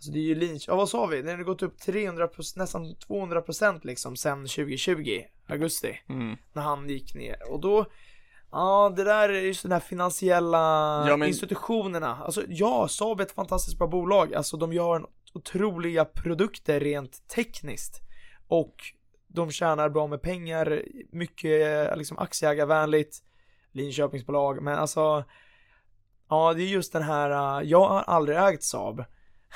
Alltså 0.07 0.13
det 0.13 0.19
är 0.19 0.23
ju 0.23 0.35
Lynch, 0.35 0.65
ja 0.69 0.77
vad 0.77 0.89
sa 0.89 1.07
vi? 1.07 1.23
Den 1.23 1.37
har 1.37 1.45
gått 1.45 1.63
upp 1.63 1.79
300 1.79 2.29
nästan 2.57 2.95
200 2.97 3.41
procent 3.43 3.85
liksom 3.85 4.17
sen 4.17 4.39
2020, 4.47 5.23
augusti, 5.49 6.01
Mm. 6.09 6.37
när 6.53 6.63
han 6.63 6.89
gick 6.89 7.15
ner. 7.15 7.51
Och 7.53 7.61
då, 7.61 7.87
ja 8.51 8.93
det 8.97 9.05
där 9.05 9.29
är 9.29 9.41
just 9.41 9.63
den 9.63 9.73
här 9.73 9.81
finansiella 9.81 10.59
Ja, 11.09 11.17
men- 11.17 11.29
institutionerna. 11.29 12.17
Alltså 12.25 12.43
ja, 12.49 12.89
Saab 12.89 13.21
är 13.21 13.25
ett 13.25 13.33
fantastiskt 13.33 13.79
bra 13.79 13.87
bolag. 13.87 14.35
Alltså 14.35 14.57
de 14.57 14.73
gör 14.73 15.07
otroliga 15.35 16.05
produkter 16.05 16.81
rent 16.81 17.29
tekniskt. 17.29 18.01
Och 18.49 18.75
de 19.29 19.51
tjänar 19.51 19.89
bra 19.89 20.07
med 20.07 20.23
pengar, 20.23 20.83
mycket 21.13 21.99
liksom 21.99 22.19
aktieägarvänligt, 22.19 23.17
Linköpingsbolag, 23.73 24.63
men 24.63 24.79
alltså 24.79 25.25
Ja, 26.29 26.53
det 26.55 26.63
är 26.63 26.67
just 26.67 26.93
den 26.93 27.03
här, 27.03 27.63
jag 27.63 27.89
har 27.89 28.01
aldrig 28.03 28.39
ägt 28.39 28.63
Saab. 28.63 29.05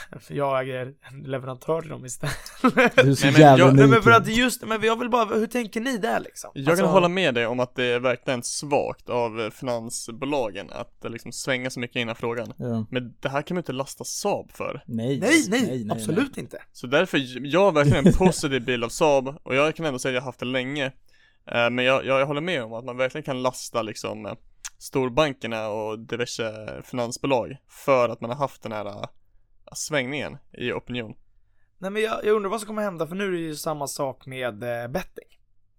Jag 0.29 0.61
äger 0.63 0.95
en 1.01 1.23
leverantör 1.23 1.81
till 1.81 1.91
dem 1.91 2.05
istället. 2.07 2.37
Du 2.63 2.69
är 3.11 3.15
så 3.15 3.25
Nej, 3.27 3.33
men 3.33 3.41
jävla 3.41 3.65
jag- 3.65 3.77
Nej 3.77 3.87
men 3.87 4.03
för 4.03 4.11
att 4.11 4.27
just, 4.29 4.63
men 4.67 4.83
jag 4.83 4.99
vill 4.99 5.11
bara, 5.11 5.25
hur 5.25 5.47
tänker 5.47 5.81
ni 5.81 5.97
där 5.99 6.21
liksom? 6.21 6.51
Jag 6.55 6.69
Alltså, 6.71 6.85
kan 6.85 6.93
hålla 6.93 7.09
med 7.09 7.35
dig 7.35 7.47
om 7.47 7.61
att 7.61 7.75
det 7.75 7.85
är 7.85 8.01
verkligen 8.01 8.43
svagt 8.43 9.09
av 9.09 9.51
finansbolagen 9.51 10.71
att 10.71 11.05
liksom 11.11 11.33
svänga 11.33 11.71
så 11.71 11.81
mycket 11.81 11.97
i 11.97 11.99
den 11.99 12.09
här 12.09 12.15
frågan. 12.15 12.53
Ja. 12.57 12.87
Men 12.91 13.15
det 13.21 13.29
här 13.29 13.43
kan 13.43 13.55
man 13.55 13.61
inte 13.61 13.73
lasta 13.73 14.05
Saab 14.05 14.53
för. 14.53 14.83
Nej, 14.87 15.21
Nej, 15.21 15.45
nej, 15.49 15.89
absolut 15.91 16.37
inte. 16.37 16.63
Så 16.73 16.87
därför, 16.87 17.21
jag 17.47 17.61
har 17.65 17.73
verkligen 17.73 18.07
en 18.07 18.13
positiv 18.13 18.65
bild 18.65 18.85
av 18.85 18.89
Saab 18.89 19.29
och 19.43 19.55
jag 19.55 19.77
kan 19.77 19.87
ändå 19.87 19.99
säga 19.99 20.11
att 20.11 20.15
jag 20.15 20.21
har 20.23 20.27
haft 20.27 20.41
det 20.41 20.47
länge. 20.47 20.87
Eh, 21.53 21.71
Men 21.71 21.85
jag, 21.85 22.05
jag 22.07 22.27
håller 22.27 22.41
med 22.41 22.63
om 22.65 22.73
att 22.73 22.85
man 22.85 22.97
verkligen 22.97 23.23
kan 23.25 23.43
lasta 23.43 23.83
liksom 23.83 24.37
storbankerna 24.79 25.69
och 25.69 25.99
diverse 25.99 26.69
finansbolag 26.85 27.57
för 27.69 28.09
att 28.09 28.21
man 28.21 28.31
har 28.31 28.37
haft 28.37 28.63
den 28.63 28.73
här, 28.73 28.87
eh, 28.87 29.05
svängningen 29.75 30.39
i 30.53 30.73
opinion. 30.73 31.15
Nej 31.79 31.91
men 31.91 32.03
jag, 32.03 32.25
jag 32.25 32.37
undrar 32.37 32.51
vad 32.51 32.61
som 32.61 32.67
kommer 32.67 32.83
hända 32.83 33.07
för 33.07 33.15
nu 33.15 33.27
är 33.27 33.31
det 33.31 33.39
ju 33.39 33.57
samma 33.57 33.87
sak 33.87 34.27
med 34.27 34.63
eh, 34.63 34.89
betting. 34.89 35.25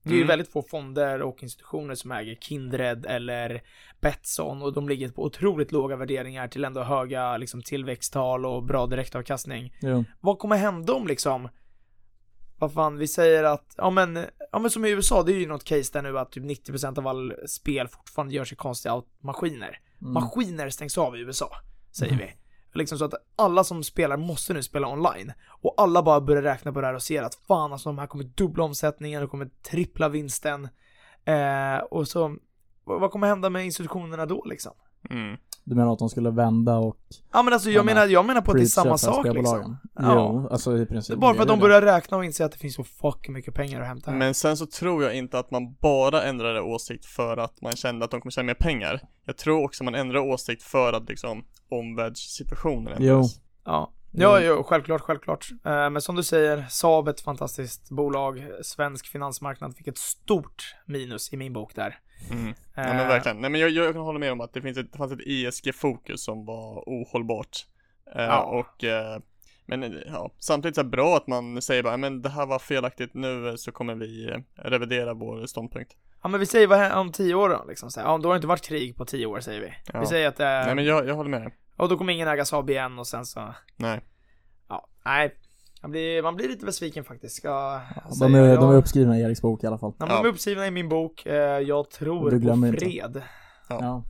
Det 0.03 0.09
är 0.09 0.13
ju 0.13 0.19
Mm. 0.19 0.27
väldigt 0.27 0.51
få 0.51 0.61
fonder 0.61 1.21
och 1.21 1.43
institutioner 1.43 1.95
som 1.95 2.11
äger 2.11 2.35
Kindred 2.35 3.05
eller 3.05 3.61
Betsson 4.01 4.61
och 4.61 4.73
de 4.73 4.89
ligger 4.89 5.09
på 5.09 5.23
otroligt 5.25 5.71
låga 5.71 5.95
värderingar 5.95 6.47
till 6.47 6.65
ändå 6.65 6.83
höga 6.83 7.37
liksom 7.37 7.61
tillväxttal 7.61 8.45
och 8.45 8.63
bra 8.63 8.87
direktavkastning. 8.87 9.73
Jo. 9.81 10.03
Vad 10.21 10.39
kommer 10.39 10.55
hända 10.57 10.93
om 10.93 11.07
liksom 11.07 11.49
vad 12.59 12.73
fan, 12.73 12.97
vi 12.97 13.07
säger 13.07 13.43
att, 13.43 13.73
ja 13.77 13.89
men, 13.89 14.25
ja 14.51 14.59
men 14.59 14.71
som 14.71 14.85
i 14.85 14.89
USA, 14.89 15.23
det 15.23 15.31
är 15.33 15.37
ju 15.37 15.47
något 15.47 15.63
case 15.63 15.93
där 15.93 16.01
nu 16.01 16.19
att 16.19 16.31
typ 16.31 16.43
90% 16.43 16.97
av 16.99 17.07
all 17.07 17.33
spel 17.47 17.87
fortfarande 17.87 18.35
görs 18.35 18.53
i 18.53 18.55
konstiga 18.55 18.93
aut- 18.93 19.07
maskiner. 19.23 19.79
Mm. 20.01 20.13
Maskiner 20.13 20.69
stängs 20.69 20.97
av 20.97 21.15
i 21.15 21.19
USA, 21.19 21.49
säger 21.91 22.17
vi. 22.17 22.33
Liksom 22.73 22.97
så 22.97 23.05
att 23.05 23.13
alla 23.35 23.63
som 23.63 23.83
spelar 23.83 24.17
måste 24.17 24.53
nu 24.53 24.63
spela 24.63 24.87
online. 24.87 25.33
Och 25.61 25.73
alla 25.77 26.03
bara 26.03 26.21
börjar 26.21 26.41
räkna 26.41 26.73
på 26.73 26.81
det 26.81 26.87
här 26.87 26.93
och 26.93 27.03
ser 27.03 27.23
att 27.23 27.35
fan 27.35 27.73
alltså 27.73 27.89
de 27.89 27.97
här 27.97 28.07
kommer 28.07 28.23
dubbla 28.23 28.63
omsättningen, 28.63 29.21
de 29.21 29.27
kommer 29.29 29.49
trippla 29.71 30.09
vinsten. 30.09 30.69
Eh, 31.25 31.77
och 31.77 32.07
så, 32.07 32.35
vad 32.83 33.01
vad 33.01 33.11
kommer 33.11 33.27
hända 33.27 33.49
med 33.49 33.65
institutionerna 33.65 34.25
då 34.25 34.43
liksom? 34.45 34.73
Mm. 35.09 35.37
Du 35.63 35.75
menar 35.75 35.93
att 35.93 35.99
de 35.99 36.09
skulle 36.09 36.31
vända 36.31 36.77
och 36.77 36.97
Ja 37.33 37.43
men 37.43 37.53
alltså 37.53 37.69
jag 37.69 37.79
Ja, 37.79 37.83
menar, 37.83 38.07
jag 38.07 38.25
menar 38.25 38.41
på 38.41 38.51
att 38.51 38.57
det 38.57 38.63
är 38.63 38.65
samma 38.65 38.97
sak 38.97 39.25
liksom. 39.25 39.77
Jo, 40.01 40.47
alltså 40.51 40.75
i 40.75 40.79
Det 40.79 40.85
princip. 40.85 41.15
är 41.15 41.19
bara 41.19 41.33
för 41.33 41.41
att 41.41 41.47
de 41.47 41.59
det. 41.59 41.61
börjar 41.61 41.81
räkna 41.81 42.17
och 42.17 42.25
inse 42.25 42.45
att 42.45 42.51
det 42.51 42.57
finns 42.57 42.75
så 42.75 42.83
fucking 42.83 43.33
mycket 43.33 43.53
pengar 43.53 43.81
att 43.81 43.87
hämta 43.87 44.11
här. 44.11 44.17
Men 44.17 44.33
sen 44.33 44.57
så 44.57 44.65
tror 44.65 45.03
jag 45.03 45.15
inte 45.15 45.39
att 45.39 45.51
man 45.51 45.73
bara 45.81 46.23
ändrade 46.23 46.61
åsikt 46.61 47.05
för 47.05 47.37
att 47.37 47.61
man 47.61 47.71
kände 47.71 48.05
att 48.05 48.11
de 48.11 48.21
kommer 48.21 48.31
tjäna 48.31 48.45
mer 48.45 48.53
pengar. 48.53 49.01
Jag 49.25 49.37
tror 49.37 49.63
också 49.65 49.83
man 49.83 49.95
ändrade 49.95 50.19
åsikt 50.33 50.63
för 50.63 50.93
att 50.93 51.09
liksom 51.09 51.43
omvärldssituationen 51.69 52.93
Jo. 52.99 53.13
ändras. 53.15 53.39
Ja, 53.65 53.91
ja, 54.11 54.39
ja 54.39 54.63
självklart, 54.63 55.01
självklart. 55.01 55.47
Eh, 55.65 55.89
men 55.89 56.01
som 56.01 56.15
du 56.15 56.23
säger, 56.23 56.65
Saab 56.69 57.07
ett 57.07 57.21
fantastiskt 57.21 57.89
bolag. 57.89 58.47
Svensk 58.63 59.07
finansmarknad 59.07 59.75
fick 59.75 59.87
ett 59.87 59.97
stort 59.97 60.75
minus 60.85 61.33
i 61.33 61.37
min 61.37 61.53
bok 61.53 61.75
där. 61.75 61.99
Mm. 62.31 62.53
Ja 62.75 62.81
Eh, 62.81 62.95
men 62.95 63.07
verkligen. 63.07 63.37
Nej 63.37 63.49
men 63.49 63.61
jag, 63.61 63.69
jag 63.69 63.93
kan 63.93 64.01
hålla 64.01 64.19
med 64.19 64.31
om 64.31 64.41
att 64.41 64.53
det 64.53 64.61
finns 64.61 64.77
ett, 64.77 64.91
det 64.91 64.97
fanns 64.97 65.11
ett 65.11 65.27
ESG-fokus 65.27 66.23
som 66.23 66.45
var 66.45 66.83
ohållbart. 66.87 67.65
Eh, 68.15 68.23
Ja. 68.23 68.41
Och 68.43 68.83
eh, 68.83 69.19
men 69.65 69.83
eh, 69.83 69.89
ja, 70.05 70.31
samtidigt 70.39 70.75
så 70.75 70.81
är 70.81 70.83
det 70.85 70.89
bra 70.89 71.17
att 71.17 71.27
man 71.27 71.61
säger 71.61 71.83
bara, 71.83 71.97
men 71.97 72.21
det 72.21 72.29
här 72.29 72.45
var 72.45 72.59
felaktigt 72.59 73.13
nu 73.13 73.47
eh, 73.49 73.55
så 73.55 73.71
kommer 73.71 73.95
vi 73.95 74.29
eh, 74.31 74.37
revidera 74.55 75.13
vår 75.13 75.45
ståndpunkt. 75.45 75.95
Ja 76.23 76.29
men 76.29 76.39
vi 76.39 76.45
säger 76.45 76.67
vad 76.67 76.91
om 76.91 77.11
tio 77.11 77.33
år 77.35 77.49
då, 77.49 77.65
liksom. 77.67 77.91
Så 77.91 77.99
här, 77.99 78.07
ja, 78.07 78.17
då 78.17 78.29
har 78.29 78.33
det 78.33 78.37
inte 78.37 78.47
varit 78.47 78.65
krig 78.65 78.95
på 78.97 79.05
tio 79.05 79.25
år 79.25 79.39
säger 79.39 79.61
vi. 79.61 79.73
Ja. 79.93 79.99
Vi 79.99 80.05
säger 80.05 80.27
att 80.27 80.37
det 80.37 80.43
Nej 80.65 80.75
men 80.75 80.85
jag, 80.85 81.07
jag 81.07 81.15
håller 81.15 81.29
med 81.29 81.41
dig. 81.41 81.55
och 81.77 81.89
då 81.89 81.97
kommer 81.97 82.13
ingen 82.13 82.27
äga 82.27 82.45
Saab 82.45 82.69
igen 82.69 82.99
och 82.99 83.07
sen 83.07 83.25
så, 83.25 83.53
Nej. 83.75 84.01
ja, 84.69 84.87
nej. 85.05 85.35
Man 85.81 85.91
blir, 85.91 86.23
man 86.23 86.35
blir 86.35 86.47
lite 86.47 86.65
besviken 86.65 87.03
faktiskt, 87.03 87.35
ska 87.35 87.49
Ja, 87.49 87.81
de, 88.19 88.35
är, 88.35 88.55
de 88.57 88.69
är 88.71 88.75
uppskrivna 88.75 89.17
i 89.19 89.21
Eriks 89.21 89.41
bok 89.41 89.63
i 89.63 89.67
alla 89.67 89.77
fall. 89.77 89.93
Ja, 89.97 90.05
de 90.05 90.25
är 90.25 90.29
uppskrivna 90.29 90.67
i 90.67 90.71
min 90.71 90.89
bok, 90.89 91.25
eh, 91.25 91.35
jag 91.59 91.89
tror 91.89 92.31
Du 92.31 92.39
glömmer 92.39 92.73
på 92.73 92.79
fred. 92.79 93.21
Ja. 93.69 93.77
Ja. 93.81 94.03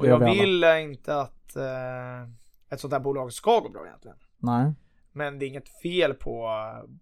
Och 0.00 0.06
jag 0.06 0.18
vi 0.18 0.24
alla. 0.24 0.34
vill 0.34 0.64
eh, 0.64 0.82
inte 0.82 1.20
att 1.20 1.56
eh, 1.56 2.22
ett 2.70 2.80
sånt 2.80 2.92
här 2.92 3.00
bolag 3.00 3.32
ska 3.32 3.60
gå 3.60 3.68
bra 3.68 3.86
egentligen. 3.86 4.16
Nej. 4.38 4.72
Men 5.12 5.38
det 5.38 5.44
är 5.44 5.48
inget 5.48 5.68
fel 5.82 6.14
på 6.14 6.48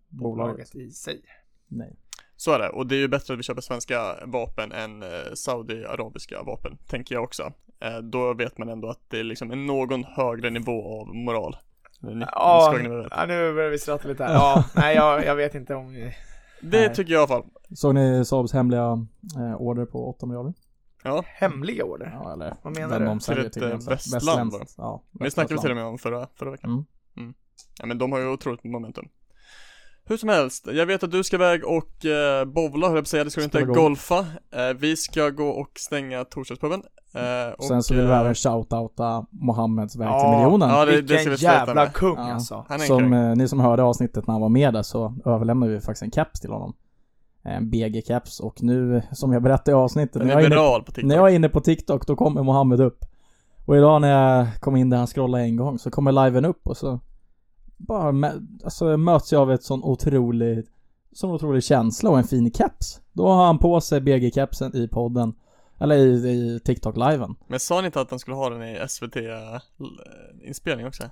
Bolaget. 0.09 0.73
bolaget 0.73 0.75
i 0.75 0.91
sig. 0.91 1.23
Nej. 1.69 1.97
Så 2.37 2.53
är 2.53 2.59
det, 2.59 2.69
och 2.69 2.87
det 2.87 2.95
är 2.95 2.99
ju 2.99 3.09
bättre 3.09 3.35
att 3.35 3.39
vi 3.39 3.43
köper 3.43 3.61
svenska 3.61 4.17
vapen 4.27 4.73
än 4.73 5.03
eh, 5.03 5.09
Saudiarabiska 5.35 6.43
vapen, 6.43 6.79
tänker 6.89 7.15
jag 7.15 7.25
också. 7.25 7.53
Då 8.03 8.35
vet 8.35 8.59
man 8.59 8.69
ändå 8.69 8.89
att 8.89 9.01
det 9.09 9.19
är 9.21 9.25
liksom 9.25 9.51
en 9.51 9.67
någon 9.67 10.05
högre 10.05 10.51
nivå 10.51 11.01
av 11.01 11.15
moral. 11.15 11.57
Ni, 12.03 12.25
Ja, 12.33 12.75
veta. 12.79 13.09
ja, 13.11 13.27
nu 13.27 13.55
börjar 13.55 13.71
vi 13.71 13.79
skratta 13.79 14.09
lite 14.09 14.25
här. 14.25 14.33
Ja, 14.35 14.65
nej 14.75 14.97
jag, 14.97 15.25
jag 15.25 15.37
vet 15.37 15.55
inte 15.55 15.75
om... 15.75 15.93
Det 16.65 16.81
Nej. 16.81 16.95
tycker 16.95 17.13
jag 17.13 17.19
i 17.19 17.23
alla 17.23 17.27
fall. 17.43 17.45
Såg 17.75 17.95
ni 17.95 18.25
Saabs 18.25 18.53
hemliga 18.53 19.07
eh, 19.37 19.55
order 19.61 19.85
på 19.85 20.09
8 20.11 20.27
miljarder? 20.27 20.55
Ja, 21.05 21.23
Hemliga 21.27 21.85
order? 21.85 22.19
Ja, 22.23 22.33
eller 22.33 22.57
Vad 22.63 22.77
menar 22.79 23.01
du? 23.01 23.21
Till 23.21 23.47
ett, 23.47 23.57
eh, 23.57 23.63
västland, 23.89 24.53
Västländskt, 24.53 24.75
Ja, 24.79 25.03
det 25.13 25.31
snackade 25.31 25.55
vi 25.55 25.61
till 25.61 25.71
och 25.71 25.77
västland. 25.77 25.77
med 25.77 25.85
om 25.87 25.99
förra, 25.99 26.27
förra 26.35 26.51
veckan. 26.51 26.87
Mm. 27.17 27.35
Ja 27.79 27.87
men 27.87 27.99
de 27.99 28.13
har 28.13 28.19
ju 28.19 28.29
otroligt 28.29 28.65
momentum. 28.65 29.09
Hur 30.05 30.17
som 30.17 30.29
helst, 30.29 30.67
jag 30.73 30.87
vet 30.87 31.03
att 31.03 31.11
du 31.11 31.25
ska 31.25 31.37
iväg 31.37 31.65
och 31.65 32.05
eh, 32.07 32.45
bowla 32.45 32.87
höll 32.87 32.97
jag 32.97 33.05
på 33.05 33.09
säga, 33.09 33.25
det 33.25 33.31
ska 33.31 33.41
du 33.41 33.45
inte 33.45 33.63
gå. 33.63 33.73
golfa. 33.75 34.19
Eh, 34.55 34.77
vi 34.79 34.97
ska 34.97 35.31
gå 35.31 35.49
och 35.49 35.71
stänga 35.79 36.25
torsdagspuben. 36.25 36.83
Eh, 37.15 37.53
och, 37.59 37.65
Sen 37.65 37.83
så 37.83 37.95
vill 37.95 38.03
vi 38.07 38.11
eh, 38.13 38.19
även 38.21 38.35
shoutouta 38.35 39.27
Mohammeds 39.31 39.97
väg 39.97 40.09
Ja, 40.09 40.21
till 40.21 40.31
miljonen. 40.31 40.69
ja, 40.71 40.85
det- 40.85 41.01
det 41.03 41.19
ska 41.19 41.31
vi 41.31 41.37
sluta 41.39 41.53
jävla 41.55 41.75
med. 41.75 41.93
kung 41.93 42.17
Ja. 42.17 42.33
alltså. 42.35 42.65
Han 42.69 42.79
är 42.81 42.83
en 42.85 42.87
Som 42.89 42.99
kung. 42.99 43.15
eh, 43.15 43.37
ni 43.37 43.49
som 43.49 43.61
hörde 43.61 43.83
avsnittet 43.83 44.27
när 44.27 44.33
han 44.35 44.41
var 44.41 44.49
med 44.49 44.75
där 44.75 44.83
så 44.83 45.15
överlämnade 45.27 45.73
vi 45.73 45.81
faktiskt 45.81 46.03
en 46.03 46.11
caps 46.11 46.41
till 46.41 46.51
honom. 46.51 46.73
En 47.45 47.71
BG-caps 47.71 48.41
och 48.41 48.63
nu, 48.63 49.03
som 49.13 49.33
jag 49.33 49.43
berättade 49.43 49.71
i 49.71 49.75
avsnittet, 49.75 50.15
när 50.23 50.25
är 50.25 50.31
jag, 50.31 50.43
är 50.43 50.47
inne, 50.47 50.57
på 50.57 50.83
TikTok. 50.87 51.05
när 51.05 51.17
jag 51.17 51.31
är 51.31 51.35
inne 51.35 51.49
på 51.49 51.61
TikTok 51.61 52.07
då 52.07 52.17
kommer 52.17 52.43
Mohammed 52.43 52.81
upp. 52.81 52.99
Och 53.67 53.77
idag 53.77 54.01
när 54.01 54.09
jag 54.39 54.47
kom 54.61 54.77
in 54.77 54.91
där 54.91 54.99
han 54.99 55.07
scrollade 55.07 55.45
en 55.45 55.57
gång 55.57 55.79
så 55.79 55.91
kommer 55.91 56.13
liven 56.25 56.45
upp 56.45 56.67
och 56.69 56.77
så 56.77 57.01
bara, 57.87 58.13
med, 58.13 58.61
alltså 58.65 58.97
möts 58.97 59.33
jag 59.33 59.43
av 59.43 59.53
ett 59.53 59.63
sån 59.63 59.85
otrolig, 59.85 60.67
sån 61.13 61.31
otrolig 61.31 61.65
känsla 61.65 62.11
och 62.11 62.19
en 62.19 62.25
fin 62.25 62.53
keps 62.53 63.01
Då 63.13 63.29
har 63.29 63.47
han 63.47 63.59
på 63.59 63.81
sig 63.81 64.01
BG-kepsen 64.01 64.77
i 64.77 64.89
podden, 64.89 65.35
eller 65.79 65.97
i, 65.97 66.31
i 66.31 66.61
TikTok-liven. 66.65 67.35
Men 67.47 67.61
sa 67.61 67.81
ni 67.81 67.87
inte 67.87 68.01
att 68.01 68.11
han 68.11 68.19
skulle 68.19 68.37
ha 68.37 68.51
den 68.51 68.63
i 68.63 68.89
SVT-inspelning 68.89 70.85
eh, 70.85 70.89
också? 70.89 71.05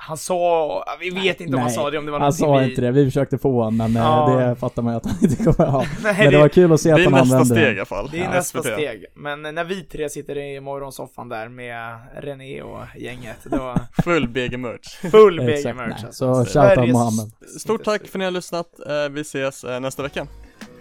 Han 0.00 0.16
sa, 0.16 0.84
vi 1.00 1.10
vet 1.10 1.40
inte 1.40 1.56
om 1.56 1.60
han 1.62 1.70
sa 1.70 1.90
det, 1.90 1.98
om 1.98 2.06
det 2.06 2.12
var 2.12 2.20
Han 2.20 2.32
sa 2.32 2.56
vi... 2.58 2.64
inte 2.70 2.80
det, 2.80 2.90
vi 2.90 3.04
försökte 3.04 3.38
få 3.38 3.62
honom 3.62 3.76
men 3.92 3.96
eh, 3.96 4.02
Ja. 4.02 4.28
det 4.48 4.56
fattar 4.56 4.82
man 4.82 4.92
ju 4.92 4.96
att 4.96 5.06
han 5.06 5.14
inte 5.22 5.44
kommer 5.44 5.66
ha. 5.70 5.78
Nej, 6.02 6.14
Men 6.18 6.32
det 6.32 6.38
var 6.38 6.48
kul 6.48 6.72
att 6.72 6.80
se 6.80 6.88
Det 6.88 6.94
att 6.94 7.00
är 7.00 7.04
han 7.04 7.12
nästa 7.12 7.36
använde 7.36 7.54
steg 7.54 7.76
i 7.76 7.78
alla 7.78 7.84
fall. 7.86 8.08
Det 8.12 8.18
är 8.18 8.24
Ja, 8.24 8.30
nästa 8.30 8.62
SVT. 8.62 8.72
steg. 8.72 9.04
Men 9.14 9.42
när 9.42 9.64
vi 9.64 9.82
tre 9.82 10.08
sitter 10.08 10.36
i 10.38 10.60
morgonsoffan 10.60 11.28
där 11.28 11.48
med 11.48 11.98
René 12.22 12.62
och 12.62 12.82
gänget, 12.96 13.36
då 13.44 13.74
Full 14.04 14.28
BG-merch. 14.28 15.10
full 15.10 15.40
BG-merch 15.40 16.04
alltså. 16.04 16.44
Så 16.44 16.60
shoutout 16.60 16.88
Mohammed. 16.92 17.30
Stort 17.60 17.84
tack 17.84 18.00
för 18.06 18.08
att 18.08 18.14
ni 18.18 18.24
har 18.24 18.32
lyssnat. 18.32 18.66
Eh, 18.86 19.08
vi 19.10 19.20
ses 19.20 19.64
eh, 19.64 19.80
nästa 19.80 20.02
vecka. 20.02 20.26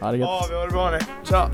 Ha 0.02 0.12
det 0.12 0.18
gött. 0.18 0.28
Ja, 0.30 0.46
vi 0.50 0.56
har 0.56 0.66
det 0.66 0.72
bra 0.72 0.92
nu. 0.92 0.98
Tja! 1.30 1.50